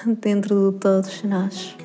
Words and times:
dentro 0.20 0.72
de 0.72 0.78
todos 0.78 1.22
nós. 1.22 1.76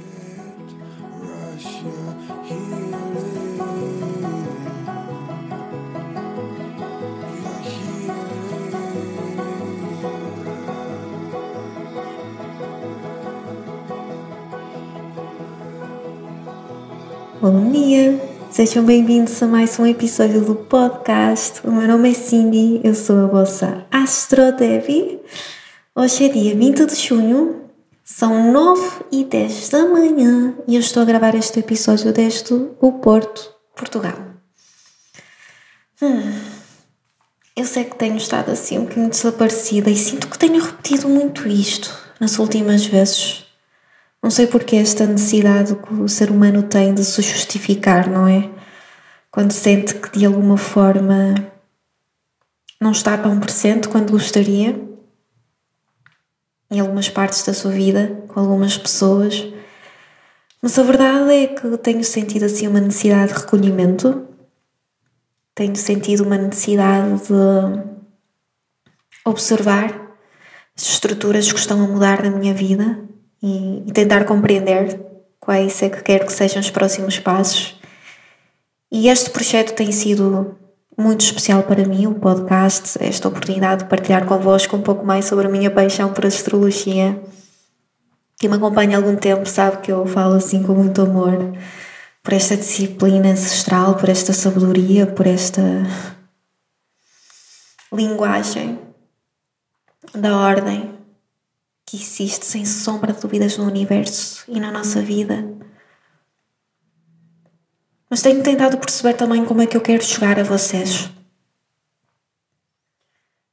Bom 17.41 17.71
dia! 17.71 18.19
Sejam 18.51 18.83
bem-vindos 18.83 19.41
a 19.41 19.47
mais 19.47 19.79
um 19.79 19.85
episódio 19.85 20.41
do 20.41 20.55
podcast. 20.55 21.65
O 21.65 21.71
meu 21.71 21.87
nome 21.87 22.11
é 22.11 22.13
Cindy, 22.13 22.81
eu 22.83 22.93
sou 22.93 23.17
a 23.19 23.27
vossa 23.27 23.85
Astro 23.91 24.51
Devi. 24.51 25.19
Hoje 25.95 26.25
é 26.25 26.29
dia 26.29 26.55
20 26.55 26.85
de 26.85 26.95
junho 26.95 27.58
são 28.11 28.51
9 28.51 29.05
e 29.11 29.23
10 29.23 29.69
da 29.69 29.85
manhã 29.85 30.55
e 30.67 30.75
eu 30.75 30.79
estou 30.79 31.03
a 31.03 31.05
gravar 31.05 31.35
este 31.35 31.59
episódio 31.59 32.11
desde 32.11 32.53
o 32.81 32.93
Porto, 32.93 33.53
Portugal. 33.75 34.17
Hum, 36.01 36.33
eu 37.55 37.65
sei 37.65 37.83
que 37.85 37.95
tenho 37.95 38.17
estado 38.17 38.49
assim 38.49 38.79
um 38.79 38.81
bocadinho 38.81 39.09
desaparecida 39.09 39.91
e 39.91 39.95
sinto 39.95 40.27
que 40.27 40.39
tenho 40.39 40.61
repetido 40.61 41.07
muito 41.07 41.47
isto 41.47 41.95
nas 42.19 42.39
últimas 42.39 42.83
vezes. 42.83 43.45
Não 44.21 44.31
sei 44.31 44.47
porque 44.47 44.75
esta 44.75 45.05
necessidade 45.05 45.75
que 45.75 45.93
o 45.93 46.09
ser 46.09 46.31
humano 46.31 46.63
tem 46.63 46.93
de 46.95 47.05
se 47.05 47.21
justificar, 47.21 48.09
não 48.09 48.27
é? 48.27 48.49
Quando 49.29 49.51
sente 49.51 49.93
que 49.93 50.17
de 50.17 50.25
alguma 50.25 50.57
forma 50.57 51.35
não 52.81 52.91
está 52.91 53.15
tão 53.17 53.39
presente 53.39 53.87
quando 53.87 54.11
gostaria 54.11 54.88
em 56.71 56.79
algumas 56.79 57.09
partes 57.09 57.43
da 57.43 57.53
sua 57.53 57.71
vida, 57.71 58.23
com 58.27 58.39
algumas 58.39 58.77
pessoas, 58.77 59.47
mas 60.61 60.77
a 60.77 60.83
verdade 60.83 61.31
é 61.31 61.47
que 61.47 61.77
tenho 61.77 62.03
sentido 62.03 62.43
assim 62.43 62.67
uma 62.67 62.81
necessidade 62.81 63.33
de 63.33 63.39
recolhimento, 63.39 64.27
tenho 65.55 65.75
sentido 65.75 66.23
uma 66.23 66.37
necessidade 66.37 67.27
de 67.27 67.89
observar 69.25 70.15
as 70.75 70.83
estruturas 70.83 71.51
que 71.51 71.59
estão 71.59 71.83
a 71.83 71.87
mudar 71.87 72.23
na 72.23 72.29
minha 72.29 72.53
vida 72.53 72.99
e, 73.41 73.83
e 73.87 73.91
tentar 73.91 74.25
compreender 74.25 74.99
quais 75.39 75.81
é 75.81 75.89
que 75.89 76.03
quero 76.03 76.25
que 76.25 76.33
sejam 76.33 76.59
os 76.61 76.69
próximos 76.69 77.19
passos. 77.19 77.79
E 78.91 79.07
este 79.07 79.29
projeto 79.29 79.73
tem 79.75 79.91
sido 79.91 80.57
muito 80.99 81.21
especial 81.21 81.63
para 81.63 81.85
mim, 81.85 82.07
o 82.07 82.15
podcast, 82.15 83.01
esta 83.01 83.29
oportunidade 83.29 83.83
de 83.83 83.89
partilhar 83.89 84.25
convosco 84.25 84.75
um 84.75 84.81
pouco 84.81 85.05
mais 85.05 85.23
sobre 85.23 85.47
a 85.47 85.49
minha 85.49 85.71
paixão 85.71 86.13
por 86.13 86.25
astrologia. 86.25 87.17
Quem 88.37 88.49
me 88.49 88.57
acompanha 88.57 88.97
há 88.97 88.99
algum 88.99 89.15
tempo 89.15 89.47
sabe 89.47 89.77
que 89.77 89.91
eu 89.91 90.05
falo 90.05 90.35
assim 90.35 90.61
com 90.61 90.73
muito 90.73 91.01
amor 91.01 91.53
por 92.21 92.33
esta 92.33 92.57
disciplina 92.57 93.29
ancestral, 93.29 93.95
por 93.95 94.09
esta 94.09 94.33
sabedoria, 94.33 95.07
por 95.07 95.25
esta 95.25 95.61
linguagem 97.93 98.77
da 100.13 100.37
ordem 100.37 100.93
que 101.85 101.95
existe 101.95 102.45
sem 102.45 102.65
sombra 102.65 103.13
de 103.13 103.21
dúvidas 103.21 103.57
no 103.57 103.65
universo 103.65 104.43
e 104.49 104.59
na 104.59 104.69
nossa 104.69 105.01
vida 105.01 105.58
mas 108.09 108.21
tenho 108.21 108.41
tentado 108.41 108.77
perceber 108.77 109.13
também 109.13 109.45
como 109.45 109.61
é 109.61 109.67
que 109.67 109.77
eu 109.77 109.81
quero 109.81 110.03
chegar 110.03 110.39
a 110.39 110.43
vocês. 110.43 111.09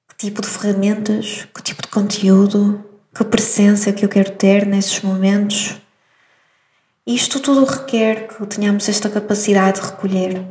Que 0.08 0.16
tipo 0.16 0.40
de 0.40 0.48
ferramentas, 0.48 1.46
que 1.54 1.62
tipo 1.62 1.82
de 1.82 1.88
conteúdo, 1.88 2.84
que 3.14 3.24
presença 3.24 3.92
que 3.92 4.04
eu 4.04 4.08
quero 4.08 4.32
ter 4.32 4.66
nesses 4.66 5.00
momentos. 5.00 5.76
Isto 7.06 7.38
tudo 7.40 7.64
requer 7.64 8.28
que 8.28 8.46
tenhamos 8.46 8.88
esta 8.88 9.08
capacidade 9.10 9.80
de 9.80 9.86
recolher, 9.86 10.44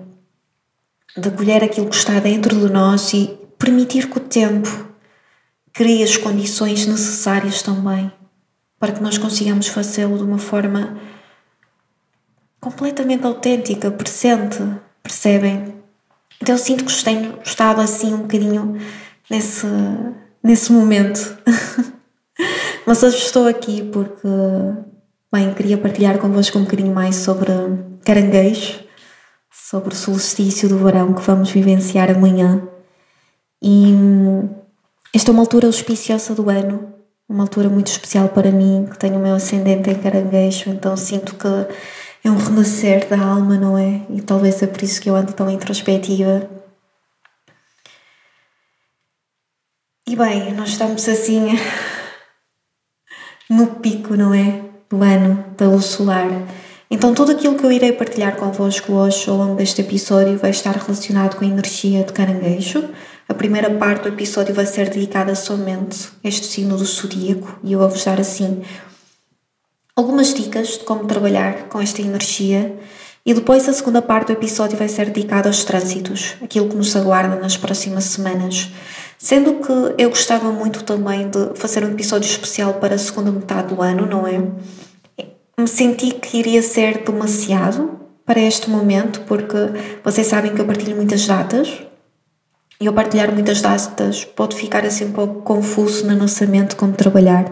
de 1.17 1.29
acolher 1.29 1.63
aquilo 1.63 1.89
que 1.89 1.95
está 1.95 2.19
dentro 2.19 2.59
de 2.59 2.71
nós 2.71 3.13
e 3.13 3.37
permitir 3.57 4.09
que 4.09 4.17
o 4.17 4.21
tempo 4.21 4.87
crie 5.73 6.03
as 6.03 6.15
condições 6.15 6.85
necessárias 6.85 7.61
também 7.61 8.11
para 8.79 8.93
que 8.93 9.01
nós 9.01 9.17
consigamos 9.17 9.67
fazê-lo 9.67 10.17
de 10.17 10.23
uma 10.23 10.37
forma 10.37 10.99
completamente 12.65 13.23
autêntica, 13.23 13.91
presente, 13.91 14.57
percebem? 15.03 15.75
Então 16.41 16.55
eu 16.55 16.59
sinto 16.59 16.83
que 16.83 17.03
tenho 17.03 17.37
estado 17.43 17.79
assim 17.79 18.11
um 18.11 18.23
bocadinho 18.23 18.75
nesse, 19.29 19.67
nesse 20.41 20.73
momento. 20.73 21.37
Mas 22.83 23.03
hoje 23.03 23.17
estou 23.17 23.47
aqui 23.47 23.83
porque, 23.83 24.27
bem, 25.31 25.53
queria 25.53 25.77
partilhar 25.77 26.17
convosco 26.17 26.57
um 26.57 26.63
bocadinho 26.63 26.91
mais 26.91 27.17
sobre 27.17 27.51
caranguejo, 28.03 28.79
sobre 29.51 29.93
o 29.93 29.97
solstício 29.97 30.67
do 30.67 30.79
verão 30.79 31.13
que 31.13 31.21
vamos 31.21 31.51
vivenciar 31.51 32.09
amanhã. 32.09 32.67
E 33.61 33.93
esta 35.13 35.29
é 35.29 35.33
uma 35.33 35.43
altura 35.43 35.67
auspiciosa 35.67 36.33
do 36.33 36.49
ano, 36.49 36.95
uma 37.29 37.43
altura 37.43 37.69
muito 37.69 37.87
especial 37.87 38.29
para 38.29 38.51
mim, 38.51 38.87
que 38.89 38.97
tenho 38.97 39.17
o 39.17 39.21
meu 39.21 39.35
ascendente 39.35 39.91
em 39.91 39.95
caranguejo, 39.95 40.71
então 40.71 40.97
sinto 40.97 41.35
que 41.35 41.47
é 42.25 42.31
um 42.31 42.37
renascer 42.37 43.07
da 43.07 43.19
alma, 43.19 43.55
não 43.55 43.77
é? 43.77 44.01
E 44.09 44.19
talvez 44.19 44.61
é 44.63 44.65
por 44.65 44.81
isso 44.81 44.99
que 44.99 45.07
eu 45.07 45.15
ando 45.15 45.31
tão 45.31 45.47
introspectiva. 45.47 46.49
E 50.07 50.15
bem, 50.15 50.51
nós 50.53 50.69
estamos 50.69 51.07
assim 51.07 51.49
no 53.47 53.67
pico, 53.75 54.15
não 54.15 54.33
é? 54.33 54.63
Do 54.89 55.03
ano, 55.03 55.53
da 55.55 55.67
luz 55.67 55.85
solar. 55.85 56.27
Então, 56.89 57.13
tudo 57.13 57.31
aquilo 57.31 57.57
que 57.57 57.63
eu 57.63 57.71
irei 57.71 57.91
partilhar 57.91 58.35
convosco 58.35 58.93
hoje 58.93 59.29
ao 59.29 59.37
longo 59.37 59.55
deste 59.55 59.81
episódio 59.81 60.37
vai 60.37 60.49
estar 60.49 60.75
relacionado 60.75 61.35
com 61.35 61.45
a 61.45 61.47
energia 61.47 62.03
de 62.03 62.13
caranguejo. 62.13 62.89
A 63.29 63.33
primeira 63.35 63.69
parte 63.69 64.03
do 64.03 64.09
episódio 64.09 64.53
vai 64.53 64.65
ser 64.65 64.89
dedicada 64.89 65.35
somente 65.35 66.09
a 66.23 66.27
este 66.27 66.47
signo 66.47 66.77
do 66.77 66.85
zodíaco 66.85 67.59
e 67.63 67.73
eu 67.73 67.79
vou-vos 67.79 68.03
dar 68.03 68.19
assim 68.19 68.63
algumas 69.95 70.33
dicas 70.33 70.77
de 70.77 70.79
como 70.79 71.05
trabalhar 71.05 71.69
com 71.69 71.79
esta 71.79 72.01
energia 72.01 72.77
e 73.25 73.33
depois 73.33 73.67
a 73.67 73.73
segunda 73.73 74.01
parte 74.01 74.27
do 74.27 74.33
episódio 74.33 74.77
vai 74.77 74.87
ser 74.87 75.09
dedicada 75.09 75.49
aos 75.49 75.63
trânsitos, 75.63 76.35
aquilo 76.43 76.69
que 76.69 76.75
nos 76.75 76.95
aguarda 76.95 77.35
nas 77.37 77.57
próximas 77.57 78.03
semanas. 78.03 78.71
Sendo 79.17 79.55
que 79.55 80.01
eu 80.01 80.09
gostava 80.09 80.51
muito 80.51 80.83
também 80.83 81.29
de 81.29 81.55
fazer 81.55 81.83
um 81.83 81.91
episódio 81.91 82.29
especial 82.29 82.75
para 82.75 82.95
a 82.95 82.99
segunda 82.99 83.31
metade 83.31 83.73
do 83.73 83.81
ano, 83.81 84.05
não 84.05 84.27
é? 84.27 84.43
Me 85.57 85.67
senti 85.67 86.11
que 86.11 86.37
iria 86.37 86.61
ser 86.61 87.03
demasiado 87.03 87.99
para 88.25 88.39
este 88.39 88.69
momento, 88.69 89.21
porque 89.21 89.57
vocês 90.03 90.27
sabem 90.27 90.53
que 90.53 90.61
eu 90.61 90.65
partilho 90.65 90.95
muitas 90.95 91.25
datas 91.25 91.81
e 92.79 92.85
eu 92.85 92.93
partilhar 92.93 93.31
muitas 93.31 93.61
datas 93.61 94.25
pode 94.25 94.55
ficar 94.55 94.85
assim 94.85 95.05
um 95.05 95.11
pouco 95.13 95.41
confuso 95.41 96.05
na 96.05 96.13
nossa 96.13 96.45
mente 96.45 96.75
como 96.75 96.93
trabalhar. 96.93 97.45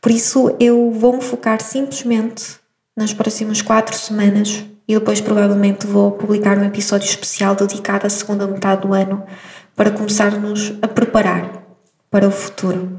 Por 0.00 0.10
isso, 0.10 0.56
eu 0.58 0.90
vou 0.92 1.14
me 1.16 1.22
focar 1.22 1.60
simplesmente 1.60 2.58
nas 2.96 3.12
próximas 3.12 3.60
quatro 3.60 3.96
semanas 3.96 4.64
e 4.88 4.94
depois 4.94 5.20
provavelmente 5.20 5.86
vou 5.86 6.12
publicar 6.12 6.58
um 6.58 6.64
episódio 6.64 7.06
especial 7.06 7.54
dedicado 7.54 8.06
à 8.06 8.10
segunda 8.10 8.46
metade 8.46 8.82
do 8.82 8.94
ano 8.94 9.24
para 9.76 9.90
começarmos 9.90 10.72
a 10.82 10.88
preparar 10.88 11.64
para 12.10 12.26
o 12.26 12.30
futuro. 12.30 12.98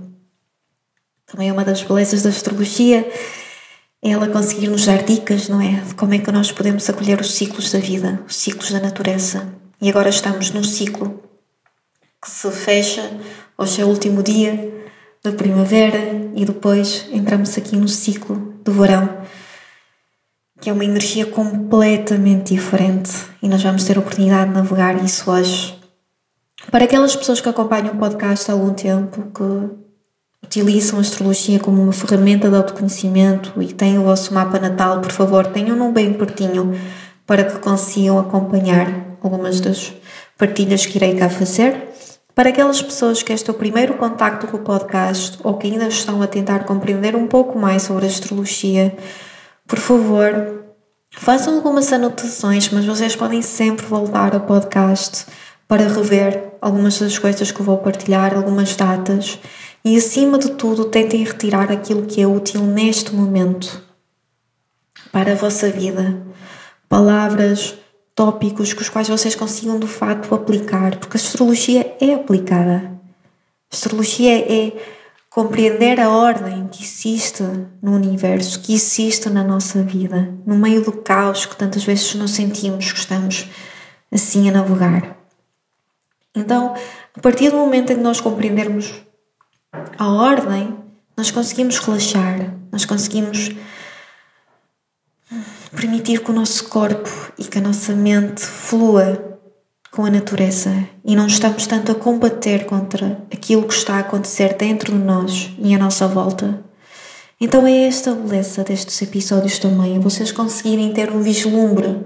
Também 1.25 1.50
é 1.50 1.53
uma 1.53 1.65
das 1.65 1.81
belezas 1.81 2.24
da 2.24 2.30
astrologia 2.30 3.09
é 4.04 4.09
ela 4.09 4.27
conseguir 4.27 4.68
nos 4.68 4.86
dar 4.86 5.04
dicas, 5.04 5.47
não 5.47 5.62
é? 5.62 5.81
De 5.81 5.94
como 5.94 6.13
é 6.13 6.18
que 6.18 6.31
nós 6.31 6.51
podemos 6.51 6.89
acolher 6.89 7.21
os 7.21 7.33
ciclos 7.33 7.71
da 7.71 7.77
vida, 7.77 8.19
os 8.27 8.36
ciclos 8.36 8.71
da 8.71 8.80
natureza. 8.80 9.47
E 9.80 9.89
agora 9.89 10.09
estamos 10.09 10.50
num 10.50 10.63
ciclo 10.63 11.21
que 12.19 12.30
se 12.30 12.50
fecha, 12.51 13.12
hoje 13.57 13.81
é 13.81 13.86
o 13.86 13.88
último 13.88 14.24
dia 14.24 14.81
da 15.23 15.31
primavera 15.31 16.00
e 16.35 16.45
depois 16.45 17.07
entramos 17.12 17.57
aqui 17.57 17.77
no 17.77 17.88
ciclo 17.88 18.56
do 18.63 18.71
verão, 18.71 19.09
que 20.59 20.69
é 20.69 20.73
uma 20.73 20.85
energia 20.85 21.25
completamente 21.25 22.53
diferente 22.53 23.12
e 23.41 23.47
nós 23.47 23.62
vamos 23.62 23.83
ter 23.83 23.97
a 23.97 24.00
oportunidade 24.00 24.50
de 24.50 24.56
navegar 24.56 25.03
isso 25.03 25.29
hoje. 25.29 25.79
Para 26.69 26.85
aquelas 26.85 27.15
pessoas 27.15 27.41
que 27.41 27.50
acompanham 27.50 27.94
o 27.94 27.97
podcast 27.97 28.50
há 28.50 28.53
algum 28.53 28.73
tempo, 28.73 29.31
que, 29.31 29.81
utilizam 30.44 30.97
a 30.97 31.01
astrologia 31.01 31.59
como 31.59 31.81
uma 31.81 31.94
ferramenta 31.94 32.50
de 32.50 32.56
autoconhecimento 32.56 33.62
e 33.62 33.68
têm 33.73 33.97
o 33.97 34.03
vosso 34.03 34.33
mapa 34.33 34.59
natal, 34.59 35.00
por 35.00 35.12
favor, 35.12 35.47
tenham-no 35.47 35.91
bem 35.91 36.13
pertinho 36.13 36.73
para 37.25 37.45
que 37.45 37.59
consigam 37.59 38.19
acompanhar 38.19 39.18
algumas 39.21 39.62
das 39.62 39.94
partilhas 40.38 40.85
que 40.85 40.97
irei 40.97 41.15
cá 41.15 41.29
fazer. 41.29 41.89
Para 42.33 42.50
aquelas 42.50 42.81
pessoas 42.81 43.22
que 43.22 43.33
este 43.33 43.50
é 43.50 43.54
o 43.54 43.57
primeiro 43.57 43.95
contacto 43.95 44.48
com 44.48 44.57
o 44.57 44.62
podcast 44.62 45.38
ou 45.44 45.57
que 45.57 45.68
ainda 45.68 45.88
estão 45.88 46.22
a 46.22 46.28
tentar 46.28 46.63
compreender 46.63 47.16
um 47.16 47.28
pouco 47.28 47.60
mais 47.60 47.83
sobre 47.83 48.06
astrologia, 48.06 48.95
por 49.68 49.78
favor, 49.78 50.63
façam 51.12 51.56
algumas 51.56 51.92
anotações, 51.92 52.69
mas 52.69 52.86
vocês 52.86 53.16
podem 53.16 53.42
sempre 53.42 53.86
voltar 53.86 54.33
ao 54.33 54.42
podcast 54.42 55.25
para 55.68 55.88
rever 55.88 56.54
algumas 56.62 57.00
das 57.00 57.18
coisas 57.18 57.51
que 57.51 57.62
vou 57.62 57.78
partilhar, 57.78 58.33
algumas 58.36 58.75
datas 58.75 59.39
e, 59.83 59.98
acima 59.98 60.38
de 60.38 60.51
tudo, 60.51 60.86
tentem 60.86 61.24
retirar 61.24 61.72
aquilo 61.72 62.06
que 62.06 62.22
é 62.22 62.28
útil 62.28 62.62
neste 62.62 63.13
momento 63.13 63.81
para 65.12 65.33
a 65.33 65.36
vossa 65.36 65.69
vida. 65.69 66.22
Palavras, 66.88 67.75
tópicos 68.21 68.71
com 68.71 68.81
os 68.81 68.89
quais 68.89 69.09
vocês 69.09 69.33
consigam 69.33 69.79
de 69.79 69.88
facto 69.88 70.35
aplicar, 70.35 70.95
porque 70.97 71.18
a 71.18 71.19
astrologia 71.19 71.97
é 72.00 72.13
aplicada. 72.13 72.91
A 73.71 73.73
astrologia 73.73 74.38
é 74.38 74.73
compreender 75.27 76.00
a 76.00 76.07
ordem 76.07 76.68
que 76.68 76.83
existe 76.83 77.41
no 77.81 77.95
universo, 77.95 78.59
que 78.59 78.75
existe 78.75 79.27
na 79.27 79.44
nossa 79.44 79.81
vida, 79.81 80.31
no 80.45 80.56
meio 80.56 80.83
do 80.83 80.91
caos 80.91 81.47
que 81.47 81.56
tantas 81.56 81.83
vezes 81.83 82.13
nos 82.13 82.29
sentimos 82.29 82.91
que 82.91 83.00
estamos 83.00 83.50
assim 84.12 84.47
a 84.50 84.51
navegar. 84.51 85.18
Então, 86.35 86.75
a 87.18 87.19
partir 87.21 87.50
do 87.50 87.57
momento 87.57 87.91
em 87.91 87.95
que 87.95 88.03
nós 88.03 88.21
compreendermos 88.21 88.94
a 89.97 90.07
ordem, 90.12 90.77
nós 91.18 91.31
conseguimos 91.31 91.79
relaxar, 91.79 92.53
nós 92.71 92.85
conseguimos 92.85 93.50
permitir 95.75 96.21
que 96.21 96.31
o 96.31 96.33
nosso 96.33 96.68
corpo 96.69 97.09
e 97.38 97.44
que 97.44 97.57
a 97.57 97.62
nossa 97.62 97.94
mente 97.94 98.41
flua 98.41 99.39
com 99.91 100.06
a 100.06 100.09
natureza 100.09 100.71
e 101.03 101.15
não 101.15 101.27
estamos 101.27 101.68
tanto 101.68 101.91
a 101.91 101.95
combater 101.95 102.65
contra 102.65 103.21
aquilo 103.31 103.68
que 103.68 103.73
está 103.73 103.95
a 103.95 104.00
acontecer 104.00 104.56
dentro 104.56 104.94
de 104.94 105.03
nós 105.03 105.51
e 105.59 105.73
à 105.73 105.77
nossa 105.77 106.07
volta. 106.07 106.63
Então 107.39 107.65
é 107.65 107.88
esta 107.88 108.13
beleza 108.13 108.63
destes 108.63 109.01
episódios 109.01 109.59
também, 109.59 110.00
vocês 110.00 110.31
conseguirem 110.31 110.94
ter 110.94 111.12
um 111.12 111.21
vislumbre 111.21 112.01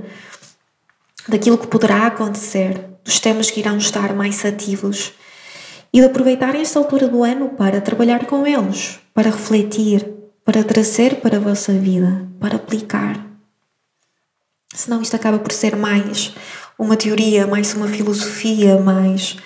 daquilo 1.27 1.57
que 1.57 1.67
poderá 1.67 2.07
acontecer 2.07 2.81
dos 3.03 3.19
temas 3.19 3.51
que 3.51 3.59
irão 3.59 3.77
estar 3.77 4.13
mais 4.15 4.43
ativos 4.45 5.13
e 5.93 5.99
de 5.99 6.05
aproveitarem 6.05 6.61
esta 6.61 6.79
altura 6.79 7.07
do 7.07 7.23
ano 7.23 7.49
para 7.49 7.81
trabalhar 7.81 8.25
com 8.25 8.47
eles, 8.47 8.99
para 9.13 9.29
refletir, 9.29 10.07
para 10.43 10.63
trazer 10.63 11.21
para 11.21 11.37
a 11.37 11.39
vossa 11.39 11.73
vida, 11.73 12.27
para 12.39 12.55
aplicar. 12.55 13.24
Senão 14.75 15.01
isto 15.01 15.15
acaba 15.15 15.39
por 15.39 15.53
ser 15.53 15.75
mais 15.75 16.33
uma 16.77 16.97
teoria, 16.97 17.47
mais 17.47 17.73
uma 17.73 17.87
filosofia, 17.87 18.77
mais, 18.77 19.37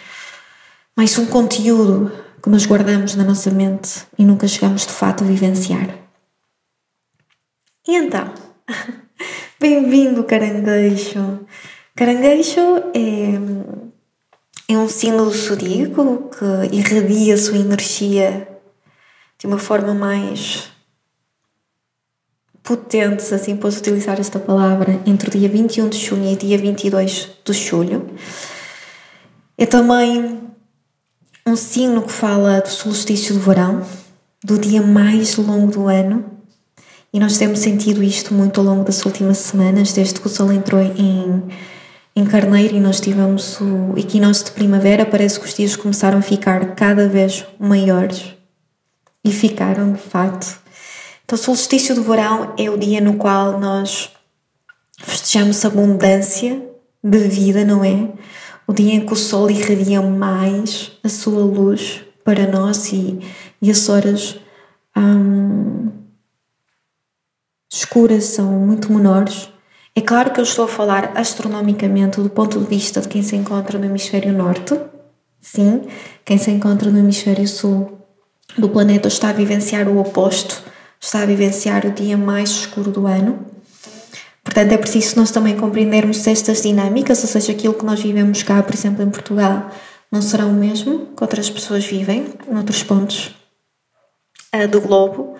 mais 0.97 1.15
um 1.19 1.27
conteúdo 1.27 2.11
que 2.41 2.49
nós 2.49 2.65
guardamos 2.65 3.13
na 3.15 3.23
nossa 3.23 3.51
mente 3.51 4.07
e 4.17 4.25
nunca 4.25 4.47
chegamos 4.47 4.87
de 4.87 4.93
fato 4.93 5.23
a 5.23 5.27
vivenciar. 5.27 5.95
E 7.87 7.95
então, 7.95 8.33
bem-vindo, 9.59 10.23
caranguejo! 10.23 11.45
Caranguejo 11.95 12.61
é, 12.95 14.73
é 14.73 14.77
um 14.77 14.87
do 14.87 15.29
zodíaco 15.29 16.29
que 16.29 16.75
irradia 16.75 17.35
a 17.35 17.37
sua 17.37 17.57
energia 17.57 18.47
de 19.37 19.45
uma 19.45 19.59
forma 19.59 19.93
mais 19.93 20.71
potente, 22.69 23.23
se 23.23 23.33
assim 23.33 23.55
posso 23.55 23.79
utilizar 23.79 24.19
esta 24.19 24.37
palavra, 24.37 24.99
entre 25.03 25.27
o 25.27 25.31
dia 25.31 25.49
21 25.49 25.89
de 25.89 25.97
junho 25.97 26.31
e 26.31 26.35
dia 26.35 26.55
22 26.55 27.29
de 27.43 27.53
julho. 27.53 28.05
É 29.57 29.65
também 29.65 30.39
um 31.47 31.55
signo 31.55 32.03
que 32.03 32.11
fala 32.11 32.59
do 32.61 32.69
solstício 32.69 33.33
do 33.33 33.41
verão, 33.41 33.83
do 34.43 34.59
dia 34.59 34.83
mais 34.83 35.35
longo 35.37 35.71
do 35.71 35.87
ano, 35.87 36.23
e 37.11 37.19
nós 37.19 37.39
temos 37.39 37.57
sentido 37.57 38.03
isto 38.03 38.35
muito 38.35 38.59
ao 38.59 38.65
longo 38.67 38.83
das 38.83 39.03
últimas 39.03 39.39
semanas, 39.39 39.91
desde 39.91 40.19
que 40.19 40.27
o 40.27 40.29
Sol 40.29 40.51
entrou 40.53 40.79
em 40.79 41.49
em 42.15 42.25
Carneiro 42.25 42.75
e 42.75 42.79
nós 42.81 42.99
tivemos 42.99 43.61
o 43.61 43.97
equinócio 43.97 44.45
de 44.45 44.51
primavera, 44.51 45.05
parece 45.05 45.39
que 45.39 45.45
os 45.45 45.53
dias 45.53 45.77
começaram 45.77 46.19
a 46.19 46.21
ficar 46.21 46.75
cada 46.75 47.07
vez 47.07 47.45
maiores 47.57 48.35
e 49.23 49.31
ficaram 49.31 49.93
de 49.93 49.99
facto. 49.99 50.59
Então, 51.29 51.37
o 51.37 51.41
solstício 51.43 51.93
do 51.93 52.01
verão 52.01 52.55
é 52.57 52.71
o 52.71 52.75
dia 52.75 52.99
no 52.99 53.13
qual 53.13 53.59
nós 53.59 54.09
festejamos 54.97 55.63
abundância 55.63 56.59
de 57.03 57.19
vida, 57.19 57.63
não 57.63 57.83
é? 57.83 58.09
O 58.65 58.73
dia 58.73 58.95
em 58.95 59.05
que 59.05 59.13
o 59.13 59.15
sol 59.15 59.47
irradia 59.51 60.01
mais 60.01 60.91
a 61.03 61.07
sua 61.07 61.43
luz 61.43 62.01
para 62.23 62.47
nós 62.47 62.91
e, 62.91 63.19
e 63.61 63.69
as 63.69 63.87
horas 63.89 64.39
hum, 64.97 65.91
escuras 67.71 68.23
são 68.23 68.51
muito 68.51 68.91
menores 68.91 69.51
é 69.95 70.01
claro 70.01 70.31
que 70.31 70.39
eu 70.39 70.43
estou 70.43 70.65
a 70.65 70.67
falar 70.67 71.11
astronomicamente 71.13 72.19
do 72.19 72.29
ponto 72.31 72.59
de 72.59 72.65
vista 72.65 73.01
de 73.01 73.07
quem 73.07 73.21
se 73.21 73.35
encontra 73.35 73.77
no 73.77 73.85
hemisfério 73.85 74.33
norte. 74.33 74.79
Sim, 75.39 75.83
quem 76.25 76.39
se 76.39 76.49
encontra 76.49 76.89
no 76.89 76.97
hemisfério 76.97 77.47
sul 77.47 77.99
do 78.57 78.69
planeta 78.69 79.07
está 79.07 79.29
a 79.29 79.33
vivenciar 79.33 79.87
o 79.87 79.99
oposto, 79.99 80.63
está 80.99 81.21
a 81.21 81.25
vivenciar 81.25 81.85
o 81.85 81.91
dia 81.91 82.17
mais 82.17 82.49
escuro 82.49 82.91
do 82.91 83.07
ano. 83.07 83.45
Portanto, 84.43 84.71
é 84.71 84.77
preciso 84.77 85.15
nós 85.17 85.31
também 85.31 85.55
compreendermos 85.55 86.25
estas 86.25 86.61
dinâmicas, 86.61 87.21
ou 87.21 87.29
seja, 87.29 87.51
aquilo 87.51 87.73
que 87.73 87.85
nós 87.85 88.01
vivemos 88.01 88.43
cá, 88.43 88.61
por 88.63 88.73
exemplo, 88.73 89.03
em 89.03 89.09
Portugal, 89.09 89.69
não 90.11 90.21
será 90.21 90.45
o 90.45 90.53
mesmo 90.53 91.07
que 91.15 91.23
outras 91.23 91.49
pessoas 91.49 91.85
vivem 91.85 92.33
noutros 92.51 92.83
pontos 92.83 93.35
uh, 94.53 94.67
do 94.67 94.81
globo. 94.81 95.35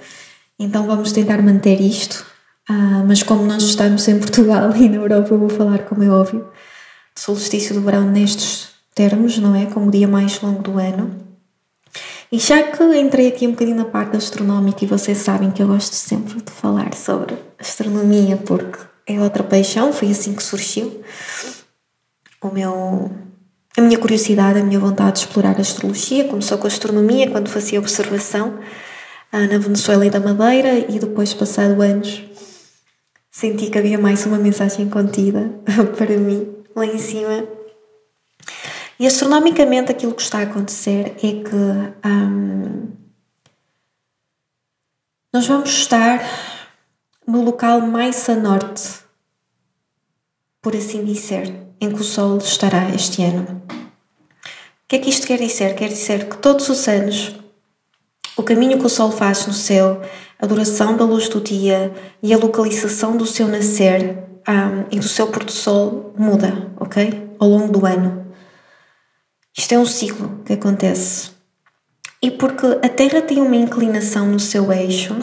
Então, 0.59 0.85
vamos 0.85 1.11
tentar 1.11 1.41
manter 1.41 1.81
isto 1.81 2.29
ah, 2.69 3.03
mas 3.03 3.23
como 3.23 3.44
nós 3.45 3.63
estamos 3.63 4.07
em 4.07 4.19
Portugal 4.19 4.71
e 4.77 4.88
na 4.88 4.97
Europa, 4.97 5.33
eu 5.33 5.39
vou 5.39 5.50
falar, 5.50 5.79
como 5.85 6.03
é 6.03 6.09
óbvio, 6.09 6.41
do 6.41 7.19
solstício 7.19 7.73
do 7.73 7.81
verão 7.81 8.03
nestes 8.05 8.69
termos, 8.94 9.39
não 9.39 9.55
é? 9.55 9.65
Como 9.65 9.88
o 9.88 9.91
dia 9.91 10.07
mais 10.07 10.39
longo 10.39 10.62
do 10.62 10.77
ano. 10.77 11.28
E 12.31 12.37
já 12.37 12.61
que 12.61 12.83
entrei 12.83 13.27
aqui 13.27 13.47
um 13.47 13.51
bocadinho 13.51 13.77
na 13.77 13.85
parte 13.85 14.15
astronómica 14.15 14.83
e 14.83 14.87
vocês 14.87 15.17
sabem 15.17 15.49
que 15.49 15.63
eu 15.63 15.67
gosto 15.67 15.93
sempre 15.93 16.39
de 16.39 16.51
falar 16.51 16.93
sobre 16.93 17.35
astronomia 17.57 18.37
porque 18.37 18.77
é 19.07 19.19
outra 19.19 19.43
paixão, 19.43 19.91
foi 19.91 20.12
assim 20.12 20.36
que 20.36 20.43
surgiu 20.43 21.01
o 22.39 22.50
meu, 22.50 23.12
a 23.75 23.81
minha 23.81 23.98
curiosidade, 23.98 24.59
a 24.59 24.63
minha 24.63 24.79
vontade 24.79 25.13
de 25.13 25.19
explorar 25.21 25.57
a 25.57 25.62
astrologia. 25.62 26.25
Começou 26.25 26.59
com 26.59 26.65
a 26.65 26.67
astronomia 26.67 27.31
quando 27.31 27.50
fazia 27.50 27.79
observação 27.79 28.59
ah, 29.31 29.48
na 29.48 29.57
Venezuela 29.57 30.05
e 30.05 30.12
da 30.12 30.19
Madeira 30.19 30.77
e 30.77 31.00
depois, 31.00 31.33
passado 31.33 31.81
anos, 31.81 32.24
senti 33.31 33.71
que 33.71 33.77
havia 33.79 33.98
mais 33.98 34.24
uma 34.27 34.38
mensagem 34.38 34.88
contida 34.88 35.50
para 35.98 36.15
mim 36.15 36.48
lá 36.75 36.86
em 36.86 37.00
cima. 37.00 37.59
E 39.00 39.08
astronomicamente 39.08 39.91
aquilo 39.91 40.13
que 40.13 40.22
está 40.22 40.39
a 40.39 40.44
acontecer 40.44 41.15
é 41.24 41.44
que 41.44 41.56
hum, 42.06 42.91
nós 45.34 45.48
vamos 45.48 45.70
estar 45.70 46.22
no 47.25 47.41
local 47.41 47.79
mais 47.82 48.27
a 48.27 48.36
norte, 48.36 49.00
por 50.62 50.75
assim 50.75 51.06
dizer, 51.06 51.56
em 51.79 51.89
que 51.89 52.01
o 52.01 52.03
Sol 52.03 52.39
estará 52.39 52.89
este 52.89 53.24
ano. 53.24 53.62
O 53.70 54.88
que 54.89 54.98
é 54.98 55.00
que 55.00 55.10
isto 55.10 55.25
quer 55.25 55.39
dizer? 55.39 55.75
Quer 55.75 55.89
dizer 55.89 56.27
que 56.27 56.38
todos 56.38 56.68
os 56.68 56.88
anos 56.88 57.36
o 58.36 58.44
caminho 58.44 58.79
que 58.79 58.86
o 58.86 58.89
Sol 58.89 59.12
faz 59.12 59.48
no 59.48 59.53
céu 59.53 60.01
a 60.39 60.46
duração 60.46 60.98
da 60.98 61.06
luz 61.06 61.29
do 61.29 61.39
dia 61.39 61.94
e 62.24 62.34
a 62.34 62.38
localização 62.38 63.15
do 63.15 63.25
seu 63.25 63.48
nascer 63.48 64.18
um, 64.48 64.86
e 64.89 65.00
do 65.00 65.08
seu 65.08 65.27
pôr 65.27 65.44
do 65.44 65.51
sol 65.51 66.13
muda, 66.18 66.72
ok? 66.79 67.36
Ao 67.38 67.48
longo 67.48 67.72
do 67.72 67.86
ano. 67.86 68.28
Isto 69.60 69.74
é 69.74 69.78
um 69.78 69.86
ciclo 69.86 70.39
que 70.46 70.54
acontece. 70.54 71.32
E 72.24 72.32
porque 72.32 72.66
a 72.66 72.88
Terra 72.88 73.22
tem 73.22 73.42
uma 73.42 73.58
inclinação 73.58 74.25
no 74.25 74.39
seu 74.39 74.72
eixo, 74.72 75.13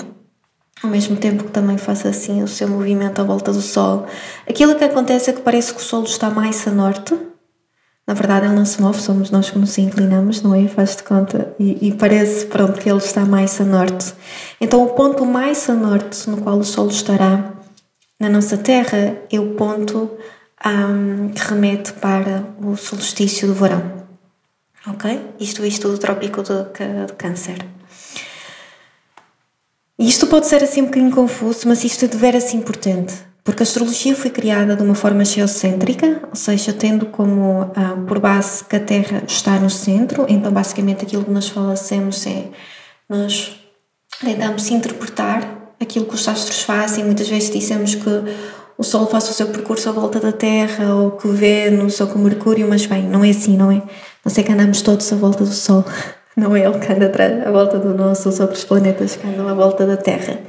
ao 0.83 0.91
mesmo 0.91 1.17
tempo 1.17 1.45
que 1.45 1.51
também 1.51 1.79
faz 1.79 2.05
assim 2.05 2.43
o 2.43 2.47
seu 2.47 2.69
movimento 2.69 3.19
à 3.19 3.25
volta 3.25 3.51
do 3.51 3.63
Sol, 3.63 4.07
aquilo 4.47 4.75
que 4.75 4.85
acontece 4.85 5.31
é 5.31 5.33
que 5.33 5.41
parece 5.41 5.73
que 5.73 5.81
o 5.81 5.83
Sol 5.83 6.05
está 6.05 6.29
mais 6.29 6.69
a 6.69 6.71
norte 6.71 7.19
na 8.07 8.15
verdade, 8.15 8.47
ele 8.47 8.55
não 8.55 8.65
se 8.65 8.81
move, 8.81 9.01
somos 9.01 9.31
nós 9.33 9.51
que 9.51 9.59
nos 9.59 9.77
inclinamos, 9.79 10.41
não 10.41 10.55
é? 10.55 10.69
Faz-te 10.69 11.03
conta. 11.03 11.53
E, 11.59 11.89
e, 11.89 11.93
parece, 11.93 12.47
pronto, 12.47 12.79
que 12.79 12.89
ele 12.89 12.99
está 12.99 13.25
mais 13.25 13.61
a 13.61 13.65
norte. 13.65 14.15
Então, 14.61 14.85
o 14.85 14.91
ponto 14.91 15.27
mais 15.27 15.69
a 15.69 15.75
norte 15.75 16.31
no 16.31 16.37
qual 16.37 16.57
o 16.57 16.65
Sol 16.65 16.87
estará 16.87 17.53
na 18.21 18.29
nossa 18.29 18.57
Terra 18.57 19.17
é 19.29 19.41
o 19.41 19.55
ponto 19.55 20.09
um, 20.65 21.31
que 21.31 21.41
remete 21.49 21.95
para 21.95 22.45
o 22.63 22.77
solstício 22.77 23.49
do 23.49 23.55
verão. 23.55 23.96
Ok? 24.89 25.21
Isto, 25.41 25.65
isto 25.65 25.89
do 25.89 25.99
trópico 25.99 26.43
de, 26.43 26.65
de 27.07 27.13
Câncer. 27.15 27.65
Isto 29.99 30.27
pode 30.27 30.47
ser 30.47 30.63
assim 30.63 30.83
um 30.83 30.87
bocadinho 30.87 31.11
confuso, 31.11 31.67
mas 31.67 31.83
isto 31.83 32.05
é 32.05 32.09
de 32.09 32.19
veras 32.19 32.53
importante, 32.53 33.15
porque 33.43 33.63
a 33.63 33.65
astrologia 33.65 34.15
foi 34.15 34.31
criada 34.31 34.77
de 34.77 34.83
uma 34.83 34.95
forma 34.95 35.25
geocêntrica, 35.25 36.21
ou 36.29 36.37
seja, 36.37 36.71
tendo 36.71 37.07
como 37.07 37.73
ah, 37.75 37.97
por 38.07 38.19
base 38.19 38.63
que 38.65 38.77
a 38.77 38.81
Terra 38.81 39.23
está 39.27 39.59
no 39.59 39.71
centro, 39.71 40.27
então 40.29 40.53
basicamente 40.53 41.05
aquilo 41.05 41.25
que 41.25 41.31
nós 41.31 41.49
falamos 41.49 42.27
é 42.27 42.49
nós 43.09 43.57
tentamos 44.21 44.71
interpretar 44.71 45.75
aquilo 45.81 46.05
que 46.05 46.15
os 46.15 46.29
astros 46.29 46.63
fazem, 46.63 47.05
muitas 47.05 47.29
vezes 47.29 47.51
dizemos 47.51 47.95
que 47.95 48.11
o 48.79 48.85
Sol 48.85 49.07
faz 49.07 49.31
o 49.31 49.33
seu 49.33 49.47
percurso 49.47 49.89
à 49.89 49.93
volta 49.93 50.21
da 50.21 50.33
Terra, 50.33 50.95
ou 50.95 51.13
que 51.13 51.29
Vênus, 51.29 51.99
ou 52.01 52.07
que 52.07 52.19
Mercúrio, 52.19 52.69
mas 52.69 52.85
bem, 52.85 53.03
não 53.05 53.25
é 53.25 53.31
assim, 53.31 53.57
não 53.57 53.73
é? 53.73 53.83
Não 54.27 54.31
sei 54.31 54.43
que 54.43 54.51
andamos 54.51 54.83
todos 54.83 55.13
à 55.13 55.15
volta 55.15 55.45
do 55.45 55.53
Sol. 55.53 55.85
Não 56.37 56.57
é 56.57 56.67
ele 56.67 56.81
que 56.81 56.93
anda 56.93 57.13
à 57.47 57.51
volta 57.53 57.79
do 57.79 57.95
nosso, 57.95 58.29
os 58.29 58.41
outros 58.41 58.65
planetas 58.65 59.15
que 59.15 59.25
andam 59.25 59.47
à 59.47 59.55
volta 59.55 59.87
da 59.87 59.97
Terra. 59.97 60.41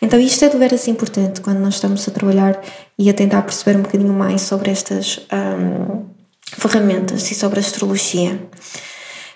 Então, 0.00 0.20
isto 0.20 0.44
é 0.44 0.48
de 0.48 0.56
veras 0.56 0.86
importante 0.86 1.40
quando 1.40 1.58
nós 1.58 1.74
estamos 1.74 2.06
a 2.06 2.12
trabalhar 2.12 2.62
e 2.96 3.10
a 3.10 3.12
tentar 3.12 3.42
perceber 3.42 3.76
um 3.76 3.82
bocadinho 3.82 4.12
mais 4.12 4.42
sobre 4.42 4.70
estas 4.70 5.18
um, 5.32 6.04
ferramentas 6.44 7.28
e 7.28 7.34
sobre 7.34 7.58
a 7.58 7.60
astrologia. 7.60 8.40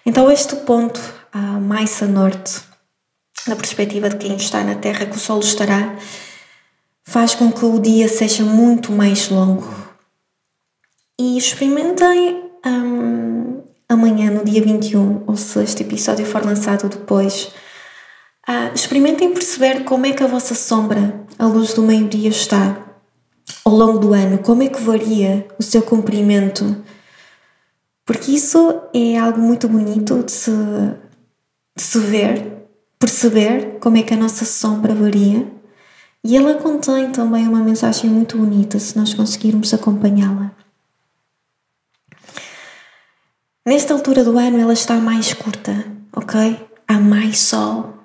Então, 0.07 0.31
este 0.31 0.55
ponto 0.55 1.01
uh, 1.35 1.61
mais 1.61 2.01
a 2.01 2.07
norte, 2.07 2.61
na 3.49 3.57
perspectiva 3.57 4.09
de 4.09 4.17
quem 4.17 4.37
está 4.37 4.63
na 4.63 4.77
Terra, 4.77 5.07
que 5.07 5.17
o 5.17 5.21
Sol 5.21 5.41
estará, 5.41 5.97
faz 7.03 7.35
com 7.35 7.51
que 7.51 7.65
o 7.65 7.81
dia 7.81 8.09
seja 8.09 8.45
muito 8.45 8.93
mais 8.93 9.29
longo. 9.29 9.69
E 11.19 11.37
experimentem 11.37 12.45
um, 12.65 13.58
amanhã, 13.89 14.31
no 14.31 14.45
dia 14.45 14.63
21, 14.63 15.25
ou 15.27 15.37
se 15.37 15.63
este 15.63 15.83
episódio 15.83 16.27
for 16.27 16.45
lançado 16.45 16.89
depois, 16.89 17.51
uh, 18.49 18.75
experimentem 18.75 19.33
perceber 19.33 19.85
como 19.85 20.07
é 20.07 20.13
que 20.13 20.23
a 20.23 20.27
vossa 20.27 20.55
sombra, 20.55 21.25
à 21.39 21.47
luz 21.47 21.73
do 21.73 21.83
meio-dia, 21.83 22.29
está 22.29 22.85
ao 23.65 23.73
longo 23.73 23.99
do 23.99 24.13
ano, 24.13 24.39
como 24.39 24.63
é 24.63 24.69
que 24.69 24.81
varia 24.81 25.47
o 25.59 25.63
seu 25.63 25.81
comprimento. 25.83 26.77
Porque 28.05 28.33
isso 28.33 28.81
é 28.95 29.19
algo 29.19 29.41
muito 29.41 29.69
bonito 29.69 30.23
de 30.23 30.33
se, 30.33 30.51
de 30.51 31.83
se 31.83 31.99
ver, 31.99 32.67
perceber 32.99 33.79
como 33.81 33.97
é 33.97 34.03
que 34.03 34.15
a 34.15 34.17
nossa 34.17 34.45
sombra 34.45 34.95
varia. 34.95 35.47
E 36.25 36.37
ela 36.37 36.55
contém 36.55 37.11
também 37.11 37.47
uma 37.47 37.63
mensagem 37.63 38.11
muito 38.11 38.37
bonita 38.37 38.79
se 38.79 38.97
nós 38.99 39.15
conseguirmos 39.15 39.73
acompanhá-la. 39.73 40.53
Nesta 43.69 43.93
altura 43.93 44.25
do 44.25 44.39
ano 44.39 44.59
ela 44.59 44.73
está 44.73 44.95
mais 44.95 45.35
curta, 45.35 45.85
ok? 46.17 46.59
Há 46.89 46.99
mais 46.99 47.39
sol. 47.39 47.99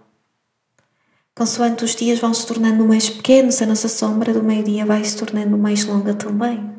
Consoante 1.34 1.86
os 1.86 1.96
dias 1.96 2.20
vão 2.20 2.34
se 2.34 2.46
tornando 2.46 2.86
mais 2.86 3.10
pequenos, 3.10 3.62
a 3.62 3.66
nossa 3.66 3.88
sombra 3.88 4.34
do 4.34 4.44
meio-dia 4.44 4.86
vai 4.86 5.02
se 5.06 5.16
tornando 5.16 5.58
mais 5.58 5.86
longa 5.86 6.14
também. 6.16 6.70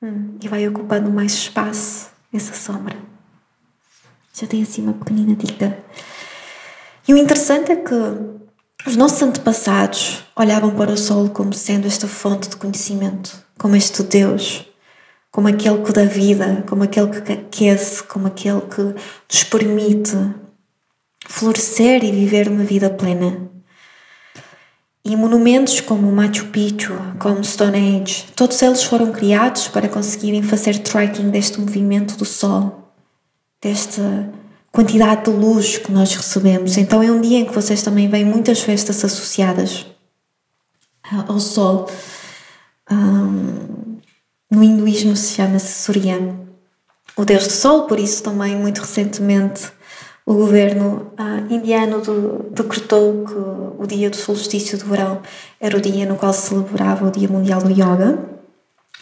Hum, 0.00 0.38
e 0.40 0.46
vai 0.46 0.68
ocupando 0.68 1.10
mais 1.10 1.32
espaço 1.32 2.10
essa 2.32 2.54
sombra. 2.54 2.96
Já 4.32 4.46
tem 4.46 4.62
assim 4.62 4.82
uma 4.82 4.92
pequenina 4.92 5.34
dica. 5.34 5.76
E 7.08 7.12
o 7.12 7.16
interessante 7.16 7.72
é 7.72 7.76
que 7.76 8.86
os 8.86 8.94
nossos 8.94 9.20
antepassados 9.20 10.22
olhavam 10.36 10.76
para 10.76 10.92
o 10.92 10.96
sol 10.96 11.28
como 11.28 11.52
sendo 11.52 11.88
esta 11.88 12.06
fonte 12.06 12.50
de 12.50 12.56
conhecimento, 12.56 13.36
como 13.58 13.74
este 13.74 14.04
Deus 14.04 14.64
como 15.34 15.48
aquele 15.48 15.82
que 15.82 15.92
dá 15.92 16.04
vida, 16.04 16.62
como 16.68 16.84
aquele 16.84 17.20
que 17.20 17.32
aquece, 17.32 18.04
como 18.04 18.28
aquele 18.28 18.60
que 18.60 18.82
nos 18.82 19.42
permite 19.42 20.16
florescer 21.26 22.04
e 22.04 22.12
viver 22.12 22.46
uma 22.46 22.62
vida 22.62 22.88
plena. 22.88 23.50
E 25.04 25.16
monumentos 25.16 25.80
como 25.80 26.12
Machu 26.12 26.46
Picchu, 26.46 26.94
como 27.18 27.42
Stone 27.42 28.00
Age, 28.00 28.26
todos 28.36 28.62
eles 28.62 28.84
foram 28.84 29.10
criados 29.10 29.66
para 29.66 29.88
conseguirem 29.88 30.40
fazer 30.40 30.78
tracking 30.78 31.30
deste 31.30 31.60
movimento 31.60 32.16
do 32.16 32.24
Sol, 32.24 32.92
desta 33.60 34.32
quantidade 34.70 35.24
de 35.24 35.36
luz 35.36 35.78
que 35.78 35.90
nós 35.90 36.14
recebemos. 36.14 36.76
Então 36.76 37.02
é 37.02 37.10
um 37.10 37.20
dia 37.20 37.40
em 37.40 37.44
que 37.44 37.52
vocês 37.52 37.82
também 37.82 38.08
veem 38.08 38.24
muitas 38.24 38.60
festas 38.60 39.04
associadas 39.04 39.84
ao 41.26 41.40
Sol. 41.40 41.90
Um, 42.88 43.83
no 44.54 44.62
hinduísmo 44.62 45.16
se 45.16 45.34
chama-se 45.34 45.82
Surya, 45.82 46.18
o 47.16 47.24
deus 47.24 47.46
do 47.46 47.52
sol, 47.52 47.86
por 47.86 47.98
isso 47.98 48.22
também 48.22 48.56
muito 48.56 48.80
recentemente 48.80 49.72
o 50.26 50.34
governo 50.34 51.12
uh, 51.18 51.52
indiano 51.52 52.00
do, 52.00 52.50
decretou 52.50 53.24
que 53.24 53.82
o 53.82 53.86
dia 53.86 54.08
do 54.08 54.16
solstício 54.16 54.78
do 54.78 54.86
verão 54.86 55.20
era 55.60 55.76
o 55.76 55.80
dia 55.80 56.06
no 56.06 56.16
qual 56.16 56.32
se 56.32 56.48
celebrava 56.48 57.06
o 57.06 57.10
Dia 57.10 57.28
Mundial 57.28 57.60
do 57.60 57.70
Yoga. 57.70 58.18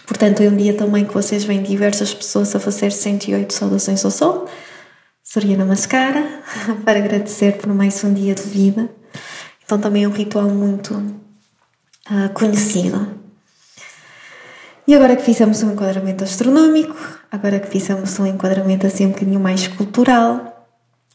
Portanto, 0.05 0.43
é 0.43 0.49
um 0.49 0.57
dia 0.57 0.75
também 0.75 1.05
que 1.05 1.15
vocês 1.15 1.45
veem 1.45 1.63
diversas 1.63 2.13
pessoas 2.13 2.55
a 2.57 2.61
fazer 2.61 2.91
108 2.91 3.53
saudações 3.53 4.05
ao 4.05 4.11
sol. 4.11 4.49
Surya 5.23 5.57
Namaskara, 5.57 6.43
para 6.85 6.99
agradecer 6.99 7.59
por 7.59 7.73
mais 7.73 8.03
um 8.03 8.13
dia 8.13 8.35
de 8.35 8.43
vida. 8.43 8.91
Então, 9.65 9.79
também 9.79 10.03
é 10.03 10.09
um 10.09 10.13
ritual 10.13 10.49
muito 10.49 10.93
uh, 10.95 12.29
conhecido. 12.35 13.09
E 14.87 14.95
agora 14.95 15.15
que 15.15 15.23
fizemos 15.23 15.63
um 15.63 15.73
enquadramento 15.73 16.25
astronómico, 16.25 16.97
agora 17.31 17.61
que 17.61 17.69
fizemos 17.69 18.19
um 18.19 18.27
enquadramento 18.27 18.87
assim 18.87 19.07
um 19.07 19.11
bocadinho 19.11 19.39
mais 19.39 19.69
cultural, 19.69 20.67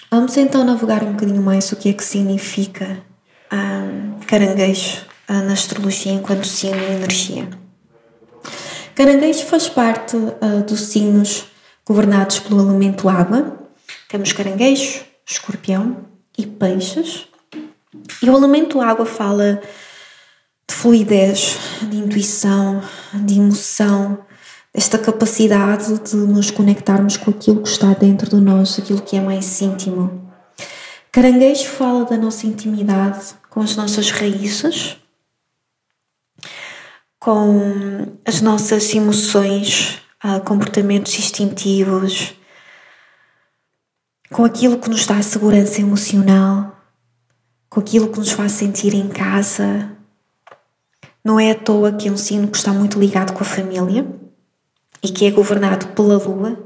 vamos 0.09 0.37
então 0.37 0.63
navegar 0.63 1.03
um 1.03 1.11
bocadinho 1.11 1.41
mais 1.41 1.69
o 1.71 1.75
que 1.75 1.89
é 1.89 1.93
que 1.93 2.03
significa 2.03 2.97
um, 3.51 4.19
caranguejo 4.25 5.01
uh, 5.29 5.33
na 5.33 5.53
astrologia 5.53 6.13
enquanto 6.13 6.47
signo 6.47 6.79
de 6.79 6.93
energia. 6.93 7.49
Caranguejo 8.95 9.45
faz 9.45 9.67
parte 9.67 10.15
uh, 10.15 10.63
dos 10.65 10.79
signos 10.87 11.45
governados 11.85 12.39
pelo 12.39 12.61
elemento 12.61 13.09
água. 13.09 13.59
Temos 14.07 14.31
caranguejo, 14.31 15.01
escorpião 15.25 16.05
e 16.37 16.45
peixes. 16.45 17.27
E 18.23 18.29
o 18.29 18.37
elemento 18.37 18.79
água 18.79 19.05
fala 19.05 19.61
de 20.69 20.75
fluidez, 20.75 21.57
de 21.89 21.97
intuição, 21.97 22.81
de 23.13 23.39
emoção, 23.39 24.25
esta 24.73 24.99
capacidade 24.99 25.97
de 25.99 26.15
nos 26.15 26.51
conectarmos 26.51 27.17
com 27.17 27.31
aquilo 27.31 27.63
que 27.63 27.69
está 27.69 27.93
dentro 27.93 28.29
de 28.29 28.43
nós, 28.43 28.77
aquilo 28.77 29.01
que 29.01 29.15
é 29.15 29.21
mais 29.21 29.59
íntimo. 29.61 30.31
Caranguejo 31.11 31.65
fala 31.65 32.05
da 32.05 32.17
nossa 32.17 32.45
intimidade 32.45 33.33
com 33.49 33.61
as 33.61 33.75
nossas 33.75 34.11
raízes, 34.11 34.97
com 37.17 38.19
as 38.23 38.41
nossas 38.41 38.93
emoções, 38.93 39.99
ah, 40.21 40.39
comportamentos 40.39 41.17
instintivos, 41.17 42.35
com 44.29 44.45
aquilo 44.45 44.77
que 44.77 44.89
nos 44.89 45.07
dá 45.07 45.21
segurança 45.21 45.81
emocional, 45.81 46.75
com 47.69 47.79
aquilo 47.79 48.11
que 48.11 48.19
nos 48.19 48.31
faz 48.31 48.51
sentir 48.51 48.93
em 48.93 49.07
casa, 49.07 49.96
não 51.27 51.37
é 51.37 51.51
à 51.51 51.55
toa 51.55 51.91
que 51.91 52.07
é 52.07 52.11
um 52.11 52.15
signo 52.15 52.47
que 52.47 52.55
está 52.55 52.71
muito 52.71 52.97
ligado 52.97 53.33
com 53.33 53.43
a 53.43 53.45
família 53.45 54.07
e 55.03 55.09
que 55.09 55.25
é 55.25 55.29
governado 55.29 55.87
pela 55.87 56.17
Lua, 56.17 56.57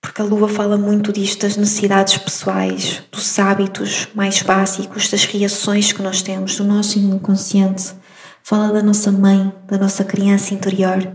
porque 0.00 0.20
a 0.20 0.24
Lua 0.24 0.48
fala 0.48 0.76
muito 0.76 1.12
disto 1.12 1.42
das 1.42 1.56
necessidades 1.56 2.18
pessoais, 2.18 3.00
dos 3.12 3.38
hábitos 3.38 4.08
mais 4.12 4.42
básicos, 4.42 5.08
das 5.08 5.24
reações 5.24 5.92
que 5.92 6.02
nós 6.02 6.20
temos, 6.20 6.56
do 6.56 6.64
nosso 6.64 6.98
inconsciente. 6.98 7.94
Fala 8.42 8.72
da 8.72 8.82
nossa 8.82 9.12
mãe, 9.12 9.52
da 9.68 9.78
nossa 9.78 10.02
criança 10.02 10.52
interior. 10.52 11.08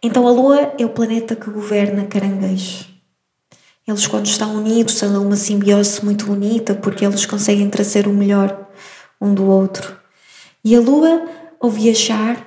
Então 0.00 0.28
a 0.28 0.30
Lua 0.30 0.74
é 0.78 0.86
o 0.86 0.90
planeta 0.90 1.34
que 1.34 1.50
governa 1.50 2.04
Caranguejo. 2.04 2.86
Eles, 3.84 4.06
quando 4.06 4.26
estão 4.26 4.54
unidos, 4.54 4.94
são 4.94 5.20
uma 5.20 5.34
simbiose 5.34 6.04
muito 6.04 6.26
bonita 6.26 6.72
porque 6.72 7.04
eles 7.04 7.26
conseguem 7.26 7.68
trazer 7.68 8.06
o 8.06 8.12
melhor 8.12 8.68
um 9.20 9.34
do 9.34 9.44
outro. 9.44 10.05
E 10.66 10.74
a 10.74 10.80
Lua, 10.80 11.22
ao 11.60 11.70
viajar 11.70 12.44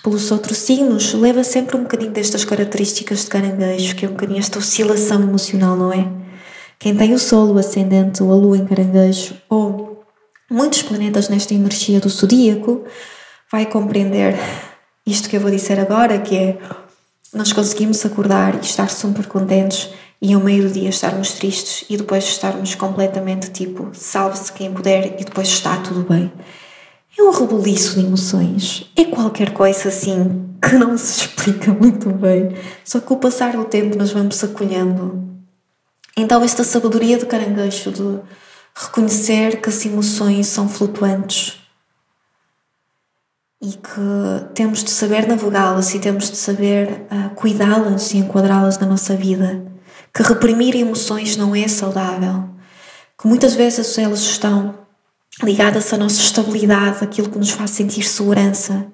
pelos 0.00 0.30
outros 0.30 0.56
signos, 0.56 1.12
leva 1.14 1.42
sempre 1.42 1.76
um 1.76 1.82
bocadinho 1.82 2.12
destas 2.12 2.44
características 2.44 3.24
de 3.24 3.26
caranguejo, 3.26 3.96
que 3.96 4.06
é 4.06 4.08
um 4.08 4.12
bocadinho 4.12 4.38
esta 4.38 4.60
oscilação 4.60 5.20
emocional, 5.20 5.76
não 5.76 5.92
é? 5.92 6.06
Quem 6.78 6.96
tem 6.96 7.12
o 7.12 7.18
Sol, 7.18 7.52
o 7.52 7.58
ascendente 7.58 8.22
ou 8.22 8.30
a 8.30 8.36
Lua 8.36 8.56
em 8.56 8.64
caranguejo, 8.64 9.34
ou 9.50 10.04
muitos 10.48 10.82
planetas 10.82 11.28
nesta 11.28 11.54
energia 11.54 11.98
do 11.98 12.08
zodíaco, 12.08 12.84
vai 13.50 13.66
compreender 13.66 14.36
isto 15.04 15.28
que 15.28 15.36
eu 15.36 15.40
vou 15.40 15.50
dizer 15.50 15.80
agora, 15.80 16.20
que 16.20 16.36
é 16.36 16.58
nós 17.34 17.52
conseguimos 17.52 18.06
acordar 18.06 18.54
e 18.54 18.60
estar 18.60 18.88
super 18.88 19.26
contentes 19.26 19.90
e 20.22 20.32
ao 20.34 20.40
meio 20.40 20.68
do 20.68 20.72
dia 20.72 20.88
estarmos 20.88 21.32
tristes 21.32 21.84
e 21.90 21.96
depois 21.96 22.22
estarmos 22.22 22.76
completamente 22.76 23.50
tipo 23.50 23.90
salve-se 23.92 24.52
quem 24.52 24.72
puder 24.72 25.20
e 25.20 25.24
depois 25.24 25.48
está 25.48 25.76
tudo 25.78 26.08
bem. 26.08 26.30
É 27.18 27.22
um 27.22 27.30
rebuliço 27.30 27.98
de 27.98 28.06
emoções. 28.06 28.90
É 28.94 29.04
qualquer 29.04 29.52
coisa 29.52 29.88
assim 29.88 30.46
que 30.60 30.74
não 30.76 30.98
se 30.98 31.20
explica 31.20 31.72
muito 31.74 32.10
bem. 32.10 32.54
Só 32.84 33.00
que 33.00 33.12
o 33.12 33.16
passar 33.16 33.56
do 33.56 33.64
tempo 33.64 33.96
nós 33.96 34.12
vamos 34.12 34.42
acolhendo. 34.44 35.24
Então, 36.16 36.42
esta 36.42 36.64
sabedoria 36.64 37.18
de 37.18 37.26
caranguejo 37.26 37.90
de 37.90 38.20
reconhecer 38.74 39.60
que 39.60 39.68
as 39.68 39.84
emoções 39.86 40.46
são 40.46 40.68
flutuantes 40.68 41.58
e 43.62 43.68
que 43.68 44.54
temos 44.54 44.84
de 44.84 44.90
saber 44.90 45.26
navegá-las 45.26 45.94
e 45.94 45.98
temos 45.98 46.30
de 46.30 46.36
saber 46.36 47.06
uh, 47.10 47.34
cuidá-las 47.34 48.12
e 48.12 48.18
enquadrá-las 48.18 48.78
na 48.78 48.86
nossa 48.86 49.16
vida. 49.16 49.64
Que 50.12 50.22
reprimir 50.22 50.76
emoções 50.76 51.36
não 51.36 51.54
é 51.54 51.66
saudável, 51.68 52.48
que 53.18 53.26
muitas 53.26 53.54
vezes 53.54 53.96
elas 53.98 54.20
estão 54.20 54.85
ligadas 55.42 55.92
à 55.92 55.96
nossa 55.96 56.20
estabilidade, 56.20 57.04
aquilo 57.04 57.30
que 57.30 57.38
nos 57.38 57.50
faz 57.50 57.70
sentir 57.70 58.02
segurança. 58.04 58.86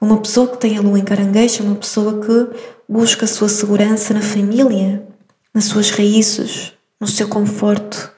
Uma 0.00 0.20
pessoa 0.20 0.48
que 0.48 0.58
tem 0.58 0.76
a 0.76 0.80
lua 0.80 0.98
em 0.98 1.04
caranguejo 1.04 1.62
é 1.62 1.66
uma 1.66 1.76
pessoa 1.76 2.20
que 2.20 2.74
busca 2.88 3.24
a 3.24 3.28
sua 3.28 3.48
segurança 3.48 4.12
na 4.12 4.20
família, 4.20 5.06
nas 5.52 5.66
suas 5.66 5.90
raízes, 5.90 6.72
no 7.00 7.06
seu 7.06 7.28
conforto, 7.28 8.12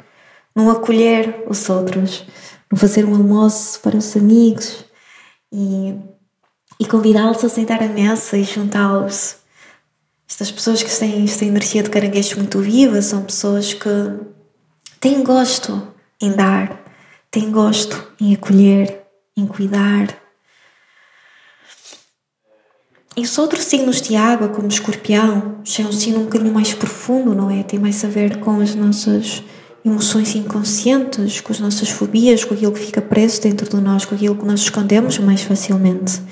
no 0.54 0.70
acolher 0.70 1.44
os 1.48 1.68
outros, 1.68 2.24
no 2.72 2.78
fazer 2.78 3.04
um 3.04 3.14
almoço 3.14 3.78
para 3.80 3.96
os 3.96 4.16
amigos 4.16 4.84
e, 5.52 5.94
e 6.80 6.86
convidá-los 6.86 7.44
a 7.44 7.48
sentar 7.48 7.82
à 7.82 7.88
mesa 7.88 8.38
e 8.38 8.44
juntá-los. 8.44 9.36
Estas 10.28 10.50
pessoas 10.50 10.82
que 10.82 10.90
têm 10.90 11.24
esta 11.24 11.44
energia 11.44 11.82
de 11.82 11.90
caranguejo 11.90 12.36
muito 12.36 12.58
viva 12.58 13.00
são 13.02 13.22
pessoas 13.22 13.74
que 13.74 13.88
têm 14.98 15.22
gosto 15.22 15.94
em 16.20 16.32
dar, 16.32 16.85
têm 17.36 17.50
gosto 17.50 18.02
em 18.18 18.32
acolher, 18.32 19.02
em 19.36 19.46
cuidar. 19.46 20.08
E 23.14 23.20
os 23.20 23.36
outros 23.36 23.64
signos 23.64 24.00
de 24.00 24.16
água, 24.16 24.48
como 24.48 24.68
escorpião, 24.68 25.60
já 25.62 25.84
é 25.84 25.86
um 25.86 25.92
signo 25.92 26.20
um 26.20 26.24
bocadinho 26.24 26.54
mais 26.54 26.72
profundo, 26.72 27.34
não 27.34 27.50
é? 27.50 27.62
Tem 27.62 27.78
mais 27.78 28.02
a 28.02 28.08
ver 28.08 28.40
com 28.40 28.58
as 28.62 28.74
nossas 28.74 29.42
emoções 29.84 30.34
inconscientes, 30.34 31.42
com 31.42 31.52
as 31.52 31.60
nossas 31.60 31.90
fobias, 31.90 32.42
com 32.42 32.54
aquilo 32.54 32.72
que 32.72 32.86
fica 32.86 33.02
preso 33.02 33.42
dentro 33.42 33.68
de 33.68 33.84
nós, 33.84 34.06
com 34.06 34.14
aquilo 34.14 34.34
que 34.34 34.46
nós 34.46 34.60
escondemos 34.60 35.18
mais 35.18 35.42
facilmente. 35.42 36.22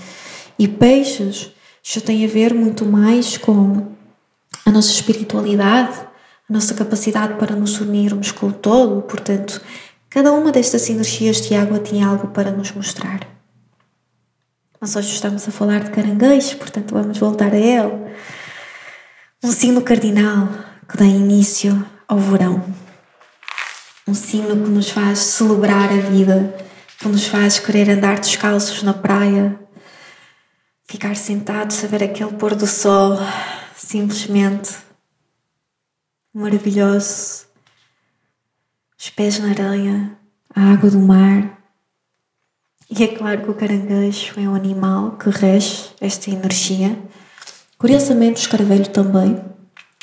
E 0.59 0.67
peixes 0.67 1.51
já 1.83 2.01
tem 2.01 2.25
a 2.25 2.29
ver 2.29 2.55
muito 2.55 2.87
mais 2.87 3.37
com 3.37 3.89
a 4.65 4.71
nossa 4.71 4.91
espiritualidade, 4.91 5.99
a 6.49 6.53
nossa 6.53 6.73
capacidade 6.73 7.35
para 7.35 7.55
nos 7.55 7.79
unirmos 7.79 8.33
com 8.33 8.47
o 8.47 8.53
todo. 8.53 9.03
Portanto, 9.03 9.61
cada 10.15 10.33
uma 10.33 10.51
destas 10.51 10.89
energias 10.89 11.43
de 11.43 11.55
água 11.55 11.79
tinha 11.79 12.07
algo 12.07 12.29
para 12.29 12.51
nos 12.51 12.73
mostrar. 12.73 13.21
Mas 14.81 14.97
hoje 14.97 15.13
estamos 15.13 15.47
a 15.47 15.51
falar 15.51 15.85
de 15.85 15.91
caranguejo, 15.91 16.57
portanto, 16.57 16.95
vamos 16.95 17.19
voltar 17.19 17.53
a 17.53 17.59
ele. 17.59 18.15
Um 19.43 19.53
signo 19.53 19.83
cardinal 19.83 20.49
que 20.89 20.97
dá 20.97 21.05
início 21.05 21.85
ao 22.09 22.19
verão 22.19 22.63
um 24.07 24.15
signo 24.15 24.63
que 24.63 24.71
nos 24.71 24.91
faz 24.91 25.19
celebrar 25.19 25.91
a 25.91 25.97
vida, 25.97 26.55
que 26.99 27.09
nos 27.09 27.27
faz 27.27 27.59
querer 27.59 27.89
andar 27.89 28.21
descalços 28.21 28.83
na 28.83 28.93
praia, 28.93 29.59
ficar 30.85 31.17
sentados 31.17 31.83
a 31.83 31.87
ver 31.87 32.05
aquele 32.05 32.33
pôr 32.33 32.55
do 32.55 32.67
sol, 32.67 33.17
simplesmente 33.75 34.75
maravilhoso. 36.35 37.44
Os 39.05 39.11
pés 39.11 39.39
na 39.39 39.51
areia, 39.51 40.13
a 40.57 40.73
água 40.73 40.89
do 40.89 40.99
mar. 40.99 41.59
E 42.89 43.05
é 43.05 43.09
claro 43.09 43.43
que 43.43 43.51
o 43.51 43.55
caranguejo 43.55 44.33
é 44.41 44.49
um 44.49 44.55
animal 44.55 45.19
que 45.19 45.29
rege 45.29 45.91
esta 46.01 46.31
energia. 46.31 46.99
Curiosamente, 47.77 48.41
o 48.41 48.45
escaravelho 48.45 48.89
também. 48.89 49.39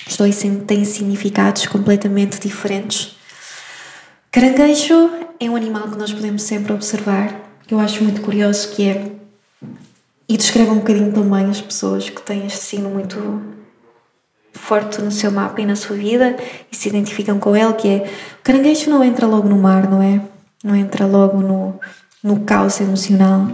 Os 0.08 0.18
dois 0.18 0.40
têm 0.68 0.86
significados 0.86 1.66
completamente 1.66 2.40
diferentes 2.40 3.16
Caranguejo 4.32 5.10
é 5.40 5.50
um 5.50 5.56
animal 5.56 5.90
que 5.90 5.98
nós 5.98 6.14
podemos 6.14 6.44
sempre 6.44 6.72
observar, 6.72 7.42
eu 7.72 7.80
acho 7.80 8.04
muito 8.04 8.22
curioso 8.22 8.70
que 8.70 8.88
é 8.88 9.14
e 10.30 10.38
descreve 10.38 10.70
um 10.70 10.78
bocadinho 10.78 11.12
também 11.12 11.48
as 11.48 11.60
pessoas 11.60 12.08
que 12.08 12.22
têm 12.22 12.46
este 12.46 12.60
signo 12.60 12.92
muito 12.92 13.18
forte 14.54 15.02
no 15.02 15.12
seu 15.12 15.32
mapa 15.32 15.62
e 15.62 15.66
na 15.66 15.76
sua 15.76 15.96
vida 15.96 16.36
e 16.72 16.76
se 16.76 16.90
identificam 16.90 17.40
com 17.40 17.56
ele, 17.56 17.74
que 17.74 17.88
é 17.88 18.10
o 18.40 18.44
caranguejo 18.44 18.90
não 18.90 19.04
entra 19.04 19.26
logo 19.26 19.48
no 19.48 19.58
mar, 19.58 19.90
não 19.90 20.02
é? 20.02 20.22
Não 20.64 20.76
entra 20.76 21.06
logo 21.06 21.42
no, 21.42 21.80
no 22.24 22.42
caos 22.42 22.80
emocional. 22.80 23.48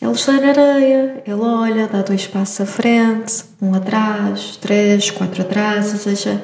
Ele 0.00 0.12
está 0.12 0.32
na 0.32 0.48
areia, 0.48 1.22
ele 1.26 1.40
olha, 1.40 1.86
dá 1.86 2.02
dois 2.02 2.26
passos 2.26 2.60
à 2.60 2.66
frente, 2.66 3.44
um 3.60 3.74
atrás, 3.74 4.56
três, 4.56 5.10
quatro 5.10 5.42
atrás, 5.42 5.92
ou 5.92 5.98
seja, 5.98 6.42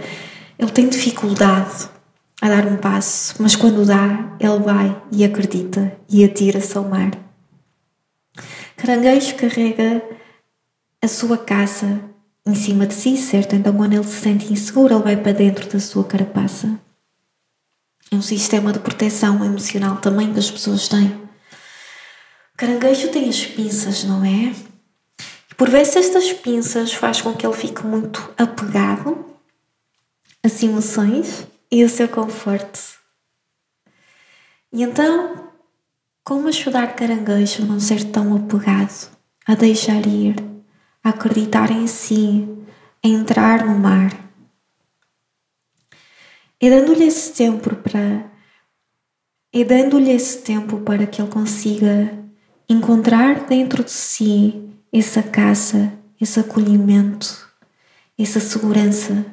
ele 0.59 0.71
tem 0.71 0.88
dificuldade 0.88 1.88
a 2.40 2.49
dar 2.49 2.66
um 2.66 2.77
passo, 2.77 3.35
mas 3.40 3.55
quando 3.55 3.85
dá, 3.85 4.35
ele 4.40 4.59
vai 4.59 4.97
e 5.12 5.25
acredita 5.25 5.92
e 6.09 6.25
atira-se 6.25 6.77
ao 6.77 6.85
mar. 6.85 7.11
Caranguejo 8.77 9.37
carrega 9.37 10.03
a 11.01 11.07
sua 11.07 11.37
caça 11.37 12.01
em 12.46 12.55
cima 12.55 12.87
de 12.87 12.94
si, 12.94 13.16
certo? 13.16 13.55
Então, 13.55 13.76
quando 13.76 13.92
ele 13.92 14.05
se 14.05 14.20
sente 14.20 14.52
inseguro, 14.52 14.94
ele 14.94 15.02
vai 15.02 15.16
para 15.16 15.33
dentro 15.33 15.68
da 15.70 15.78
sua 15.78 16.05
carapaça. 16.05 16.78
É 18.11 18.16
um 18.16 18.22
sistema 18.22 18.72
de 18.72 18.78
proteção 18.78 19.44
emocional 19.44 19.96
também 19.96 20.33
que 20.33 20.38
as 20.38 20.50
pessoas 20.50 20.88
têm. 20.88 21.09
O 21.09 22.57
caranguejo 22.57 23.09
tem 23.09 23.28
as 23.28 23.46
pinças, 23.46 24.05
não 24.05 24.24
é? 24.24 24.52
E 25.50 25.55
por 25.57 25.70
vezes 25.70 25.96
estas 25.96 26.33
pinças 26.33 26.92
faz 26.92 27.20
com 27.20 27.35
que 27.35 27.46
ele 27.46 27.57
fique 27.57 27.87
muito 27.87 28.33
apegado 28.37 29.24
às 30.42 30.62
emoções 30.62 31.46
e 31.70 31.83
o 31.85 31.88
seu 31.88 32.09
conforto. 32.09 32.78
E 34.72 34.83
então, 34.83 35.50
como 36.24 36.48
ajudar 36.48 36.94
caranguejo 36.94 37.62
a 37.62 37.66
não 37.66 37.81
ser 37.81 38.05
tão 38.05 38.37
apegado, 38.37 39.11
a 39.46 39.55
deixar 39.55 40.07
ir, 40.07 40.37
a 41.03 41.11
acreditar 41.11 41.71
em 41.71 41.87
si, 41.87 42.49
a 43.05 43.09
entrar 43.09 43.65
no 43.65 43.79
mar? 43.79 44.12
E 46.61 46.71
dando-lhe 46.71 47.05
esse 47.05 47.33
tempo 47.33 47.75
para 47.77 48.31
e 49.53 49.65
dando-lhe 49.65 50.11
esse 50.11 50.38
tempo 50.38 50.79
para 50.81 51.07
que 51.07 51.21
ele 51.21 51.31
consiga 51.31 52.19
encontrar 52.69 53.47
dentro 53.47 53.85
de 53.85 53.91
si 53.91 54.71
essa 54.91 55.23
casa, 55.23 55.93
esse 56.21 56.41
acolhimento, 56.41 57.49
essa 58.19 58.41
segurança 58.41 59.27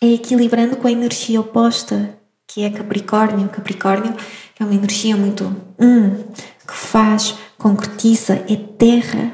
é 0.00 0.12
equilibrando 0.12 0.76
com 0.76 0.86
a 0.86 0.92
energia 0.92 1.40
oposta, 1.40 2.18
que 2.46 2.62
é 2.62 2.70
Capricórnio. 2.70 3.48
Capricórnio 3.48 4.14
é 4.58 4.64
uma 4.64 4.74
energia 4.74 5.16
muito 5.16 5.44
hum, 5.80 6.24
que 6.66 6.74
faz, 6.74 7.34
concretiza, 7.56 8.34
é 8.48 8.56
terra, 8.56 9.32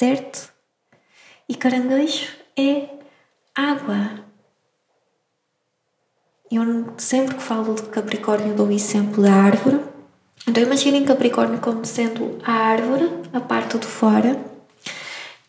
certo? 0.00 0.50
E 1.46 1.54
caranguejo 1.54 2.28
é 2.56 2.88
água. 3.54 4.24
Eu 6.50 6.94
sempre 6.96 7.34
que 7.34 7.42
falo 7.42 7.74
de 7.74 7.82
Capricórnio 7.82 8.54
dou 8.54 8.70
exemplo 8.72 9.22
da 9.22 9.30
árvore. 9.30 9.78
Então 10.46 10.62
imaginem 10.62 11.04
Capricórnio 11.04 11.60
como 11.60 11.84
sendo 11.84 12.38
a 12.42 12.50
árvore, 12.50 13.10
a 13.30 13.40
parte 13.40 13.76
de 13.76 13.86
fora, 13.86 14.42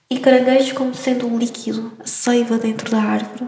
e 0.09 0.19
caranguejo 0.19 0.75
como 0.75 0.93
sendo 0.93 1.33
o 1.33 1.37
líquido, 1.37 1.93
a 1.97 2.05
seiva 2.05 2.57
dentro 2.57 2.91
da 2.91 3.01
árvore. 3.01 3.47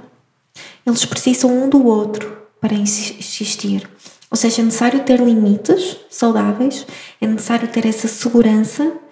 Eles 0.85 1.03
precisam 1.03 1.51
um 1.51 1.67
do 1.67 1.85
outro 1.85 2.47
para 2.61 2.75
existir. 2.75 3.89
Ou 4.31 4.37
seja, 4.37 4.61
é 4.61 4.65
necessário 4.65 5.03
ter 5.03 5.19
limites 5.19 5.97
saudáveis, 6.09 6.87
é 7.19 7.27
necessário 7.27 7.67
ter 7.67 7.85
essa 7.85 8.07
segurança, 8.07 9.02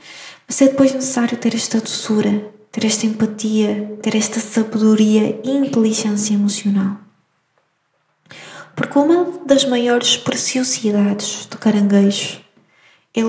mas 0.51 0.61
é 0.61 0.67
depois 0.67 0.93
necessário 0.93 1.37
ter 1.37 1.55
esta 1.55 1.79
doçura, 1.79 2.51
ter 2.73 2.85
esta 2.85 3.05
empatia, 3.05 3.97
ter 4.01 4.17
esta 4.17 4.41
sabedoria 4.41 5.39
e 5.45 5.49
inteligência 5.49 6.33
emocional. 6.33 6.97
Porque 8.75 8.99
uma 8.99 9.45
das 9.45 9.63
maiores 9.63 10.17
preciosidades 10.17 11.45
do 11.45 11.57
caranguejo 11.57 12.41
é 13.15 13.21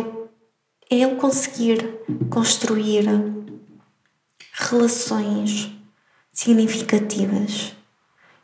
ele 0.90 1.14
conseguir 1.14 1.96
construir 2.28 3.04
relações 4.54 5.70
significativas 6.32 7.72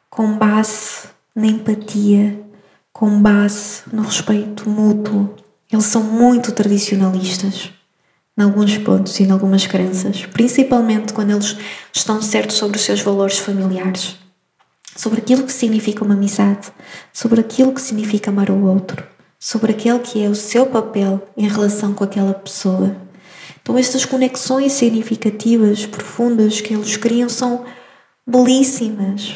com 0.09 0.39
base 0.39 1.09
na 1.35 1.49
empatia, 1.49 2.47
com 2.93 3.21
base 3.21 3.83
no 3.93 4.03
respeito 4.03 4.71
mútuo. 4.71 5.35
Eles 5.69 5.87
são 5.87 6.05
muito 6.05 6.53
tradicionalistas 6.53 7.73
em 8.39 8.43
alguns 8.43 8.79
pontos 8.79 9.19
e 9.19 9.25
em 9.25 9.31
algumas 9.33 9.67
crenças, 9.67 10.25
principalmente 10.27 11.13
quando 11.13 11.33
eles 11.33 11.57
estão 11.93 12.23
certos 12.23 12.57
sobre 12.57 12.77
os 12.77 12.85
seus 12.85 13.01
valores 13.01 13.39
familiares, 13.39 14.17
sobre 14.95 15.19
aquilo 15.19 15.43
que 15.43 15.53
significa 15.53 16.05
uma 16.05 16.15
amizade, 16.15 16.69
sobre 17.13 17.41
aquilo 17.41 17.73
que 17.73 17.81
significa 17.81 18.31
amar 18.31 18.49
o 18.49 18.65
outro, 18.65 19.05
sobre 19.41 19.73
aquele 19.73 19.99
que 19.99 20.23
é 20.23 20.29
o 20.29 20.37
seu 20.37 20.67
papel 20.67 21.27
em 21.37 21.49
relação 21.49 21.93
com 21.93 22.05
aquela 22.05 22.33
pessoa. 22.33 22.97
Então, 23.61 23.77
estas 23.77 24.05
conexões 24.05 24.73
significativas, 24.73 25.85
profundas 25.85 26.61
que 26.61 26.73
eles 26.75 26.97
criam 26.97 27.29
são 27.29 27.65
belíssimas, 28.25 29.35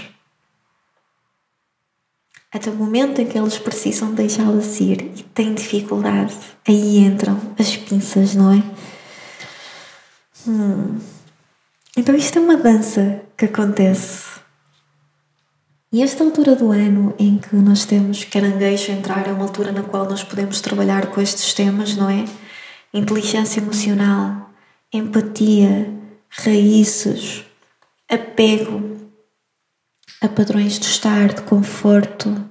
até 2.52 2.70
o 2.70 2.74
momento 2.74 3.20
em 3.20 3.26
que 3.26 3.36
eles 3.36 3.58
precisam 3.58 4.12
deixá-las 4.12 4.78
ir 4.78 5.10
e 5.16 5.22
têm 5.22 5.54
dificuldade, 5.54 6.34
aí 6.68 6.98
entram 6.98 7.40
as 7.58 7.76
pinças, 7.76 8.34
não 8.34 8.52
é? 8.52 8.62
Hum. 10.46 10.98
Então 11.96 12.14
isto 12.14 12.38
é 12.38 12.42
uma 12.42 12.56
dança 12.56 13.22
que 13.36 13.44
acontece. 13.44 14.40
E 15.92 16.02
esta 16.02 16.24
altura 16.24 16.56
do 16.56 16.72
ano 16.72 17.14
em 17.18 17.36
que 17.36 17.54
nós 17.54 17.84
temos 17.84 18.24
caranguejo 18.24 18.90
entrar 18.90 19.28
é 19.28 19.32
uma 19.32 19.44
altura 19.44 19.72
na 19.72 19.82
qual 19.82 20.08
nós 20.08 20.24
podemos 20.24 20.60
trabalhar 20.60 21.08
com 21.08 21.20
estes 21.20 21.52
temas, 21.52 21.94
não 21.94 22.08
é? 22.08 22.24
Inteligência 22.94 23.60
emocional, 23.60 24.50
empatia, 24.90 25.92
raízes, 26.30 27.44
apego, 28.08 29.10
a 30.22 30.28
padrões 30.28 30.78
de 30.78 30.86
estar, 30.86 31.34
de 31.34 31.42
conforto, 31.42 32.42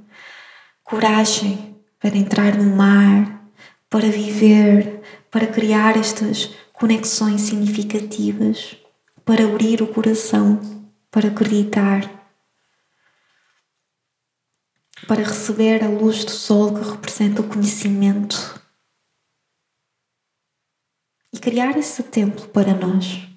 coragem 0.84 1.76
para 2.00 2.16
entrar 2.16 2.56
no 2.56 2.76
mar, 2.76 3.44
para 3.90 4.08
viver, 4.08 5.02
para 5.32 5.48
criar 5.48 5.98
estas 5.98 6.52
conexões 6.82 7.42
significativas, 7.42 8.76
para 9.24 9.46
abrir 9.46 9.84
o 9.84 9.94
coração, 9.94 10.60
para 11.12 11.28
acreditar, 11.28 12.02
para 15.08 15.22
receber 15.22 15.84
a 15.84 15.88
luz 15.88 16.26
do 16.26 16.32
sol 16.32 16.74
que 16.74 16.90
representa 16.90 17.44
o 17.44 17.48
conhecimento 17.48 18.60
e 21.32 21.40
criar 21.40 21.78
esse 21.78 22.02
templo 22.02 22.48
para 22.48 22.74
nós. 22.74 23.30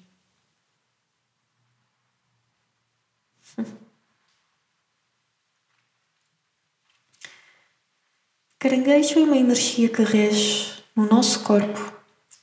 Caranguejo 8.57 9.19
é 9.19 9.23
uma 9.23 9.37
energia 9.37 9.87
que 9.87 10.01
rege 10.01 10.83
no 10.95 11.05
nosso 11.05 11.43
corpo, 11.43 11.94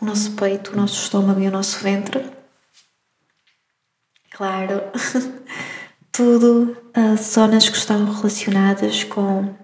o 0.02 0.04
nosso 0.04 0.32
peito, 0.32 0.72
o 0.72 0.76
nosso 0.76 1.00
estômago 1.00 1.40
e 1.40 1.46
o 1.46 1.50
nosso 1.52 1.78
ventre. 1.78 2.28
Claro, 4.32 4.80
tudo 6.10 6.76
uh, 6.96 7.16
zonas 7.16 7.68
que 7.68 7.76
estão 7.76 8.12
relacionadas 8.12 9.04
com 9.04 9.54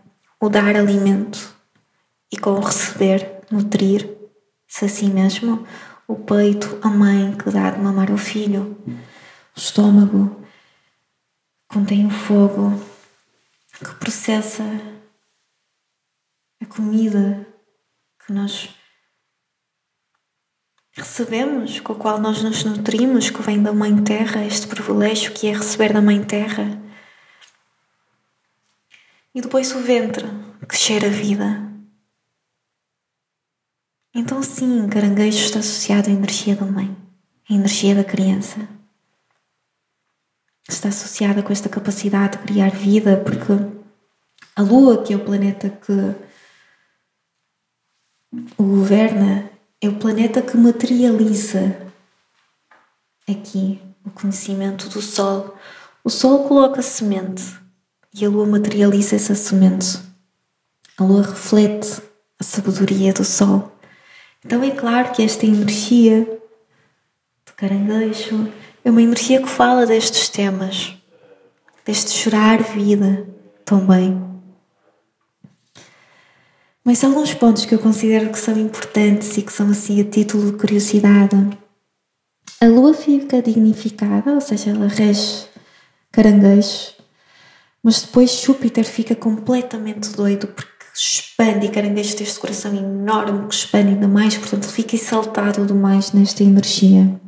o 0.41 0.49
dar 0.49 0.77
alimento 0.77 1.57
e 2.31 2.37
com 2.39 2.53
o 2.53 2.61
receber, 2.61 3.41
nutrir-se 3.51 4.85
assim 4.85 5.11
mesmo. 5.11 5.67
O 6.07 6.15
peito, 6.15 6.79
a 6.83 6.89
mãe 6.89 7.37
que 7.37 7.51
dá 7.51 7.73
de 7.73 7.81
mamar 7.81 8.13
ao 8.13 8.17
filho, 8.17 8.79
o 8.87 9.59
estômago 9.59 10.41
contém 11.67 12.07
o 12.07 12.11
fogo 12.11 12.81
que 13.77 13.93
processa 13.97 14.63
a 16.63 16.67
comida 16.67 17.45
que 18.25 18.33
nós 18.33 18.78
recebemos, 21.03 21.81
com 21.81 21.93
a 21.93 21.97
qual 21.97 22.19
nós 22.19 22.43
nos 22.43 22.65
nutrimos, 22.65 23.31
que 23.31 23.43
vem 23.43 23.63
da 23.63 23.73
Mãe 23.73 24.03
Terra, 24.03 24.45
este 24.45 24.67
privilégio 24.67 25.33
que 25.33 25.47
é 25.47 25.53
receber 25.53 25.93
da 25.93 26.03
Mãe 26.03 26.23
Terra. 26.23 26.81
E 29.35 29.41
depois 29.41 29.75
o 29.75 29.81
ventre, 29.81 30.27
que 30.69 30.77
cheira 30.77 31.07
a 31.07 31.11
vida. 31.11 31.69
Então, 34.15 34.43
sim, 34.43 34.89
caranguejo 34.89 35.39
está 35.39 35.61
associado 35.61 36.11
à 36.11 36.13
energia 36.13 36.57
da 36.57 36.67
mãe, 36.67 36.97
à 37.49 37.53
energia 37.55 37.95
da 37.95 38.03
criança. 38.03 38.69
Está 40.69 40.89
associada 40.89 41.43
com 41.43 41.53
esta 41.53 41.69
capacidade 41.69 42.37
de 42.37 42.45
criar 42.45 42.71
vida, 42.71 43.17
porque 43.17 43.53
a 44.57 44.63
Lua, 44.63 45.03
que 45.03 45.13
é 45.13 45.17
o 45.17 45.25
planeta 45.25 45.71
que 45.71 45.93
o 48.59 48.63
governa 48.63 49.58
é 49.81 49.89
o 49.89 49.95
planeta 49.95 50.43
que 50.43 50.57
materializa 50.57 51.77
aqui 53.29 53.81
o 54.05 54.11
conhecimento 54.11 54.89
do 54.89 55.01
Sol. 55.01 55.57
O 56.03 56.11
Sol 56.11 56.49
coloca 56.49 56.83
semente 56.83 57.45
e 58.13 58.25
a 58.25 58.29
Lua 58.29 58.47
materializa 58.47 59.15
essa 59.15 59.35
semente. 59.35 60.01
A 60.97 61.05
Lua 61.05 61.23
reflete 61.23 62.03
a 62.41 62.45
sabedoria 62.45 63.13
do 63.13 63.25
Sol. 63.25 63.73
Então 64.45 64.63
é 64.65 64.71
claro 64.71 65.13
que 65.13 65.23
esta 65.23 65.47
energia 65.47 66.25
do 67.47 67.53
caranguejo 67.55 68.53
é 68.85 68.91
uma 68.91 69.03
energia 69.03 69.41
que 69.41 69.49
fala 69.49 69.87
destes 69.87 70.29
temas, 70.29 70.97
deste 71.85 72.11
chorar 72.11 72.63
vida 72.63 73.29
também. 73.65 74.38
Mas 76.89 77.05
alguns 77.05 77.35
pontos 77.35 77.67
que 77.67 77.75
eu 77.75 77.79
considero 77.79 78.31
que 78.31 78.39
são 78.39 78.57
importantes 78.57 79.37
e 79.37 79.43
que 79.43 79.53
são 79.53 79.69
assim 79.69 80.01
a 80.01 80.05
título 80.05 80.53
de 80.53 80.57
curiosidade. 80.57 81.37
A 82.63 82.65
lua 82.65 82.95
fica 82.95 83.43
dignificada, 83.43 84.33
ou 84.33 84.41
seja, 84.41 84.71
ela 84.71 84.89
rege 84.89 85.45
caranguejo, 86.11 86.95
mas 87.83 88.01
depois 88.01 88.41
Júpiter 88.41 88.87
fica 88.87 89.15
completamente 89.15 90.17
doido 90.17 90.47
porque 90.47 90.87
expande 90.95 91.67
e 91.67 91.69
caranguejo 91.69 92.17
tem 92.17 92.27
este 92.27 92.41
coração 92.41 92.75
enorme 92.75 93.47
que 93.49 93.55
expande 93.55 93.89
ainda 93.89 94.09
mais, 94.09 94.39
portanto 94.39 94.67
fica 94.67 94.97
exaltado 94.97 95.67
demais 95.67 96.13
nesta 96.13 96.43
energia. 96.43 97.21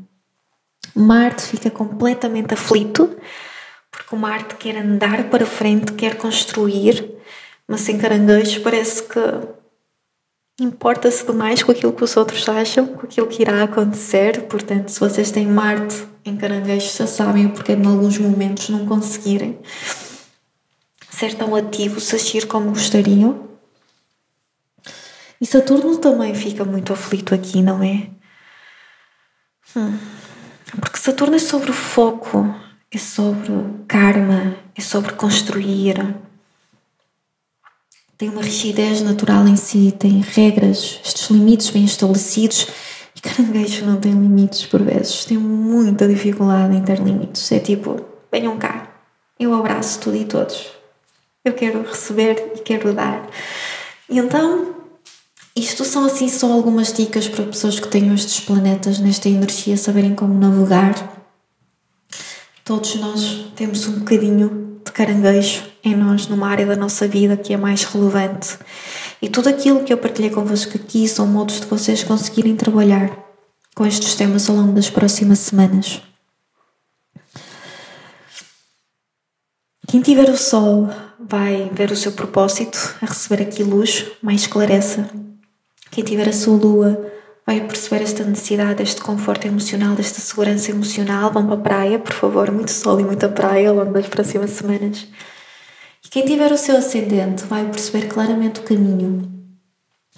Marte 0.95 1.43
fica 1.43 1.71
completamente 1.71 2.55
aflito 2.55 3.15
porque 3.91 4.15
o 4.15 4.19
Marte 4.19 4.55
quer 4.55 4.79
andar 4.79 5.29
para 5.29 5.45
frente, 5.45 5.93
quer 5.93 6.17
construir, 6.17 7.20
mas 7.71 7.83
sem 7.83 7.97
caranguejo 7.97 8.63
parece 8.63 9.05
que 9.05 9.21
importa-se 10.61 11.25
demais 11.25 11.63
com 11.63 11.71
aquilo 11.71 11.93
que 11.93 12.03
os 12.03 12.17
outros 12.17 12.49
acham, 12.49 12.85
com 12.85 13.07
aquilo 13.07 13.29
que 13.29 13.43
irá 13.43 13.63
acontecer. 13.63 14.49
Portanto, 14.49 14.89
se 14.89 14.99
vocês 14.99 15.31
têm 15.31 15.47
Marte 15.47 16.05
em 16.25 16.37
caranguejo, 16.37 16.93
já 16.93 17.07
sabem 17.07 17.47
o 17.47 17.51
porquê 17.51 17.77
de, 17.77 17.83
em 17.83 17.87
alguns 17.87 18.19
momentos, 18.19 18.69
não 18.71 18.85
conseguirem 18.87 19.61
ser 21.09 21.35
tão 21.35 21.55
ativos, 21.55 22.13
agir 22.13 22.49
como 22.49 22.71
gostariam. 22.71 23.49
E 25.41 25.47
Saturno 25.47 25.97
também 25.99 26.35
fica 26.35 26.65
muito 26.65 26.93
aflito 26.93 27.33
aqui, 27.33 27.63
não 27.63 27.85
é? 27.85 28.11
Hum. 29.77 29.97
Porque 30.81 30.99
Saturno 30.99 31.37
é 31.37 31.39
sobre 31.39 31.71
o 31.71 31.75
foco, 31.75 32.53
é 32.91 32.99
sobre 32.99 33.53
karma, 33.87 34.57
é 34.75 34.81
sobre 34.81 35.13
construir 35.13 35.95
tem 38.21 38.29
uma 38.29 38.43
rigidez 38.43 39.01
natural 39.01 39.49
em 39.49 39.57
si, 39.57 39.95
tem 39.99 40.21
regras, 40.21 41.01
estes 41.03 41.31
limites 41.31 41.71
bem 41.71 41.87
estabelecidos. 41.87 42.67
E 43.17 43.21
caranguejo 43.23 43.87
não 43.87 43.99
tem 43.99 44.13
limites 44.13 44.67
por 44.67 44.83
vezes, 44.83 45.25
tem 45.25 45.39
muita 45.39 46.07
dificuldade 46.07 46.77
em 46.77 46.83
ter 46.83 46.99
limites. 46.99 47.51
É 47.51 47.59
tipo, 47.59 47.99
venham 48.31 48.59
cá, 48.59 48.93
eu 49.39 49.55
abraço 49.55 50.01
tudo 50.01 50.19
e 50.19 50.27
todos. 50.27 50.67
Eu 51.43 51.55
quero 51.55 51.83
receber 51.83 52.53
e 52.57 52.59
quero 52.59 52.93
dar. 52.93 53.27
E 54.07 54.19
então, 54.19 54.75
isto 55.57 55.83
são 55.87 56.05
assim 56.05 56.29
só 56.29 56.53
algumas 56.53 56.93
dicas 56.93 57.27
para 57.27 57.47
pessoas 57.47 57.81
que 57.81 57.89
tenham 57.89 58.15
estes 58.15 58.41
planetas 58.41 58.99
nesta 58.99 59.31
energia 59.31 59.79
saberem 59.79 60.15
como 60.15 60.35
navegar. 60.35 61.25
Todos 62.67 62.97
nós 62.97 63.47
temos 63.57 63.89
um 63.89 64.01
bocadinho 64.01 64.70
de 64.91 64.93
caranguejo 64.93 65.63
em 65.83 65.95
nós, 65.95 66.27
numa 66.27 66.49
área 66.49 66.67
da 66.67 66.77
nossa 66.77 67.07
vida 67.07 67.37
que 67.37 67.55
é 67.55 67.57
mais 67.57 67.85
relevante. 67.85 68.59
E 69.23 69.29
tudo 69.29 69.49
aquilo 69.49 69.85
que 69.85 69.93
eu 69.93 69.99
partilhei 69.99 70.31
convosco 70.31 70.77
aqui 70.77 71.09
são 71.09 71.27
modos 71.27 71.61
de 71.61 71.67
vocês 71.67 72.03
conseguirem 72.03 72.57
trabalhar 72.57 73.17
com 73.75 73.87
estes 73.87 74.15
temas 74.17 74.51
ao 74.51 74.57
longo 74.57 74.73
das 74.73 74.91
próximas 74.91 75.39
semanas. 75.39 76.03
Quem 79.87 80.01
tiver 80.01 80.29
o 80.29 80.37
Sol 80.37 80.89
vai 81.19 81.71
ver 81.73 81.91
o 81.91 81.97
seu 81.97 82.13
propósito 82.13 82.97
a 83.01 83.07
receber 83.07 83.43
aqui 83.43 83.63
luz, 83.63 84.07
mais 84.23 84.43
esclarece. 84.43 85.05
Quem 85.91 86.05
tiver 86.05 86.29
a 86.29 86.33
sua 86.33 86.57
Lua 86.57 87.11
vai 87.47 87.61
perceber 87.61 88.03
esta 88.03 88.25
necessidade, 88.25 88.83
este 88.83 89.01
conforto 89.01 89.47
emocional, 89.47 89.95
desta 89.95 90.21
segurança 90.21 90.71
emocional. 90.71 91.33
Vão 91.33 91.47
para 91.47 91.55
a 91.55 91.59
praia, 91.59 91.99
por 91.99 92.13
favor, 92.13 92.51
muito 92.51 92.71
sol 92.71 93.01
e 93.01 93.05
muita 93.05 93.29
praia 93.29 93.71
ao 93.71 93.77
longo 93.77 93.93
das 93.93 94.07
próximas 94.07 94.51
semanas. 94.51 95.07
E 96.05 96.09
quem 96.09 96.25
tiver 96.25 96.53
o 96.53 96.59
seu 96.59 96.77
ascendente 96.77 97.45
vai 97.45 97.65
perceber 97.65 98.09
claramente 98.09 98.61
o 98.61 98.63
caminho 98.63 99.31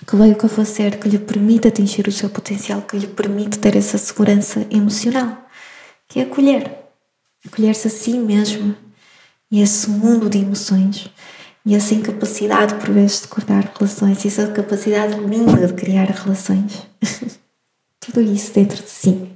que 0.07 0.17
veio 0.17 0.37
a 0.43 0.49
fazer, 0.49 0.99
que 0.99 1.09
lhe 1.09 1.19
permite 1.19 1.69
atingir 1.69 2.09
o 2.09 2.13
seu 2.13 2.29
potencial, 2.29 2.83
que 2.83 2.97
lhe 2.97 3.07
permite 3.07 3.59
ter 3.59 3.77
essa 3.77 3.97
segurança 3.99 4.67
emocional, 4.71 5.47
que 6.09 6.19
é 6.19 6.23
acolher. 6.25 6.79
Acolher-se 7.47 7.89
a 7.89 7.91
si 7.91 8.13
mesmo 8.15 8.75
e 9.51 9.61
esse 9.61 9.91
mundo 9.91 10.31
de 10.31 10.39
emoções 10.39 11.11
e 11.64 11.75
essa 11.75 11.94
incapacidade, 11.94 12.75
por 12.75 12.90
vezes, 12.90 13.22
de 13.22 13.29
cortar 13.29 13.72
relações, 13.79 14.25
e 14.25 14.29
essa 14.29 14.48
capacidade 14.48 15.14
linda 15.20 15.66
de 15.66 15.72
criar 15.75 16.07
relações. 16.07 16.87
Tudo 18.01 18.20
isso 18.20 18.53
dentro 18.53 18.83
de 18.83 18.90
si. 18.90 19.29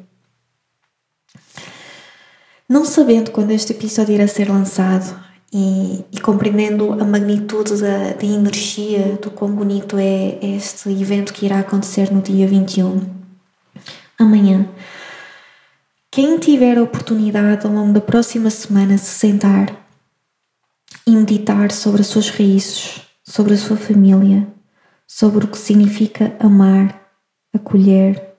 Não 2.69 2.85
sabendo 2.85 3.31
quando 3.31 3.53
este 3.53 3.73
episódio 3.73 4.15
irá 4.15 4.27
ser 4.27 4.49
lançado, 4.49 5.25
e, 5.53 6.05
e 6.13 6.21
compreendendo 6.21 6.93
a 6.93 7.05
magnitude 7.05 7.81
da, 7.81 8.13
da 8.13 8.27
energia 8.27 9.17
do 9.23 9.31
quão 9.31 9.53
bonito 9.53 9.97
é 9.97 10.39
este 10.43 10.91
evento 10.91 11.33
que 11.33 11.47
irá 11.47 11.61
acontecer 11.61 12.13
no 12.13 12.21
dia 12.21 12.47
21, 12.47 13.01
amanhã. 14.19 14.69
Quem 16.11 16.39
tiver 16.39 16.79
a 16.79 16.83
oportunidade 16.83 17.67
ao 17.67 17.73
longo 17.73 17.93
da 17.93 18.01
próxima 18.01 18.51
semana 18.51 18.99
se 18.99 19.19
sentar 19.19 19.86
e 21.07 21.13
meditar 21.13 21.71
sobre 21.71 22.01
as 22.01 22.09
suas 22.09 22.29
raízes, 22.31 23.01
sobre 23.23 23.55
a 23.55 23.57
sua 23.57 23.77
família, 23.77 24.47
sobre 25.07 25.45
o 25.45 25.49
que 25.49 25.59
significa 25.59 26.37
amar, 26.41 27.01
acolher, 27.55 28.35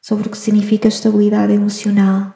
sobre 0.00 0.28
o 0.28 0.30
que 0.30 0.38
significa 0.38 0.86
estabilidade 0.86 1.52
emocional, 1.52 2.32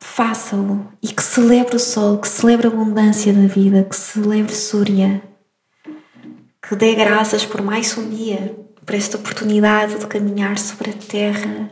faça-o 0.00 0.88
e 1.00 1.08
que 1.08 1.22
celebre 1.22 1.76
o 1.76 1.78
sol, 1.78 2.18
que 2.18 2.28
celebre 2.28 2.66
a 2.66 2.70
abundância 2.70 3.32
da 3.32 3.46
vida, 3.46 3.84
que 3.84 3.94
celebre 3.94 4.54
Súria, 4.54 5.22
que 6.60 6.74
dê 6.74 6.94
graças 6.94 7.46
por 7.46 7.62
mais 7.62 7.96
um 7.96 8.08
dia, 8.08 8.56
por 8.84 8.94
esta 8.94 9.16
oportunidade 9.16 9.98
de 9.98 10.06
caminhar 10.06 10.58
sobre 10.58 10.90
a 10.90 10.94
terra. 10.94 11.70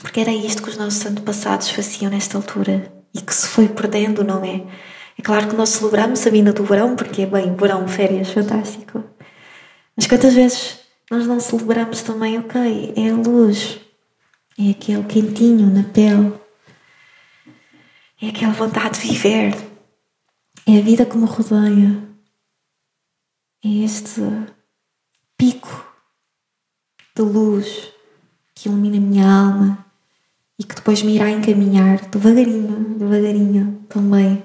Porque 0.00 0.20
era 0.20 0.32
isto 0.32 0.62
que 0.62 0.68
os 0.68 0.76
nossos 0.76 1.04
antepassados 1.04 1.70
faziam 1.70 2.10
nesta 2.10 2.36
altura 2.36 3.03
e 3.14 3.20
que 3.20 3.34
se 3.34 3.46
foi 3.46 3.68
perdendo, 3.68 4.24
não 4.24 4.44
é? 4.44 4.64
É 5.16 5.22
claro 5.22 5.48
que 5.48 5.54
nós 5.54 5.68
celebramos 5.68 6.26
a 6.26 6.30
vinda 6.30 6.52
do 6.52 6.64
verão, 6.64 6.96
porque 6.96 7.22
é 7.22 7.26
bem, 7.26 7.54
verão, 7.54 7.86
férias, 7.86 8.30
fantástico. 8.30 9.04
Mas 9.96 10.06
quantas 10.06 10.34
vezes 10.34 10.80
nós 11.10 11.26
não 11.26 11.38
celebramos 11.38 12.02
também, 12.02 12.38
ok, 12.38 12.92
é 12.96 13.10
a 13.10 13.14
luz, 13.14 13.78
é 14.58 14.70
aquele 14.70 15.04
quentinho 15.04 15.70
na 15.70 15.84
pele. 15.84 16.32
É 18.20 18.28
aquela 18.28 18.52
vontade 18.52 19.00
de 19.00 19.08
viver. 19.08 19.54
É 20.66 20.78
a 20.78 20.80
vida 20.80 21.04
que 21.04 21.16
me 21.16 21.26
rodeia. 21.26 22.02
É 23.64 23.68
este 23.68 24.20
pico 25.36 25.94
de 27.14 27.22
luz 27.22 27.92
que 28.54 28.68
ilumina 28.68 28.96
a 28.96 29.00
minha 29.00 29.26
alma 29.26 29.83
e 30.58 30.64
que 30.64 30.74
depois 30.74 31.02
me 31.02 31.14
irá 31.14 31.30
encaminhar 31.30 32.00
devagarinho, 32.08 32.96
devagarinho 32.98 33.84
também 33.88 34.42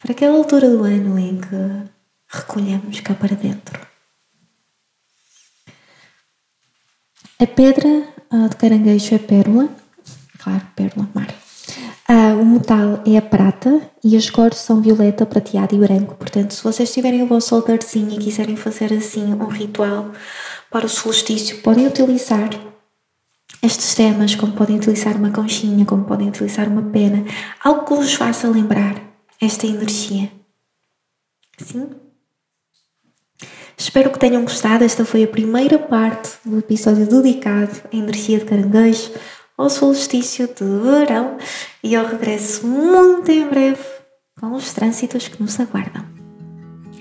para 0.00 0.12
aquela 0.12 0.36
altura 0.36 0.68
do 0.70 0.84
ano 0.84 1.18
em 1.18 1.38
que 1.38 1.90
recolhemos 2.28 3.00
cá 3.00 3.14
para 3.14 3.34
dentro. 3.34 3.78
A 7.40 7.46
pedra 7.46 7.88
uh, 8.32 8.48
de 8.48 8.56
caranguejo 8.56 9.14
é 9.14 9.18
pérola, 9.18 9.68
claro, 10.38 10.66
pérola, 10.74 11.08
mar. 11.14 11.28
Uh, 12.10 12.40
o 12.40 12.44
metal 12.44 13.02
é 13.06 13.18
a 13.18 13.22
prata 13.22 13.80
e 14.02 14.16
as 14.16 14.30
cores 14.30 14.58
são 14.58 14.80
violeta, 14.80 15.26
prateado 15.26 15.74
e 15.74 15.78
branco. 15.78 16.14
Portanto, 16.14 16.52
se 16.52 16.64
vocês 16.64 16.92
tiverem 16.92 17.22
o 17.22 17.26
vosso 17.26 17.54
altarzinho 17.54 18.12
e 18.12 18.18
quiserem 18.18 18.56
fazer 18.56 18.92
assim 18.92 19.34
um 19.34 19.46
ritual 19.46 20.10
para 20.70 20.86
o 20.86 20.88
solstício, 20.88 21.60
podem 21.60 21.86
utilizar 21.86 22.48
estes 23.62 23.94
temas, 23.94 24.34
como 24.34 24.52
podem 24.52 24.76
utilizar 24.76 25.16
uma 25.16 25.30
conchinha, 25.30 25.84
como 25.84 26.04
podem 26.04 26.28
utilizar 26.28 26.68
uma 26.68 26.82
pena, 26.82 27.24
algo 27.62 27.84
que 27.84 27.94
vos 27.94 28.14
faça 28.14 28.48
lembrar 28.48 28.94
esta 29.40 29.66
energia. 29.66 30.30
Sim? 31.58 31.90
Espero 33.76 34.10
que 34.10 34.18
tenham 34.18 34.42
gostado. 34.42 34.84
Esta 34.84 35.04
foi 35.04 35.22
a 35.22 35.28
primeira 35.28 35.78
parte 35.78 36.30
do 36.44 36.58
episódio 36.58 37.06
dedicado 37.06 37.80
à 37.92 37.96
energia 37.96 38.38
de 38.38 38.44
caranguejo, 38.44 39.12
ao 39.56 39.70
solstício 39.70 40.46
de 40.46 40.64
verão 40.64 41.36
e 41.82 41.94
eu 41.94 42.06
regresso 42.06 42.66
muito 42.66 43.30
em 43.30 43.48
breve 43.48 43.84
com 44.38 44.52
os 44.52 44.72
trânsitos 44.72 45.28
que 45.28 45.42
nos 45.42 45.58
aguardam. 45.58 46.04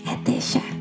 Até 0.06 0.40
já! 0.40 0.77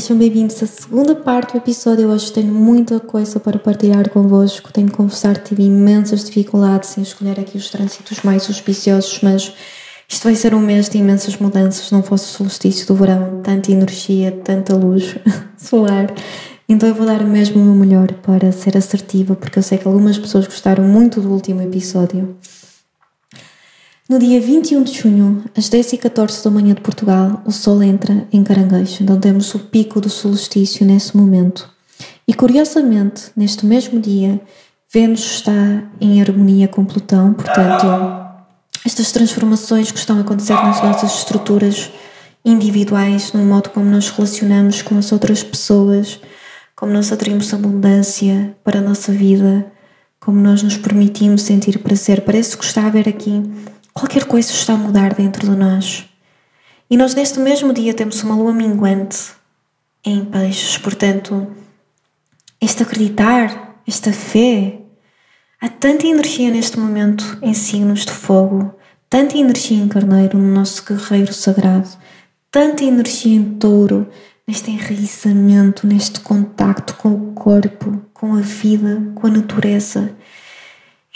Sejam 0.00 0.18
bem-vindos 0.18 0.60
à 0.60 0.66
segunda 0.66 1.14
parte 1.14 1.52
do 1.52 1.58
episódio. 1.58 2.08
Hoje 2.08 2.32
tenho 2.32 2.52
muita 2.52 2.98
coisa 2.98 3.38
para 3.38 3.60
partilhar 3.60 4.10
convosco. 4.10 4.72
Tenho 4.72 4.88
que 4.88 4.96
confessar 4.96 5.38
que 5.38 5.50
tive 5.50 5.62
imensas 5.62 6.24
dificuldades 6.24 6.98
em 6.98 7.02
escolher 7.02 7.38
aqui 7.38 7.56
os 7.56 7.70
trânsitos 7.70 8.20
mais 8.24 8.48
auspiciosos, 8.48 9.20
mas 9.22 9.52
isto 10.08 10.24
vai 10.24 10.34
ser 10.34 10.52
um 10.52 10.58
mês 10.58 10.88
de 10.88 10.98
imensas 10.98 11.36
mudanças. 11.36 11.92
Não 11.92 12.02
fosse 12.02 12.24
o 12.24 12.36
solstício 12.38 12.88
do 12.88 12.96
verão, 12.96 13.40
tanta 13.40 13.70
energia, 13.70 14.32
tanta 14.32 14.74
luz 14.74 15.14
solar. 15.56 16.12
Então 16.68 16.88
eu 16.88 16.94
vou 16.96 17.06
dar 17.06 17.24
mesmo 17.24 17.62
o 17.62 17.64
meu 17.64 17.74
melhor 17.76 18.12
para 18.14 18.50
ser 18.50 18.76
assertiva, 18.76 19.36
porque 19.36 19.60
eu 19.60 19.62
sei 19.62 19.78
que 19.78 19.86
algumas 19.86 20.18
pessoas 20.18 20.46
gostaram 20.46 20.82
muito 20.82 21.20
do 21.20 21.30
último 21.30 21.62
episódio. 21.62 22.36
No 24.06 24.18
dia 24.18 24.38
21 24.38 24.82
de 24.82 24.92
junho, 24.92 25.44
às 25.56 25.70
10h14 25.70 26.44
da 26.44 26.50
manhã 26.50 26.74
de 26.74 26.82
Portugal, 26.82 27.40
o 27.46 27.50
Sol 27.50 27.82
entra 27.82 28.28
em 28.30 28.44
Caranguejo, 28.44 29.02
então 29.02 29.18
temos 29.18 29.54
o 29.54 29.58
pico 29.58 29.98
do 29.98 30.10
solstício 30.10 30.84
nesse 30.84 31.16
momento. 31.16 31.70
E 32.28 32.34
curiosamente, 32.34 33.30
neste 33.34 33.64
mesmo 33.64 33.98
dia, 33.98 34.38
Vênus 34.92 35.36
está 35.36 35.54
em 35.98 36.20
harmonia 36.20 36.68
com 36.68 36.84
Plutão, 36.84 37.32
portanto, 37.32 37.86
estas 38.84 39.10
transformações 39.10 39.90
que 39.90 39.98
estão 39.98 40.18
a 40.18 40.20
acontecer 40.20 40.52
nas 40.52 40.82
nossas 40.82 41.20
estruturas 41.20 41.90
individuais, 42.44 43.32
no 43.32 43.42
modo 43.42 43.70
como 43.70 43.86
nos 43.86 44.10
relacionamos 44.10 44.82
com 44.82 44.98
as 44.98 45.12
outras 45.12 45.42
pessoas, 45.42 46.20
como 46.76 46.92
nós 46.92 47.10
atraímos 47.10 47.54
abundância 47.54 48.54
para 48.62 48.80
a 48.80 48.82
nossa 48.82 49.10
vida, 49.12 49.64
como 50.20 50.38
nós 50.38 50.62
nos 50.62 50.76
permitimos 50.76 51.40
sentir 51.40 51.78
prazer. 51.78 52.20
Parece 52.20 52.54
que 52.54 52.64
está 52.64 52.82
a 52.82 52.86
haver 52.88 53.08
aqui 53.08 53.42
qualquer 53.94 54.24
coisa 54.24 54.50
está 54.50 54.74
a 54.74 54.76
mudar 54.76 55.14
dentro 55.14 55.48
de 55.48 55.56
nós. 55.56 56.04
E 56.90 56.96
nós, 56.96 57.14
neste 57.14 57.38
mesmo 57.38 57.72
dia, 57.72 57.94
temos 57.94 58.22
uma 58.22 58.34
lua 58.34 58.52
minguante 58.52 59.32
em 60.04 60.24
peixes, 60.24 60.76
portanto, 60.76 61.46
este 62.60 62.82
acreditar, 62.82 63.76
esta 63.86 64.12
fé, 64.12 64.80
há 65.60 65.68
tanta 65.68 66.06
energia 66.06 66.50
neste 66.50 66.78
momento 66.78 67.38
em 67.40 67.54
signos 67.54 68.04
de 68.04 68.12
fogo, 68.12 68.74
tanta 69.08 69.38
energia 69.38 69.78
em 69.78 69.88
carneiro, 69.88 70.36
no 70.36 70.52
nosso 70.52 70.84
guerreiro 70.84 71.32
sagrado, 71.32 71.88
tanta 72.50 72.84
energia 72.84 73.36
em 73.36 73.54
touro, 73.54 74.06
neste 74.46 74.70
enraizamento, 74.70 75.86
neste 75.86 76.20
contacto 76.20 76.94
com 76.96 77.12
o 77.12 77.32
corpo, 77.32 78.02
com 78.12 78.34
a 78.34 78.40
vida, 78.40 79.10
com 79.14 79.26
a 79.26 79.30
natureza. 79.30 80.14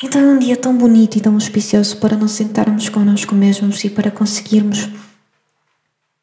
Então 0.00 0.20
é 0.20 0.24
um 0.26 0.38
dia 0.38 0.56
tão 0.56 0.78
bonito 0.78 1.16
e 1.16 1.20
tão 1.20 1.34
auspicioso 1.34 1.96
para 1.96 2.16
nos 2.16 2.30
sentarmos 2.30 2.88
connosco 2.88 3.34
mesmos 3.34 3.82
e 3.82 3.90
para 3.90 4.12
conseguirmos 4.12 4.88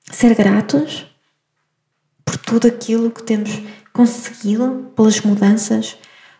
ser 0.09 0.33
gratos 0.33 1.05
por 2.23 2.37
tudo 2.37 2.67
aquilo 2.67 3.11
que 3.11 3.21
temos 3.21 3.51
conseguido, 3.91 4.91
pelas 4.95 5.19
mudanças, 5.19 5.97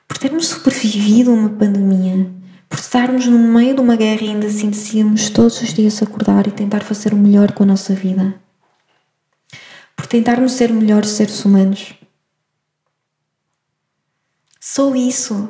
por 0.07 0.17
termos 0.17 0.47
sobrevivido 0.47 1.31
a 1.31 1.33
uma 1.33 1.49
pandemia, 1.49 2.31
por 2.69 2.79
estarmos 2.79 3.25
no 3.25 3.37
meio 3.37 3.75
de 3.75 3.81
uma 3.81 3.97
guerra 3.97 4.23
e 4.23 4.29
ainda 4.29 4.47
assim 4.47 4.69
decidimos 4.69 5.29
todos 5.29 5.61
os 5.61 5.73
dias 5.73 6.01
acordar 6.01 6.47
e 6.47 6.51
tentar 6.51 6.83
fazer 6.83 7.13
o 7.13 7.17
melhor 7.17 7.51
com 7.51 7.63
a 7.63 7.67
nossa 7.67 7.93
vida, 7.93 8.39
por 9.93 10.07
tentarmos 10.07 10.53
ser 10.53 10.71
melhores 10.71 11.09
seres 11.09 11.43
humanos. 11.43 11.95
Só 14.59 14.95
isso 14.95 15.49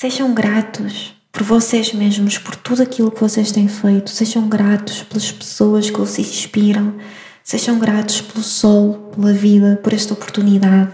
Sejam 0.00 0.32
gratos 0.32 1.12
por 1.32 1.42
vocês 1.42 1.92
mesmos, 1.92 2.38
por 2.38 2.54
tudo 2.54 2.84
aquilo 2.84 3.10
que 3.10 3.20
vocês 3.20 3.50
têm 3.50 3.66
feito. 3.66 4.10
Sejam 4.10 4.48
gratos 4.48 5.02
pelas 5.02 5.32
pessoas 5.32 5.90
que 5.90 5.98
vocês 5.98 6.28
inspiram. 6.28 6.94
Sejam 7.42 7.80
gratos 7.80 8.20
pelo 8.20 8.44
sol, 8.44 9.10
pela 9.12 9.32
vida, 9.32 9.80
por 9.82 9.92
esta 9.92 10.14
oportunidade. 10.14 10.92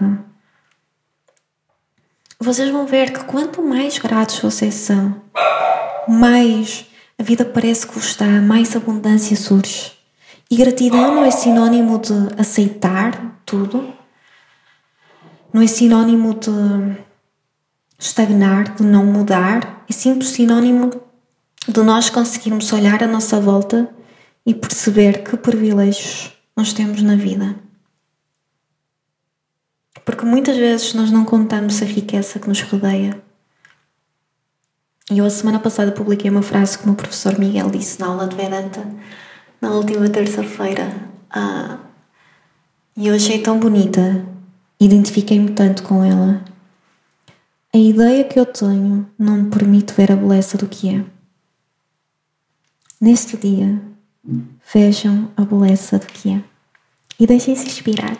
Vocês 2.39 2.71
vão 2.71 2.87
ver 2.87 3.13
que 3.13 3.25
quanto 3.25 3.61
mais 3.61 3.99
gratos 3.99 4.39
vocês 4.39 4.73
são, 4.73 5.21
mais 6.07 6.87
a 7.19 7.21
vida 7.21 7.45
parece 7.45 7.85
que 7.85 7.93
vos 7.93 8.15
dá, 8.15 8.41
mais 8.41 8.75
abundância 8.75 9.37
surge. 9.37 9.91
E 10.49 10.57
gratidão 10.57 11.13
não 11.13 11.23
é 11.23 11.29
sinônimo 11.29 11.99
de 11.99 12.41
aceitar 12.41 13.39
tudo, 13.45 13.87
não 15.53 15.61
é 15.61 15.67
sinônimo 15.67 16.33
de 16.33 17.05
estagnar, 17.97 18.75
de 18.75 18.83
não 18.83 19.05
mudar, 19.05 19.83
é 19.89 19.93
simples 19.93 20.29
sinónimo 20.29 20.91
de 21.67 21.81
nós 21.81 22.09
conseguirmos 22.09 22.71
olhar 22.71 23.03
à 23.03 23.07
nossa 23.07 23.39
volta 23.39 23.89
e 24.45 24.53
perceber 24.53 25.23
que 25.23 25.35
privilégios 25.35 26.31
nós 26.55 26.73
temos 26.73 27.01
na 27.01 27.15
vida. 27.15 27.55
Porque 30.05 30.25
muitas 30.25 30.55
vezes 30.55 30.93
nós 30.93 31.09
não 31.09 31.25
contamos 31.25 31.81
a 31.81 31.85
riqueza 31.85 32.39
que 32.39 32.47
nos 32.47 32.61
rodeia. 32.61 33.19
E 35.09 35.17
eu, 35.17 35.25
a 35.25 35.29
semana 35.29 35.59
passada, 35.59 35.91
publiquei 35.91 36.29
uma 36.29 36.41
frase 36.43 36.77
que 36.77 36.83
o 36.83 36.87
meu 36.87 36.95
professor 36.95 37.37
Miguel 37.39 37.69
disse 37.69 37.99
na 37.99 38.07
aula 38.07 38.27
de 38.27 38.35
Vedanta. 38.35 38.85
na 39.61 39.71
última 39.71 40.07
terça-feira. 40.09 40.93
Ah, 41.29 41.79
e 42.95 43.07
eu 43.07 43.15
achei 43.15 43.41
tão 43.41 43.59
bonita, 43.59 44.25
identifiquei-me 44.79 45.51
tanto 45.51 45.83
com 45.83 46.03
ela. 46.03 46.43
A 47.75 47.77
ideia 47.77 48.23
que 48.23 48.39
eu 48.39 48.45
tenho 48.45 49.05
não 49.19 49.35
me 49.35 49.49
permite 49.49 49.93
ver 49.93 50.09
a 50.09 50.15
beleza 50.15 50.57
do 50.57 50.65
que 50.65 50.95
é. 50.95 51.03
Neste 53.01 53.35
dia, 53.35 53.81
vejam 54.73 55.29
a 55.35 55.41
beleza 55.41 55.99
do 55.99 56.05
que 56.05 56.29
é 56.29 56.41
e 57.19 57.27
deixem-se 57.27 57.65
inspirar. 57.65 58.17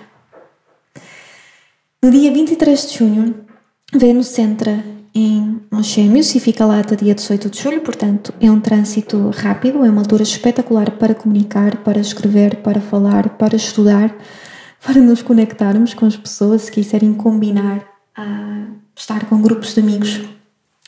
No 2.03 2.11
dia 2.11 2.33
23 2.33 2.91
de 2.91 2.97
junho, 2.97 3.45
Vênus 3.93 4.37
entra 4.37 4.83
em 5.13 5.61
os 5.71 5.85
Gêmeos 5.85 6.35
e 6.35 6.41
fica 6.41 6.65
lá 6.65 6.81
até 6.81 6.97
dia 6.97 7.15
18 7.15 7.49
de 7.49 7.61
julho, 7.61 7.79
portanto, 7.79 8.33
é 8.41 8.51
um 8.51 8.59
trânsito 8.59 9.29
rápido, 9.29 9.85
é 9.85 9.89
uma 9.89 10.01
altura 10.01 10.23
espetacular 10.23 10.91
para 10.97 11.15
comunicar, 11.15 11.77
para 11.77 12.01
escrever, 12.01 12.57
para 12.57 12.81
falar, 12.81 13.29
para 13.37 13.55
estudar, 13.55 14.13
para 14.85 14.99
nos 14.99 15.21
conectarmos 15.21 15.93
com 15.93 16.05
as 16.05 16.17
pessoas, 16.17 16.63
se 16.63 16.71
quiserem 16.73 17.13
combinar 17.13 17.87
a 18.13 18.83
estar 18.95 19.25
com 19.25 19.41
grupos 19.41 19.73
de 19.73 19.81
amigos, 19.81 20.21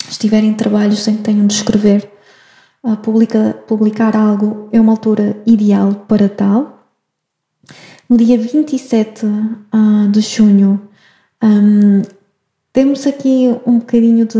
se 0.10 0.20
tiverem 0.20 0.54
trabalhos 0.54 1.08
em 1.08 1.18
que 1.18 1.24
tenham 1.24 1.46
de 1.46 1.54
escrever, 1.54 2.12
a 2.84 2.96
publica, 2.96 3.54
publicar 3.68 4.16
algo, 4.16 4.70
é 4.72 4.80
uma 4.80 4.94
altura 4.94 5.42
ideal 5.46 6.06
para 6.08 6.30
tal. 6.30 6.88
No 8.10 8.16
dia 8.18 8.38
27 8.38 9.26
uh, 9.26 10.10
de 10.10 10.22
junho, 10.22 10.90
um, 11.44 12.02
temos 12.72 13.06
aqui 13.06 13.54
um 13.66 13.80
bocadinho 13.80 14.26
de. 14.26 14.38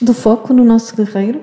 do 0.00 0.14
foco 0.14 0.52
no 0.52 0.64
nosso 0.64 0.96
guerreiro, 0.96 1.42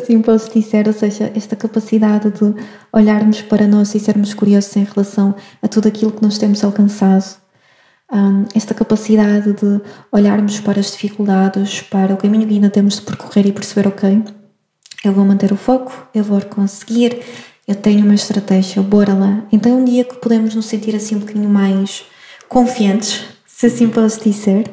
se 0.00 0.12
assim 0.12 0.22
posso 0.22 0.52
dizer, 0.52 0.86
ou 0.86 0.92
seja, 0.92 1.30
esta 1.34 1.54
capacidade 1.54 2.30
de 2.30 2.54
olharmos 2.92 3.42
para 3.42 3.66
nós 3.66 3.94
e 3.94 4.00
sermos 4.00 4.34
curiosos 4.34 4.76
em 4.76 4.84
relação 4.84 5.34
a 5.62 5.68
tudo 5.68 5.88
aquilo 5.88 6.12
que 6.12 6.22
nós 6.22 6.38
temos 6.38 6.64
alcançado, 6.64 7.36
um, 8.12 8.44
esta 8.54 8.74
capacidade 8.74 9.52
de 9.52 9.80
olharmos 10.12 10.60
para 10.60 10.80
as 10.80 10.92
dificuldades, 10.92 11.80
para 11.82 12.14
o 12.14 12.16
caminho 12.16 12.46
que 12.46 12.54
ainda 12.54 12.70
temos 12.70 12.96
de 12.96 13.02
percorrer 13.02 13.46
e 13.46 13.52
perceber, 13.52 13.88
ok, 13.88 14.22
eu 15.04 15.12
vou 15.12 15.24
manter 15.24 15.52
o 15.52 15.56
foco, 15.56 16.08
eu 16.14 16.24
vou 16.24 16.40
conseguir, 16.42 17.20
eu 17.66 17.74
tenho 17.74 18.04
uma 18.04 18.14
estratégia, 18.14 18.82
bora 18.82 19.14
lá. 19.14 19.46
Então 19.52 19.72
é 19.72 19.74
um 19.74 19.84
dia 19.84 20.04
que 20.04 20.16
podemos 20.16 20.54
nos 20.54 20.66
sentir 20.66 20.94
assim 20.94 21.16
um 21.16 21.20
bocadinho 21.20 21.48
mais 21.48 22.04
confiantes, 22.48 23.24
se 23.46 23.66
assim 23.66 23.88
posso 23.88 24.22
dizer. 24.22 24.70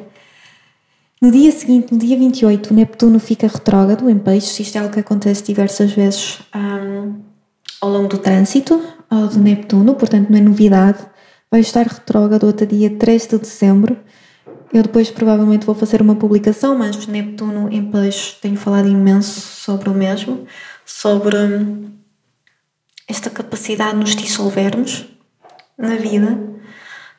No 1.22 1.30
dia 1.30 1.52
seguinte, 1.52 1.92
no 1.92 2.00
dia 2.00 2.18
28, 2.18 2.72
o 2.72 2.74
Neptuno 2.74 3.20
fica 3.20 3.46
retrógrado 3.46 4.10
em 4.10 4.18
peixes. 4.18 4.58
Isto 4.58 4.74
é 4.74 4.80
algo 4.80 4.92
que 4.92 4.98
acontece 4.98 5.44
diversas 5.44 5.92
vezes 5.92 6.40
um, 6.52 7.20
ao 7.80 7.88
longo 7.88 8.08
do 8.08 8.18
trânsito 8.18 8.82
do 9.08 9.38
Neptuno, 9.38 9.94
portanto 9.94 10.30
não 10.30 10.38
é 10.38 10.40
novidade. 10.40 10.98
Vai 11.48 11.60
estar 11.60 11.86
retrógrado 11.86 12.48
até 12.48 12.66
dia 12.66 12.90
3 12.90 13.28
de 13.28 13.38
dezembro. 13.38 13.96
Eu 14.72 14.82
depois 14.82 15.12
provavelmente 15.12 15.64
vou 15.64 15.76
fazer 15.76 16.02
uma 16.02 16.16
publicação, 16.16 16.76
mas 16.76 17.06
Neptuno 17.06 17.68
em 17.70 17.88
peixes 17.88 18.32
tenho 18.40 18.56
falado 18.56 18.88
imenso 18.88 19.38
sobre 19.38 19.90
o 19.90 19.94
mesmo, 19.94 20.44
sobre 20.84 21.36
esta 23.06 23.30
capacidade 23.30 23.92
de 23.92 23.98
nos 23.98 24.16
dissolvermos 24.16 25.06
na 25.78 25.94
vida, 25.94 26.36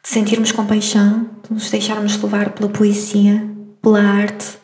de 0.04 0.10
sentirmos 0.10 0.52
compaixão, 0.52 1.30
de 1.48 1.54
nos 1.54 1.72
deixarmos 1.72 2.22
levar 2.22 2.50
pela 2.50 2.68
poesia, 2.68 3.53
pela 3.84 4.02
arte, 4.02 4.58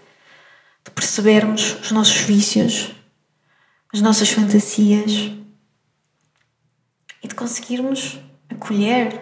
de 0.84 0.90
percebermos 0.90 1.74
os 1.82 1.92
nossos 1.92 2.18
vícios, 2.22 2.96
as 3.94 4.02
nossas 4.02 4.32
fantasias 4.32 5.32
e 7.22 7.28
de 7.28 7.36
conseguirmos 7.36 8.20
acolher 8.50 9.22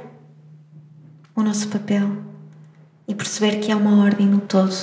o 1.35 1.43
nosso 1.43 1.67
papel 1.67 2.09
e 3.05 3.13
perceber 3.13 3.59
que 3.59 3.73
há 3.73 3.75
uma 3.75 4.01
ordem 4.05 4.25
no 4.25 4.39
todo. 4.39 4.73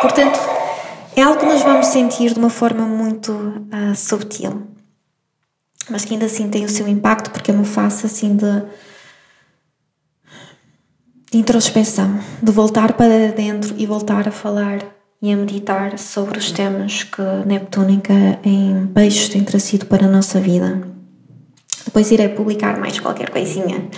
Portanto, 0.00 0.38
é 1.14 1.20
algo 1.20 1.38
que 1.38 1.46
nós 1.46 1.62
vamos 1.62 1.86
sentir 1.86 2.32
de 2.32 2.38
uma 2.38 2.50
forma 2.50 2.86
muito 2.86 3.32
uh, 3.32 3.94
subtil 3.94 4.66
mas 5.88 6.04
que 6.04 6.14
ainda 6.14 6.26
assim 6.26 6.48
tem 6.48 6.64
o 6.64 6.68
seu 6.68 6.88
impacto 6.88 7.30
porque 7.30 7.50
é 7.50 7.54
uma 7.54 7.64
face 7.64 8.06
assim 8.06 8.36
de, 8.36 8.62
introspeção, 11.36 12.18
de 12.42 12.50
voltar 12.50 12.94
para 12.94 13.28
dentro 13.28 13.74
e 13.76 13.86
voltar 13.86 14.26
a 14.26 14.30
falar 14.30 14.78
e 15.20 15.32
a 15.32 15.36
meditar 15.36 15.98
sobre 15.98 16.38
os 16.38 16.50
temas 16.50 17.02
que 17.02 17.22
Neptúnica 17.44 18.12
em 18.44 18.86
Peixes 18.86 19.28
tem 19.28 19.42
trazido 19.42 19.86
para 19.86 20.06
a 20.06 20.10
nossa 20.10 20.40
vida. 20.40 20.80
Depois 21.84 22.10
irei 22.10 22.28
publicar 22.28 22.78
mais 22.78 22.98
qualquer 22.98 23.30
coisinha. 23.30 23.88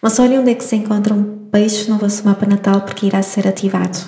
Mas 0.00 0.18
olhem 0.18 0.38
onde 0.38 0.50
é 0.50 0.54
que 0.54 0.64
se 0.64 0.76
encontram 0.76 1.48
peixes 1.50 1.88
no 1.88 1.98
vosso 1.98 2.24
mapa 2.24 2.46
natal 2.46 2.82
porque 2.82 3.06
irá 3.06 3.22
ser 3.22 3.46
ativado. 3.46 3.98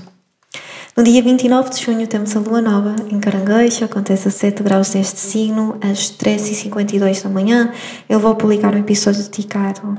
No 0.97 1.05
dia 1.05 1.23
29 1.23 1.71
de 1.71 1.85
junho 1.85 2.07
temos 2.07 2.35
a 2.35 2.41
lua 2.41 2.61
nova 2.61 2.97
em 3.11 3.21
Caranguejo, 3.21 3.85
acontece 3.85 4.29
a 4.29 4.31
7 4.31 4.63
graus 4.63 4.91
deste 4.91 5.21
signo, 5.21 5.79
às 5.81 6.11
13h52 6.11 7.23
da 7.23 7.29
manhã. 7.29 7.73
Eu 8.09 8.19
vou 8.19 8.35
publicar 8.35 8.75
um 8.75 8.79
episódio 8.79 9.23
dedicado 9.23 9.99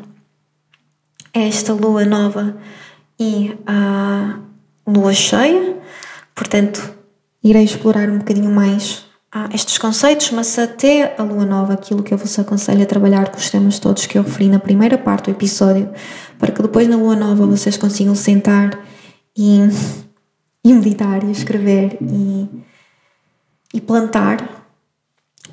esta 1.34 1.74
lua 1.74 2.06
nova 2.06 2.58
e 3.20 3.58
à 3.66 4.40
lua 4.88 5.14
cheia, 5.14 5.78
portanto, 6.34 6.96
irei 7.44 7.64
explorar 7.64 8.10
um 8.10 8.20
bocadinho 8.20 8.50
mais 8.52 9.06
ah, 9.32 9.50
estes 9.54 9.78
conceitos, 9.78 10.32
mas 10.32 10.58
até 10.58 11.16
a 11.18 11.24
lua 11.24 11.46
nova, 11.46 11.74
aquilo 11.74 12.02
que 12.02 12.14
eu 12.14 12.18
vos 12.18 12.38
aconselho 12.40 12.82
é 12.82 12.86
trabalhar 12.86 13.30
com 13.30 13.38
os 13.38 13.50
temas 13.50 13.78
todos 13.80 14.06
que 14.06 14.18
eu 14.18 14.24
referi 14.24 14.50
na 14.50 14.60
primeira 14.60 14.98
parte 14.98 15.26
do 15.26 15.32
episódio, 15.32 15.90
para 16.38 16.52
que 16.52 16.62
depois 16.62 16.88
na 16.88 16.96
lua 16.96 17.16
nova 17.16 17.46
vocês 17.46 17.78
consigam 17.78 18.16
sentar 18.16 18.80
e 19.38 19.60
e 20.64 20.74
meditar 20.74 21.24
e 21.24 21.32
escrever 21.32 21.98
e, 22.02 22.48
e 23.74 23.82
plantar 23.82 24.59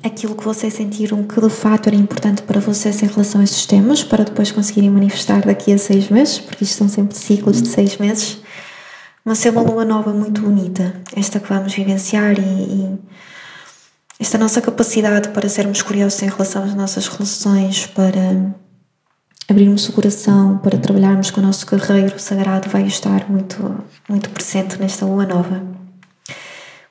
aquilo 0.03 0.35
que 0.35 0.43
vocês 0.43 0.73
sentiram 0.73 1.23
que 1.23 1.39
de 1.39 1.49
fato 1.49 1.87
era 1.87 1.95
importante 1.95 2.41
para 2.41 2.59
vocês 2.59 3.01
em 3.01 3.07
relação 3.07 3.41
a 3.41 3.43
estes 3.43 3.65
temas, 3.65 4.03
para 4.03 4.23
depois 4.23 4.51
conseguirem 4.51 4.89
manifestar 4.89 5.41
daqui 5.41 5.73
a 5.73 5.77
seis 5.77 6.09
meses, 6.09 6.39
porque 6.39 6.63
isto 6.63 6.77
são 6.77 6.87
sempre 6.87 7.17
ciclos 7.17 7.61
de 7.61 7.67
seis 7.67 7.97
meses. 7.97 8.39
Mas 9.25 9.45
é 9.45 9.49
uma 9.49 9.61
lua 9.61 9.83
nova 9.83 10.13
muito 10.13 10.41
bonita, 10.41 11.01
esta 11.15 11.39
que 11.39 11.49
vamos 11.49 11.73
vivenciar 11.73 12.37
e, 12.39 12.41
e 12.41 12.99
esta 14.19 14.37
nossa 14.37 14.61
capacidade 14.61 15.29
para 15.29 15.49
sermos 15.49 15.81
curiosos 15.81 16.21
em 16.23 16.29
relação 16.29 16.63
às 16.63 16.73
nossas 16.73 17.07
relações, 17.07 17.85
para 17.87 18.55
abrirmos 19.47 19.87
o 19.87 19.93
coração 19.93 20.57
para 20.57 20.77
trabalharmos 20.77 21.31
com 21.31 21.39
o 21.39 21.43
nosso 21.43 21.65
guerreiro 21.65 22.19
sagrado 22.19 22.69
vai 22.69 22.83
estar 22.83 23.29
muito, 23.29 23.83
muito 24.09 24.29
presente 24.29 24.77
nesta 24.77 25.05
lua 25.05 25.25
nova. 25.25 25.63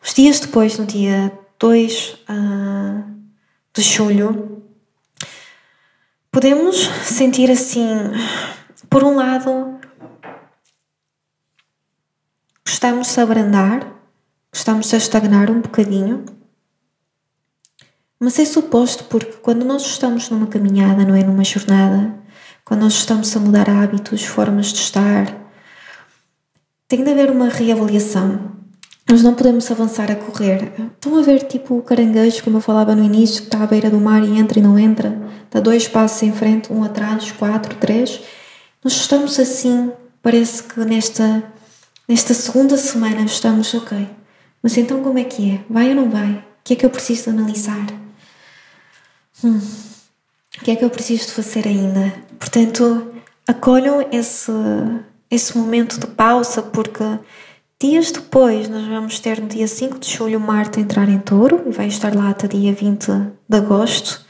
Os 0.02 0.14
dias 0.14 0.40
depois, 0.40 0.78
no 0.78 0.86
dia 0.86 1.32
2 1.58 2.10
uh, 2.10 2.16
ah, 2.28 3.04
de 3.74 3.82
julho, 3.82 4.62
podemos 6.30 6.76
sentir 7.04 7.50
assim, 7.50 7.86
por 8.90 9.02
um 9.02 9.16
lado, 9.16 9.78
estamos 12.64 13.18
a 13.18 13.22
abrandar, 13.22 13.90
estamos 14.52 14.92
a 14.92 14.96
estagnar 14.98 15.50
um 15.50 15.60
bocadinho, 15.60 16.24
mas 18.20 18.38
é 18.38 18.44
suposto 18.44 19.04
porque 19.04 19.32
quando 19.34 19.64
nós 19.64 19.82
estamos 19.82 20.28
numa 20.30 20.46
caminhada, 20.46 21.04
não 21.04 21.14
é 21.14 21.22
numa 21.22 21.44
jornada, 21.44 22.18
quando 22.64 22.80
nós 22.80 22.94
estamos 22.94 23.34
a 23.36 23.40
mudar 23.40 23.70
hábitos, 23.70 24.24
formas 24.24 24.72
de 24.72 24.80
estar, 24.80 25.46
tem 26.88 27.02
de 27.02 27.10
haver 27.10 27.30
uma 27.30 27.48
reavaliação. 27.48 28.55
Nós 29.08 29.22
não 29.22 29.34
podemos 29.34 29.70
avançar 29.70 30.10
a 30.10 30.16
correr. 30.16 30.72
Estão 30.94 31.16
a 31.16 31.22
ver, 31.22 31.44
tipo, 31.44 31.78
o 31.78 31.82
caranguejo, 31.82 32.42
como 32.42 32.56
eu 32.56 32.60
falava 32.60 32.94
no 32.94 33.04
início, 33.04 33.42
que 33.42 33.48
está 33.48 33.62
à 33.62 33.66
beira 33.66 33.88
do 33.88 34.00
mar 34.00 34.22
e 34.24 34.36
entra 34.36 34.58
e 34.58 34.62
não 34.62 34.76
entra? 34.76 35.16
Dá 35.48 35.60
dois 35.60 35.86
passos 35.86 36.22
em 36.24 36.32
frente, 36.32 36.72
um 36.72 36.82
atrás, 36.82 37.30
quatro, 37.30 37.76
três. 37.76 38.20
Nós 38.82 38.94
estamos 38.94 39.38
assim, 39.38 39.92
parece 40.20 40.64
que 40.64 40.80
nesta, 40.80 41.44
nesta 42.08 42.34
segunda 42.34 42.76
semana 42.76 43.22
estamos 43.22 43.72
ok. 43.74 44.08
Mas 44.60 44.76
então 44.76 45.00
como 45.02 45.18
é 45.18 45.24
que 45.24 45.52
é? 45.52 45.60
Vai 45.70 45.90
ou 45.90 45.94
não 45.94 46.10
vai? 46.10 46.32
O 46.32 46.42
que 46.64 46.72
é 46.72 46.76
que 46.76 46.84
eu 46.84 46.90
preciso 46.90 47.24
de 47.24 47.30
analisar? 47.30 47.86
Hum. 49.44 49.60
O 50.58 50.64
que 50.64 50.70
é 50.72 50.76
que 50.76 50.84
eu 50.84 50.90
preciso 50.90 51.26
de 51.26 51.32
fazer 51.32 51.68
ainda? 51.68 52.12
Portanto, 52.40 53.12
acolham 53.46 54.04
esse, 54.10 54.50
esse 55.30 55.56
momento 55.56 56.00
de 56.00 56.08
pausa, 56.08 56.60
porque 56.60 57.04
dias 57.80 58.10
depois 58.10 58.68
nós 58.68 58.86
vamos 58.86 59.20
ter 59.20 59.40
no 59.40 59.48
dia 59.48 59.68
5 59.68 59.98
de 59.98 60.10
julho 60.10 60.40
Marte 60.40 60.80
entrar 60.80 61.08
em 61.08 61.18
touro 61.18 61.64
e 61.66 61.70
vai 61.70 61.88
estar 61.88 62.14
lá 62.14 62.30
até 62.30 62.48
dia 62.48 62.72
20 62.72 63.06
de 63.48 63.56
agosto. 63.56 64.24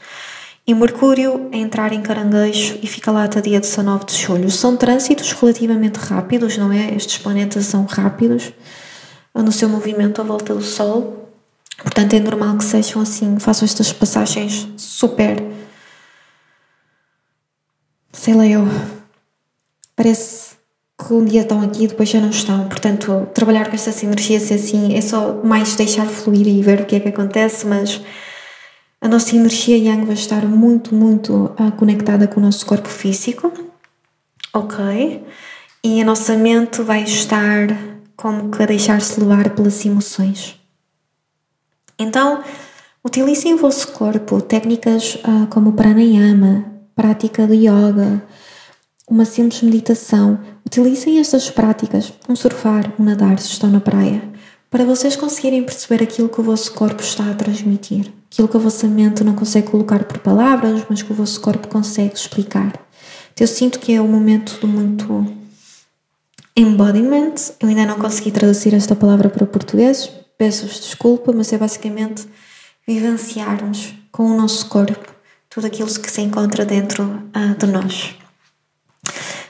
E 0.65 0.73
Mercúrio 0.73 1.49
entrar 1.53 1.93
em 1.93 2.01
caranguejo 2.01 2.77
e 2.83 2.87
fica 2.87 3.09
lá 3.09 3.23
até 3.23 3.39
dia 3.39 3.59
19 3.59 4.05
de 4.05 4.17
julho. 4.17 4.51
São 4.51 4.75
trânsitos 4.75 5.31
relativamente 5.31 5.95
rápidos, 5.95 6.57
não 6.57 6.73
é? 6.73 6.93
Estes 6.93 7.17
planetas 7.19 7.65
são 7.65 7.85
rápidos. 7.85 8.51
no 9.33 9.51
seu 9.51 9.69
movimento 9.69 10.19
à 10.19 10.25
volta 10.25 10.53
do 10.53 10.61
Sol. 10.61 11.31
Portanto, 11.77 12.15
é 12.15 12.19
normal 12.19 12.57
que 12.57 12.65
sejam 12.65 13.01
assim, 13.01 13.39
façam 13.39 13.65
estas 13.65 13.93
passagens 13.93 14.67
super. 14.75 15.41
Sei 18.11 18.33
lá 18.33 18.45
eu. 18.45 18.67
Parece 19.95 20.46
que 20.97 21.13
um 21.13 21.23
dia 21.23 21.41
estão 21.41 21.61
aqui 21.61 21.83
e 21.83 21.87
depois 21.87 22.09
já 22.09 22.19
não 22.19 22.29
estão. 22.29 22.67
Portanto, 22.67 23.27
trabalhar 23.33 23.69
com 23.69 23.75
estas 23.75 24.01
energias 24.03 24.51
assim 24.51 24.95
é 24.95 25.01
só 25.01 25.41
mais 25.43 25.75
deixar 25.75 26.07
fluir 26.07 26.47
e 26.47 26.61
ver 26.61 26.81
o 26.81 26.85
que 26.85 26.95
é 26.95 26.99
que 26.99 27.09
acontece, 27.09 27.67
mas 27.67 28.01
a 28.99 29.07
nossa 29.07 29.35
energia 29.35 29.77
yang 29.77 30.05
vai 30.05 30.15
estar 30.15 30.45
muito, 30.45 30.95
muito 30.95 31.53
uh, 31.59 31.71
conectada 31.77 32.27
com 32.27 32.39
o 32.39 32.43
nosso 32.43 32.65
corpo 32.65 32.89
físico, 32.89 33.53
ok? 34.53 35.23
E 35.83 36.01
a 36.01 36.05
nossa 36.05 36.35
mente 36.35 36.81
vai 36.81 37.03
estar 37.03 37.67
como 38.15 38.49
que 38.49 38.63
a 38.63 38.65
deixar-se 38.65 39.19
levar 39.19 39.51
pelas 39.51 39.85
emoções. 39.85 40.59
Então, 41.99 42.43
utilizem 43.05 43.53
o 43.53 43.57
vosso 43.57 43.89
corpo, 43.89 44.41
técnicas 44.41 45.15
uh, 45.15 45.45
como 45.51 45.73
pranayama, 45.73 46.65
prática 46.95 47.45
de 47.45 47.67
yoga, 47.67 48.23
uma 49.09 49.25
simples 49.25 49.61
meditação. 49.61 50.39
Utilizem 50.65 51.19
estas 51.19 51.49
práticas, 51.49 52.11
um 52.27 52.35
surfar, 52.35 52.93
um 52.99 53.03
nadar 53.03 53.39
se 53.39 53.49
estão 53.49 53.69
na 53.69 53.79
praia, 53.79 54.21
para 54.69 54.83
vocês 54.83 55.15
conseguirem 55.15 55.63
perceber 55.63 56.03
aquilo 56.03 56.27
que 56.27 56.41
o 56.41 56.43
vosso 56.43 56.73
corpo 56.73 57.01
está 57.01 57.31
a 57.31 57.33
transmitir, 57.33 58.11
aquilo 58.29 58.49
que 58.49 58.57
a 58.57 58.59
vossa 58.59 58.87
mente 58.87 59.23
não 59.23 59.33
consegue 59.33 59.71
colocar 59.71 60.03
por 60.03 60.17
palavras, 60.17 60.83
mas 60.89 61.01
que 61.01 61.11
o 61.11 61.15
vosso 61.15 61.39
corpo 61.39 61.69
consegue 61.69 62.15
explicar. 62.15 62.73
Então, 63.33 63.45
eu 63.45 63.47
sinto 63.47 63.79
que 63.79 63.93
é 63.93 64.01
um 64.01 64.07
momento 64.07 64.59
de 64.59 64.65
muito 64.65 65.25
embodiment. 66.55 67.35
Eu 67.61 67.69
ainda 67.69 67.85
não 67.85 67.97
consegui 67.97 68.31
traduzir 68.31 68.73
esta 68.73 68.95
palavra 68.95 69.29
para 69.29 69.45
português, 69.45 70.09
peço-vos 70.37 70.79
desculpa, 70.81 71.31
mas 71.31 71.53
é 71.53 71.57
basicamente 71.57 72.27
vivenciarmos 72.85 73.93
com 74.11 74.23
o 74.23 74.37
nosso 74.37 74.67
corpo 74.67 75.15
tudo 75.49 75.67
aquilo 75.67 75.87
que 75.87 76.11
se 76.11 76.21
encontra 76.21 76.65
dentro 76.65 77.03
uh, 77.03 77.57
de 77.57 77.67
nós. 77.67 78.15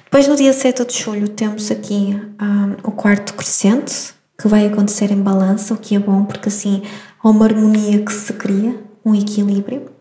Depois, 0.10 0.26
no 0.26 0.38
dia 0.38 0.54
7 0.54 0.86
de 0.86 1.04
julho, 1.04 1.28
temos 1.28 1.70
aqui 1.70 2.16
um, 2.42 2.90
o 2.90 2.92
quarto 2.92 3.34
crescente, 3.34 4.14
que 4.40 4.48
vai 4.48 4.66
acontecer 4.66 5.12
em 5.12 5.22
balança, 5.22 5.74
o 5.74 5.78
que 5.78 5.96
é 5.96 6.00
bom, 6.00 6.24
porque 6.24 6.48
assim 6.48 6.82
há 7.22 7.30
uma 7.30 7.44
harmonia 7.44 8.02
que 8.06 8.14
se 8.14 8.32
cria, 8.32 8.82
um 9.04 9.14
equilíbrio. 9.14 9.92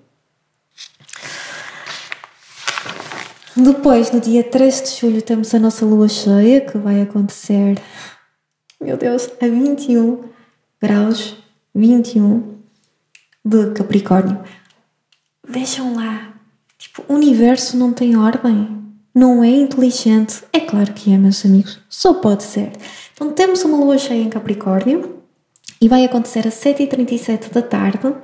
Depois, 3.56 4.12
no 4.12 4.20
dia 4.20 4.44
3 4.44 4.82
de 4.82 4.90
julho, 5.00 5.20
temos 5.20 5.52
a 5.52 5.58
nossa 5.58 5.84
lua 5.84 6.08
cheia, 6.08 6.60
que 6.60 6.78
vai 6.78 7.02
acontecer, 7.02 7.76
meu 8.80 8.96
Deus, 8.96 9.28
a 9.42 9.48
21 9.48 10.22
graus 10.80 11.36
21 11.74 12.58
de 13.44 13.72
Capricórnio. 13.72 14.40
Vejam 15.48 15.96
lá, 15.96 16.32
tipo, 16.78 17.04
o 17.08 17.14
universo 17.14 17.76
não 17.76 17.92
tem 17.92 18.16
ordem, 18.16 18.85
não 19.16 19.42
é 19.42 19.48
inteligente. 19.48 20.42
É 20.52 20.60
claro 20.60 20.92
que 20.92 21.10
é, 21.10 21.16
meus 21.16 21.42
amigos, 21.46 21.78
só 21.88 22.12
pode 22.12 22.42
ser. 22.42 22.72
Então 23.14 23.32
temos 23.32 23.64
uma 23.64 23.78
lua 23.78 23.96
cheia 23.96 24.22
em 24.22 24.28
Capricórnio 24.28 25.22
e 25.80 25.88
vai 25.88 26.04
acontecer 26.04 26.46
às 26.46 26.52
7h37 26.54 27.50
da 27.50 27.62
tarde. 27.62 28.14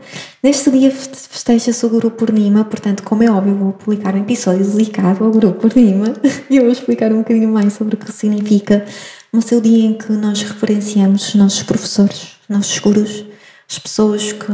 Neste 0.42 0.70
dia 0.70 0.90
festeja-se 0.90 1.86
o 1.86 1.88
Guru 1.88 2.10
Purnima, 2.10 2.62
portanto, 2.66 3.02
como 3.04 3.22
é 3.22 3.30
óbvio, 3.30 3.56
vou 3.56 3.72
publicar 3.72 4.14
um 4.14 4.20
episódio 4.20 4.66
dedicado 4.66 5.24
ao 5.24 5.30
Guru 5.30 5.54
Purnima 5.54 6.12
e 6.50 6.58
eu 6.58 6.64
vou 6.64 6.72
explicar 6.72 7.10
um 7.10 7.18
bocadinho 7.18 7.48
mais 7.48 7.72
sobre 7.72 7.94
o 7.94 7.98
que 7.98 8.12
significa. 8.12 8.84
Mas 9.32 9.50
é 9.50 9.56
o 9.56 9.62
dia 9.62 9.86
em 9.86 9.94
que 9.94 10.12
nós 10.12 10.42
referenciamos 10.42 11.28
os 11.28 11.34
nossos 11.36 11.62
professores, 11.62 12.36
os 12.42 12.54
nossos 12.54 12.78
gurus, 12.78 13.24
as 13.66 13.78
pessoas 13.78 14.30
que 14.30 14.52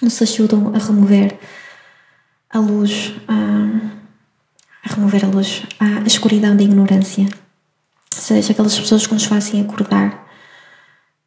nos 0.00 0.22
ajudam 0.22 0.72
a 0.74 0.78
remover 0.78 1.38
a 2.48 2.58
luz, 2.58 3.12
a, 3.28 3.99
a 4.84 4.94
remover 4.94 5.24
a 5.24 5.28
luz, 5.28 5.62
a, 5.78 6.00
a 6.00 6.06
escuridão 6.06 6.56
da 6.56 6.62
ignorância 6.62 7.28
seja 8.20 8.52
aquelas 8.52 8.78
pessoas 8.78 9.06
que 9.06 9.14
nos 9.14 9.24
fazem 9.24 9.60
acordar 9.60 10.26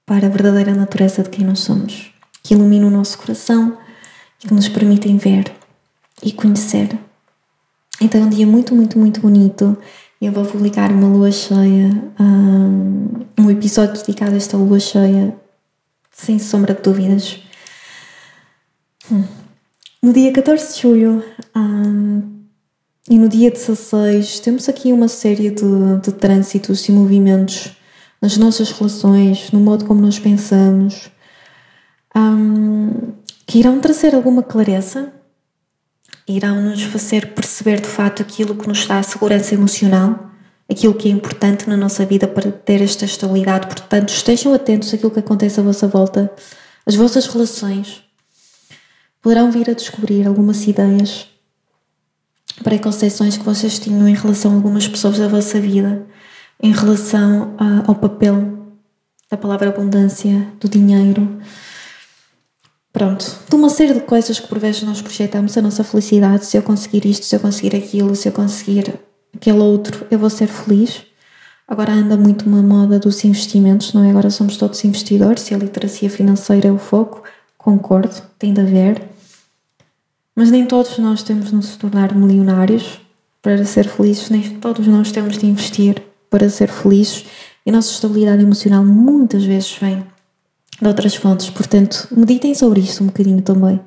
para 0.05 0.27
a 0.27 0.29
verdadeira 0.29 0.73
natureza 0.73 1.23
de 1.23 1.29
quem 1.29 1.45
nós 1.45 1.59
somos, 1.59 2.13
que 2.43 2.53
iluminam 2.53 2.87
o 2.87 2.91
nosso 2.91 3.17
coração 3.17 3.77
e 4.43 4.47
que 4.47 4.53
nos 4.53 4.67
permitem 4.67 5.17
ver 5.17 5.51
e 6.21 6.31
conhecer. 6.31 6.97
Então 7.99 8.21
é 8.21 8.25
um 8.25 8.29
dia 8.29 8.45
muito, 8.45 8.75
muito, 8.75 8.99
muito 8.99 9.21
bonito. 9.21 9.77
Eu 10.21 10.31
vou 10.31 10.45
publicar 10.45 10.91
uma 10.91 11.07
lua 11.07 11.31
cheia, 11.31 11.89
um, 12.19 13.25
um 13.39 13.49
episódio 13.49 13.93
dedicado 13.93 14.33
a 14.33 14.37
esta 14.37 14.57
lua 14.57 14.79
cheia, 14.79 15.35
sem 16.11 16.39
sombra 16.39 16.73
de 16.73 16.81
dúvidas. 16.81 17.39
Hum. 19.11 19.23
No 20.01 20.11
dia 20.11 20.31
14 20.33 20.75
de 20.75 20.81
julho, 20.81 21.23
um, 21.55 22.32
e 23.09 23.19
no 23.19 23.27
dia 23.27 23.51
16 23.51 24.39
temos 24.39 24.69
aqui 24.69 24.93
uma 24.93 25.09
série 25.09 25.49
de, 25.49 25.97
de 26.01 26.11
trânsitos 26.13 26.87
e 26.87 26.91
movimentos 26.91 27.71
nas 28.21 28.37
nossas 28.37 28.71
relações, 28.71 29.51
no 29.51 29.59
modo 29.59 29.83
como 29.83 29.99
nós 29.99 30.17
pensamos, 30.17 31.11
um, 32.15 33.13
que 33.45 33.59
irão 33.59 33.81
trazer 33.81 34.15
alguma 34.15 34.41
clareza, 34.41 35.11
irão 36.25 36.61
nos 36.61 36.81
fazer 36.83 37.33
perceber 37.33 37.81
de 37.81 37.87
fato 37.87 38.21
aquilo 38.21 38.55
que 38.55 38.69
nos 38.69 38.87
dá 38.87 38.99
a 38.99 39.03
segurança 39.03 39.53
emocional, 39.53 40.31
aquilo 40.69 40.93
que 40.93 41.09
é 41.09 41.11
importante 41.11 41.67
na 41.67 41.75
nossa 41.75 42.05
vida 42.05 42.25
para 42.25 42.49
ter 42.53 42.81
esta 42.81 43.03
estabilidade. 43.03 43.67
Portanto, 43.67 44.09
estejam 44.09 44.53
atentos 44.53 44.93
àquilo 44.93 45.11
que 45.11 45.19
acontece 45.19 45.59
à 45.59 45.63
vossa 45.63 45.89
volta, 45.89 46.31
as 46.85 46.95
vossas 46.95 47.27
relações. 47.27 48.01
Poderão 49.21 49.51
vir 49.51 49.69
a 49.69 49.73
descobrir 49.73 50.25
algumas 50.25 50.65
ideias 50.65 51.32
preconceições 52.63 53.37
que 53.37 53.43
vocês 53.43 53.77
tinham 53.77 54.07
em 54.07 54.15
relação 54.15 54.51
a 54.51 54.55
algumas 54.55 54.87
pessoas 54.87 55.19
da 55.19 55.27
vossa 55.27 55.59
vida, 55.59 56.05
em 56.61 56.71
relação 56.71 57.53
a, 57.57 57.83
ao 57.87 57.95
papel 57.95 58.53
da 59.29 59.37
palavra 59.37 59.69
abundância, 59.69 60.47
do 60.59 60.69
dinheiro. 60.69 61.39
Pronto, 62.91 63.39
de 63.49 63.55
uma 63.55 63.69
série 63.69 63.93
de 63.93 64.01
coisas 64.01 64.39
que 64.39 64.47
por 64.47 64.59
vezes 64.59 64.83
nós 64.83 65.01
projetamos 65.01 65.57
a 65.57 65.61
nossa 65.61 65.83
felicidade. 65.83 66.45
Se 66.45 66.57
eu 66.57 66.61
conseguir 66.61 67.05
isto, 67.05 67.25
se 67.25 67.35
eu 67.35 67.39
conseguir 67.39 67.75
aquilo, 67.75 68.15
se 68.15 68.27
eu 68.27 68.31
conseguir 68.31 68.93
aquele 69.35 69.57
outro, 69.57 70.05
eu 70.11 70.19
vou 70.19 70.29
ser 70.29 70.47
feliz. 70.47 71.01
Agora 71.67 71.91
anda 71.91 72.15
muito 72.15 72.45
uma 72.45 72.61
moda 72.61 72.99
dos 72.99 73.23
investimentos, 73.23 73.93
não 73.93 74.03
é? 74.03 74.11
Agora 74.11 74.29
somos 74.29 74.57
todos 74.57 74.83
investidores 74.85 75.49
e 75.49 75.55
a 75.55 75.57
literacia 75.57 76.09
financeira 76.09 76.67
é 76.67 76.71
o 76.71 76.77
foco. 76.77 77.23
Concordo, 77.57 78.21
tem 78.37 78.53
de 78.53 78.61
haver. 78.61 79.12
Mas 80.35 80.49
nem 80.49 80.65
todos 80.65 80.97
nós 80.97 81.21
temos 81.21 81.49
de 81.49 81.55
nos 81.55 81.75
tornar 81.75 82.15
milionários 82.15 82.99
para 83.41 83.63
ser 83.65 83.87
felizes, 83.87 84.29
nem 84.29 84.57
todos 84.59 84.87
nós 84.87 85.11
temos 85.11 85.37
de 85.37 85.45
investir 85.45 86.01
para 86.29 86.49
ser 86.49 86.69
felizes. 86.69 87.25
E 87.65 87.69
a 87.69 87.73
nossa 87.73 87.91
estabilidade 87.91 88.41
emocional 88.41 88.83
muitas 88.83 89.45
vezes 89.45 89.77
vem 89.79 90.03
de 90.81 90.87
outras 90.87 91.15
fontes. 91.15 91.49
Portanto, 91.49 92.07
meditem 92.11 92.55
sobre 92.55 92.79
isto 92.79 93.03
um 93.03 93.07
bocadinho 93.07 93.41
também, 93.41 93.79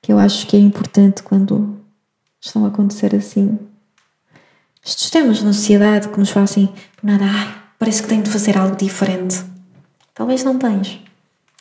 que 0.00 0.12
eu 0.12 0.18
acho 0.18 0.46
que 0.46 0.56
é 0.56 0.60
importante 0.60 1.22
quando 1.22 1.78
estão 2.40 2.64
a 2.64 2.68
acontecer 2.68 3.14
assim. 3.14 3.58
Estes 4.84 5.10
temas 5.10 5.42
na 5.42 5.52
sociedade 5.52 6.08
que 6.08 6.18
nos 6.18 6.30
fazem 6.30 6.72
nada, 7.02 7.24
ai, 7.24 7.54
parece 7.78 8.02
que 8.02 8.08
tenho 8.08 8.22
de 8.22 8.30
fazer 8.30 8.56
algo 8.56 8.76
diferente. 8.76 9.44
Talvez 10.14 10.42
não 10.42 10.58
tens. 10.58 10.98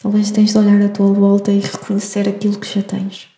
Talvez 0.02 0.32
tens 0.32 0.52
de 0.52 0.58
olhar 0.58 0.82
à 0.82 0.90
tua 0.90 1.14
volta 1.14 1.52
e 1.52 1.60
reconhecer 1.60 2.28
aquilo 2.28 2.60
que 2.60 2.74
já 2.74 2.82
tens. 2.82 3.31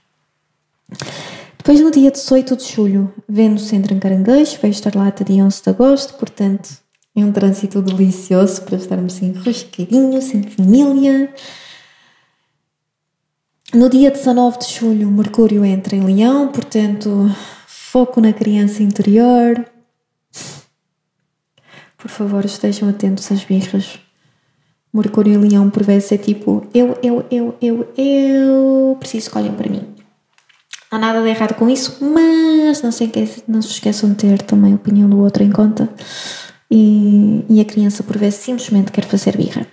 Depois, 1.57 1.79
no 1.79 1.91
dia 1.91 2.11
18 2.11 2.57
de 2.57 2.65
julho, 2.65 3.13
Vênus 3.27 3.71
entra 3.71 3.93
em 3.93 3.99
Caranguejo, 3.99 4.59
vai 4.61 4.71
estar 4.71 4.93
lá 4.95 5.07
até 5.07 5.23
dia 5.23 5.45
11 5.45 5.63
de 5.63 5.69
agosto, 5.69 6.13
portanto, 6.15 6.69
é 7.15 7.23
um 7.23 7.31
trânsito 7.31 7.81
delicioso 7.81 8.63
para 8.63 8.75
estarmos 8.75 9.21
enroscadinhos, 9.21 10.33
em 10.33 10.43
família. 10.43 11.33
No 13.73 13.89
dia 13.89 14.11
19 14.11 14.59
de 14.59 14.65
julho, 14.65 15.09
Mercúrio 15.09 15.63
entra 15.63 15.95
em 15.95 16.01
Leão, 16.01 16.47
portanto, 16.47 17.29
foco 17.65 18.19
na 18.19 18.33
criança 18.33 18.83
interior. 18.83 19.65
Por 21.97 22.09
favor, 22.09 22.43
estejam 22.43 22.89
atentos 22.89 23.31
às 23.31 23.43
birras. 23.43 23.99
Mercúrio 24.93 25.33
em 25.33 25.37
Leão, 25.37 25.69
por 25.69 25.83
vezes, 25.83 26.11
é 26.11 26.17
tipo: 26.17 26.67
eu, 26.73 26.97
eu, 27.01 27.25
eu, 27.31 27.55
eu, 27.61 27.93
eu 27.95 28.97
preciso 28.99 29.31
que 29.31 29.37
olhem 29.37 29.53
para 29.53 29.69
mim. 29.69 29.92
Há 30.93 30.99
nada 30.99 31.23
de 31.23 31.29
errado 31.29 31.55
com 31.55 31.67
isso, 31.67 31.97
mas 32.01 32.83
não 32.83 32.91
se, 32.91 33.09
não 33.47 33.61
se 33.63 33.69
esqueçam 33.69 34.11
de 34.11 34.15
ter 34.15 34.41
também 34.43 34.73
a 34.73 34.75
opinião 34.75 35.09
do 35.09 35.17
outro 35.19 35.41
em 35.41 35.51
conta. 35.51 35.89
E, 36.69 37.43
e 37.49 37.59
a 37.59 37.65
criança, 37.65 38.03
por 38.03 38.15
vezes, 38.15 38.39
simplesmente 38.39 38.91
quer 38.91 39.05
fazer 39.05 39.35
birra. 39.35 39.65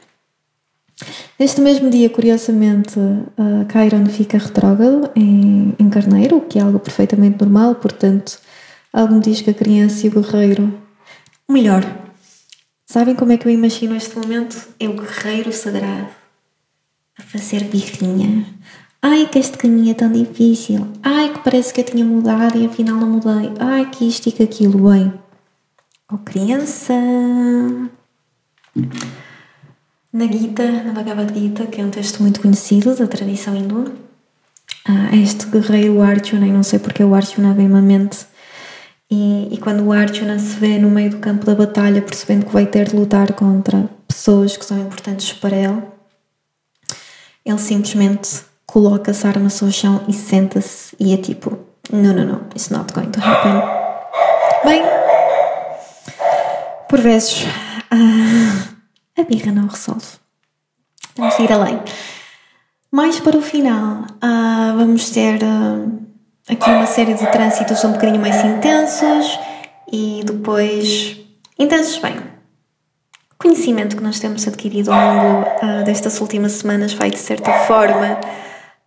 Neste 1.39 1.61
mesmo 1.61 1.91
dia, 1.91 2.09
curiosamente, 2.09 2.95
Chiron 3.71 4.07
fica 4.07 4.39
retrógrado 4.39 5.11
em, 5.15 5.75
em 5.79 5.91
Carneiro, 5.91 6.39
o 6.39 6.41
que 6.41 6.59
é 6.59 6.63
algo 6.63 6.79
perfeitamente 6.79 7.39
normal, 7.43 7.75
portanto, 7.75 8.39
algo 8.91 9.15
me 9.15 9.21
diz 9.21 9.43
que 9.43 9.51
a 9.51 9.55
criança 9.55 10.07
e 10.07 10.09
o 10.09 10.13
guerreiro, 10.23 10.73
melhor, 11.47 11.85
Sabem 12.91 13.15
como 13.15 13.31
é 13.31 13.37
que 13.37 13.47
eu 13.47 13.53
imagino 13.53 13.95
este 13.95 14.19
momento? 14.19 14.69
É 14.81 14.89
o 14.89 14.95
guerreiro 14.95 15.53
sagrado 15.53 16.09
a 17.17 17.23
fazer 17.23 17.63
birrinha. 17.63 18.45
Ai, 19.03 19.27
que 19.29 19.39
este 19.39 19.57
caminho 19.57 19.91
é 19.91 19.95
tão 19.95 20.13
difícil. 20.13 20.87
Ai, 21.03 21.33
que 21.33 21.39
parece 21.41 21.73
que 21.73 21.81
eu 21.81 21.85
tinha 21.85 22.05
mudado 22.05 22.59
e 22.59 22.67
afinal 22.67 22.97
não 22.97 23.09
mudei. 23.09 23.53
Ai, 23.59 23.91
que 23.91 24.07
isto 24.07 24.29
e 24.29 24.33
que 24.33 24.43
aquilo. 24.43 24.91
Bem, 24.91 25.13
oh 26.13 26.19
criança. 26.19 26.95
Na 30.13 30.27
Gita, 30.27 30.71
na 30.83 30.93
Bhagavad 30.93 31.33
Gita, 31.39 31.67
que 31.67 31.81
é 31.81 31.85
um 31.85 31.91
texto 31.91 32.23
muito 32.23 32.41
conhecido 32.41 32.95
da 32.95 33.07
tradição 33.07 33.57
hindu, 33.57 33.93
ah, 34.85 35.17
este 35.17 35.47
guerreiro 35.47 36.03
Arjuna, 36.03 36.47
e 36.47 36.53
não 36.53 36.63
sei 36.63 36.79
porque 36.79 37.03
o 37.03 37.15
Arjuna 37.15 37.55
vem 37.55 37.67
à 37.67 37.81
mente 37.81 38.27
e, 39.11 39.53
e, 39.53 39.59
quando 39.59 39.85
o 39.85 39.93
Arjuna 39.93 40.39
se 40.39 40.55
vê 40.57 40.79
no 40.79 40.89
meio 40.89 41.11
do 41.11 41.19
campo 41.19 41.45
da 41.45 41.55
batalha, 41.55 42.01
percebendo 42.01 42.47
que 42.47 42.53
vai 42.53 42.65
ter 42.65 42.89
de 42.89 42.95
lutar 42.95 43.33
contra 43.33 43.91
pessoas 44.07 44.57
que 44.57 44.65
são 44.65 44.79
importantes 44.79 45.33
para 45.33 45.57
ele, 45.57 45.83
ele 47.45 47.59
simplesmente 47.59 48.43
coloca-se 48.71 49.27
a 49.27 49.31
arma 49.31 49.49
ao 49.61 49.71
chão 49.73 50.01
e 50.07 50.13
senta-se 50.13 50.95
e 50.99 51.13
é 51.13 51.17
tipo: 51.17 51.59
No, 51.93 52.13
no, 52.13 52.25
no, 52.25 52.47
it's 52.55 52.71
not 52.71 52.93
going 52.93 53.11
to 53.11 53.21
happen. 53.21 53.61
Bem, 54.65 54.83
por 56.89 57.01
vezes, 57.01 57.43
uh, 57.43 59.21
a 59.21 59.25
birra 59.25 59.53
não 59.53 59.67
resolve. 59.67 60.07
De 61.17 61.43
ir 61.43 61.53
além. 61.53 61.81
Mais 62.93 63.19
para 63.21 63.37
o 63.37 63.43
final, 63.43 64.05
uh, 64.23 64.79
vamos 64.79 65.11
ter. 65.11 65.41
Uh, 65.43 66.01
aqui 66.49 66.71
uma 66.71 66.87
série 66.87 67.15
de 67.15 67.27
trânsitos 67.31 67.83
um 67.85 67.93
bocadinho 67.93 68.21
mais 68.21 68.45
intensos 68.45 69.39
e 69.93 70.23
depois 70.25 71.17
intensos 71.59 71.99
bem. 71.99 72.17
O 73.33 73.43
conhecimento 73.43 73.97
que 73.97 74.03
nós 74.03 74.21
temos 74.21 74.47
adquirido 74.47 74.93
ao 74.93 75.15
longo 75.15 75.85
destas 75.85 76.21
últimas 76.21 76.53
semanas 76.53 76.93
vai 76.93 77.11
de 77.11 77.19
certa 77.19 77.51
forma 77.61 78.21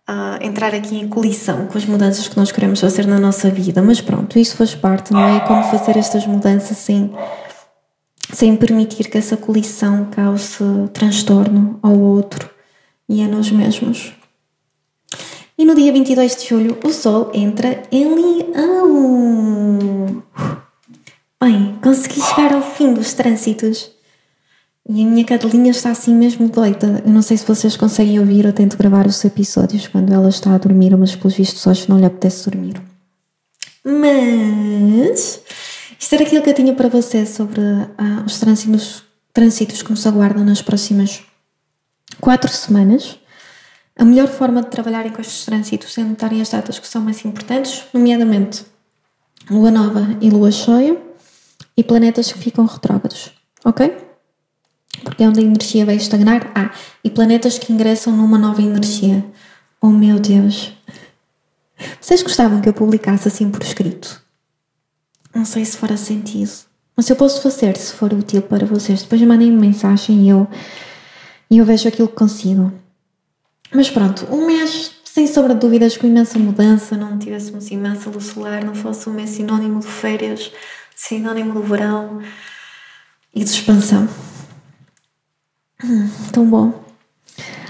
uh, 0.08 0.44
entrar 0.44 0.74
aqui 0.74 0.96
em 0.96 1.08
colisão 1.08 1.66
com 1.66 1.78
as 1.78 1.84
mudanças 1.84 2.28
que 2.28 2.36
nós 2.36 2.52
queremos 2.52 2.80
fazer 2.80 3.06
na 3.06 3.18
nossa 3.18 3.50
vida, 3.50 3.82
mas 3.82 4.00
pronto, 4.00 4.38
isso 4.38 4.56
faz 4.56 4.74
parte, 4.74 5.12
não 5.12 5.24
é? 5.24 5.40
Como 5.40 5.62
fazer 5.64 5.98
estas 5.98 6.26
mudanças 6.26 6.78
sem, 6.78 7.12
sem 8.32 8.56
permitir 8.56 9.08
que 9.08 9.18
essa 9.18 9.36
colisão 9.36 10.08
cause 10.10 10.64
transtorno 10.92 11.78
ao 11.82 11.98
outro 11.98 12.48
e 13.08 13.22
a 13.22 13.28
nós 13.28 13.50
mesmos. 13.50 14.12
E 15.56 15.64
no 15.64 15.74
dia 15.74 15.92
22 15.92 16.36
de 16.36 16.48
julho 16.48 16.78
o 16.84 16.90
Sol 16.90 17.30
entra 17.32 17.82
em 17.92 18.14
Leão. 18.14 20.22
Bem, 21.40 21.78
consegui 21.82 22.20
chegar 22.20 22.52
ao 22.52 22.62
fim 22.62 22.92
dos 22.92 23.14
trânsitos. 23.14 23.93
E 24.86 25.02
a 25.02 25.06
minha 25.06 25.24
cadelinha 25.24 25.70
está 25.70 25.90
assim 25.90 26.14
mesmo 26.14 26.48
doida. 26.48 27.02
Eu 27.06 27.10
não 27.10 27.22
sei 27.22 27.38
se 27.38 27.46
vocês 27.46 27.74
conseguem 27.74 28.20
ouvir, 28.20 28.44
eu 28.44 28.52
tento 28.52 28.76
gravar 28.76 29.06
os 29.06 29.24
episódios 29.24 29.88
quando 29.88 30.12
ela 30.12 30.28
está 30.28 30.54
a 30.54 30.58
dormir, 30.58 30.94
mas 30.96 31.16
pelos 31.16 31.34
vistos 31.34 31.66
hoje 31.66 31.88
não 31.88 31.98
lhe 31.98 32.04
apetece 32.04 32.50
dormir. 32.50 32.82
Mas 33.82 35.40
isto 35.98 36.14
era 36.14 36.24
aquilo 36.24 36.42
que 36.42 36.50
eu 36.50 36.54
tinha 36.54 36.74
para 36.74 36.88
vocês 36.88 37.30
sobre 37.30 37.60
ah, 37.96 38.24
os 38.26 38.38
trânsitos, 38.38 39.02
trânsitos 39.32 39.82
que 39.82 39.90
nos 39.90 40.06
aguardam 40.06 40.44
nas 40.44 40.60
próximas 40.60 41.22
quatro 42.20 42.50
semanas. 42.50 43.18
A 43.96 44.04
melhor 44.04 44.28
forma 44.28 44.60
de 44.60 44.68
trabalharem 44.68 45.12
com 45.12 45.20
estes 45.22 45.46
trânsitos 45.46 45.96
é 45.96 46.02
anotarem 46.02 46.42
as 46.42 46.50
datas 46.50 46.78
que 46.78 46.86
são 46.86 47.00
mais 47.00 47.24
importantes, 47.24 47.84
nomeadamente 47.94 48.66
lua 49.50 49.70
nova 49.70 50.06
e 50.20 50.28
lua 50.28 50.50
cheia 50.50 51.00
e 51.76 51.82
planetas 51.82 52.30
que 52.32 52.38
ficam 52.38 52.66
retrógrados, 52.66 53.30
ok? 53.64 54.03
Porque 55.04 55.22
é 55.22 55.28
onde 55.28 55.40
a 55.40 55.42
energia 55.42 55.84
vai 55.84 55.96
estagnar. 55.96 56.50
Ah, 56.54 56.70
e 57.04 57.10
planetas 57.10 57.58
que 57.58 57.72
ingressam 57.72 58.16
numa 58.16 58.38
nova 58.38 58.62
energia. 58.62 59.24
Oh 59.80 59.90
meu 59.90 60.18
Deus! 60.18 60.72
Vocês 62.00 62.22
gostavam 62.22 62.60
que 62.60 62.68
eu 62.68 62.72
publicasse 62.72 63.28
assim 63.28 63.50
por 63.50 63.62
escrito? 63.62 64.22
Não 65.34 65.44
sei 65.44 65.64
se 65.64 65.76
fará 65.76 65.96
sentido. 65.96 66.50
Mas 66.96 67.10
eu 67.10 67.16
posso 67.16 67.42
fazer 67.42 67.76
se 67.76 67.92
for 67.92 68.12
útil 68.12 68.42
para 68.42 68.64
vocês. 68.64 69.02
Depois 69.02 69.20
mandem-me 69.22 69.58
mensagem 69.58 70.22
e 70.22 70.28
eu, 70.28 70.46
e 71.50 71.58
eu 71.58 71.64
vejo 71.64 71.88
aquilo 71.88 72.08
que 72.08 72.14
consigo. 72.14 72.72
Mas 73.72 73.90
pronto, 73.90 74.26
um 74.30 74.46
mês 74.46 74.92
sem 75.04 75.26
sombra 75.26 75.54
de 75.54 75.60
dúvidas 75.60 75.96
com 75.96 76.06
imensa 76.06 76.38
mudança, 76.38 76.96
não 76.96 77.18
tivéssemos 77.18 77.70
imensa 77.70 78.10
luz 78.10 78.26
solar, 78.26 78.64
não 78.64 78.74
fosse 78.74 79.08
um 79.08 79.12
mês 79.12 79.30
sinónimo 79.30 79.80
de 79.80 79.86
férias, 79.86 80.52
sinónimo 80.94 81.60
de 81.60 81.68
verão 81.68 82.20
e 83.34 83.42
de 83.42 83.50
expansão. 83.50 84.08
Hum, 85.86 86.08
tão 86.32 86.48
bom. 86.48 86.72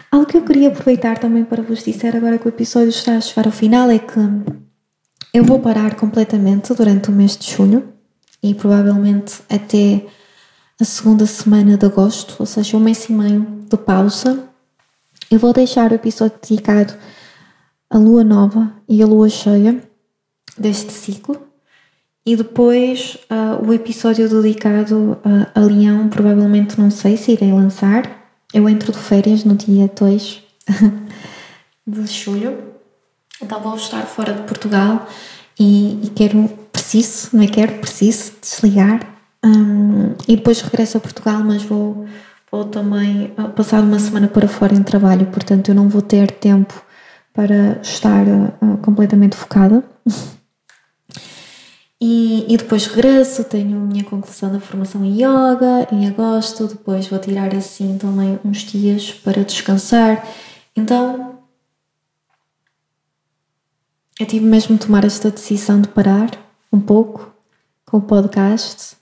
Algo 0.08 0.26
que 0.26 0.36
eu 0.36 0.44
queria 0.44 0.68
aproveitar 0.68 1.18
também 1.18 1.44
para 1.44 1.62
vos 1.62 1.82
dizer 1.82 2.16
agora 2.16 2.38
que 2.38 2.46
o 2.46 2.48
episódio 2.48 2.90
está 2.90 3.16
a 3.16 3.20
chegar 3.20 3.46
ao 3.46 3.52
final 3.52 3.90
é 3.90 3.98
que 3.98 4.20
eu 5.32 5.42
vou 5.42 5.58
parar 5.58 5.96
completamente 5.96 6.72
durante 6.72 7.08
o 7.08 7.12
mês 7.12 7.36
de 7.36 7.50
julho 7.50 7.92
e 8.40 8.54
provavelmente 8.54 9.42
até 9.50 10.06
a 10.80 10.84
segunda 10.84 11.26
semana 11.26 11.76
de 11.76 11.86
agosto, 11.86 12.36
ou 12.38 12.46
seja, 12.46 12.76
um 12.76 12.80
mês 12.80 13.08
e 13.08 13.12
meio 13.12 13.64
de 13.68 13.76
pausa 13.76 14.48
eu 15.28 15.38
vou 15.40 15.52
deixar 15.52 15.90
o 15.90 15.94
episódio 15.94 16.38
dedicado 16.40 16.94
à 17.90 17.98
lua 17.98 18.22
nova 18.22 18.72
e 18.88 19.02
à 19.02 19.06
lua 19.06 19.28
cheia 19.28 19.82
deste 20.56 20.92
ciclo. 20.92 21.53
E 22.26 22.36
depois 22.36 23.18
uh, 23.30 23.66
o 23.66 23.72
episódio 23.72 24.28
dedicado 24.28 25.18
uh, 25.24 25.46
a 25.54 25.60
Leão, 25.60 26.08
provavelmente 26.08 26.80
não 26.80 26.90
sei 26.90 27.16
se 27.16 27.32
irei 27.32 27.52
lançar. 27.52 28.02
Eu 28.52 28.68
entro 28.68 28.92
de 28.92 28.98
férias 28.98 29.44
no 29.44 29.54
dia 29.54 29.90
2 29.94 30.42
de 31.86 32.06
julho, 32.06 32.56
então 33.42 33.60
vou 33.60 33.76
estar 33.76 34.02
fora 34.02 34.32
de 34.32 34.42
Portugal 34.42 35.06
e, 35.58 36.06
e 36.06 36.10
quero, 36.14 36.48
preciso, 36.72 37.30
não 37.34 37.42
é 37.42 37.46
quero, 37.46 37.74
preciso 37.74 38.32
desligar. 38.40 39.00
Um, 39.44 40.14
e 40.26 40.36
depois 40.36 40.62
regresso 40.62 40.96
a 40.96 41.00
Portugal, 41.00 41.40
mas 41.44 41.62
vou 41.62 42.06
ou 42.50 42.64
também 42.64 43.34
ah, 43.36 43.48
passar 43.48 43.82
uma 43.82 43.98
semana 43.98 44.28
para 44.28 44.46
fora 44.46 44.74
em 44.74 44.82
trabalho, 44.82 45.26
portanto 45.26 45.70
eu 45.70 45.74
não 45.74 45.88
vou 45.88 46.00
ter 46.00 46.30
tempo 46.30 46.72
para 47.32 47.80
estar 47.82 48.24
uh, 48.24 48.78
completamente 48.80 49.36
focada. 49.36 49.82
e, 52.07 52.44
e, 52.52 52.57
depois 52.59 52.86
regresso, 52.86 53.44
tenho 53.44 53.78
a 53.78 53.80
minha 53.80 54.05
conclusão 54.05 54.52
da 54.52 54.61
formação 54.61 55.02
em 55.02 55.14
yoga 55.14 55.88
em 55.90 56.07
agosto, 56.07 56.68
depois 56.68 57.07
vou 57.07 57.18
tirar 57.18 57.55
assim 57.55 57.96
também 57.96 58.38
uns 58.44 58.59
dias 58.59 59.11
para 59.11 59.42
descansar. 59.42 60.22
Então 60.76 61.38
eu 64.20 64.26
tive 64.26 64.44
mesmo 64.44 64.76
de 64.76 64.84
tomar 64.84 65.02
esta 65.02 65.30
decisão 65.30 65.80
de 65.80 65.88
parar 65.88 66.30
um 66.70 66.78
pouco 66.78 67.32
com 67.86 67.96
o 67.96 68.02
podcast 68.02 68.96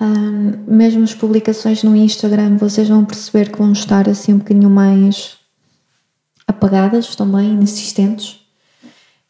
um, 0.00 0.74
mesmo 0.74 1.04
as 1.04 1.14
publicações 1.14 1.84
no 1.84 1.94
Instagram, 1.94 2.56
vocês 2.56 2.88
vão 2.88 3.04
perceber 3.04 3.52
que 3.52 3.58
vão 3.58 3.70
estar 3.70 4.08
assim 4.08 4.32
um 4.32 4.38
bocadinho 4.38 4.70
mais 4.70 5.38
apagadas 6.48 7.14
também, 7.14 7.52
inexistentes. 7.52 8.40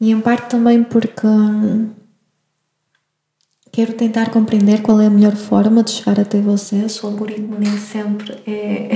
E 0.01 0.11
em 0.11 0.21
parte 0.23 0.49
também 0.49 0.83
porque 0.83 1.27
hum, 1.27 1.91
quero 3.73 3.95
tentar 3.95 4.31
compreender 4.31 4.83
qual 4.83 5.01
é 5.01 5.07
a 5.07 5.11
melhor 5.11 5.37
forma 5.37 5.83
de 5.83 5.91
chegar 5.91 6.21
até 6.21 6.41
vocês. 6.41 7.03
O 7.03 7.07
algoritmo 7.07 7.59
nem 7.59 7.77
sempre 7.79 8.33
é 8.47 8.91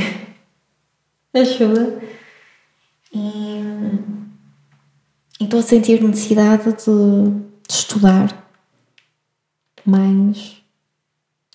ajuda. 1.38 2.02
E 3.14 3.60
estou 5.40 5.60
a 5.60 5.62
sentir 5.62 6.02
necessidade 6.02 6.64
de, 6.64 7.30
de 7.68 7.74
estudar 7.74 8.42
mais 9.84 10.62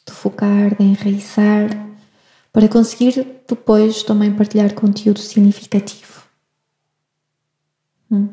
de 0.06 0.14
focar, 0.14 0.76
de 0.76 0.84
enraizar, 0.84 1.70
para 2.52 2.68
conseguir 2.68 3.44
depois 3.48 4.04
também 4.04 4.34
partilhar 4.34 4.74
conteúdo 4.74 5.20
significativo. 5.20 6.24
Hum. 8.12 8.30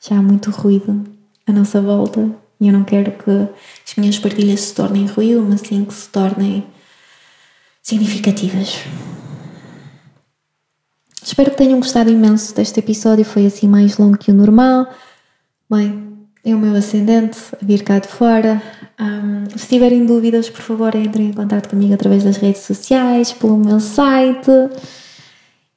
Já 0.00 0.18
há 0.18 0.22
muito 0.22 0.50
ruído 0.50 1.04
à 1.46 1.52
nossa 1.52 1.80
volta 1.80 2.47
eu 2.66 2.72
não 2.72 2.82
quero 2.82 3.12
que 3.12 3.30
as 3.30 3.94
minhas 3.96 4.18
partilhas 4.18 4.60
se 4.60 4.74
tornem 4.74 5.06
ruído, 5.06 5.46
mas 5.48 5.60
sim 5.60 5.84
que 5.84 5.94
se 5.94 6.08
tornem 6.08 6.66
significativas. 7.82 8.80
Espero 11.22 11.50
que 11.50 11.56
tenham 11.56 11.78
gostado 11.78 12.10
imenso 12.10 12.54
deste 12.54 12.80
episódio, 12.80 13.24
foi 13.24 13.46
assim 13.46 13.68
mais 13.68 13.96
longo 13.96 14.18
que 14.18 14.30
o 14.30 14.34
normal. 14.34 14.88
Bem, 15.70 16.08
é 16.44 16.54
o 16.54 16.58
meu 16.58 16.74
ascendente 16.74 17.38
a 17.60 17.64
vir 17.64 17.82
cá 17.82 17.98
de 17.98 18.08
fora. 18.08 18.62
Um, 18.98 19.56
se 19.56 19.68
tiverem 19.68 20.06
dúvidas, 20.06 20.48
por 20.48 20.62
favor, 20.62 20.94
entrem 20.94 21.28
em 21.28 21.32
contato 21.32 21.68
comigo 21.68 21.94
através 21.94 22.24
das 22.24 22.38
redes 22.38 22.62
sociais, 22.62 23.32
pelo 23.32 23.56
meu 23.56 23.78
site 23.78 24.50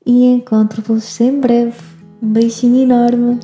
e 0.05 0.25
encontro-vos 0.25 1.19
em 1.19 1.39
breve. 1.39 1.77
Um 2.21 2.31
beijinho 2.31 2.83
enorme. 2.83 3.39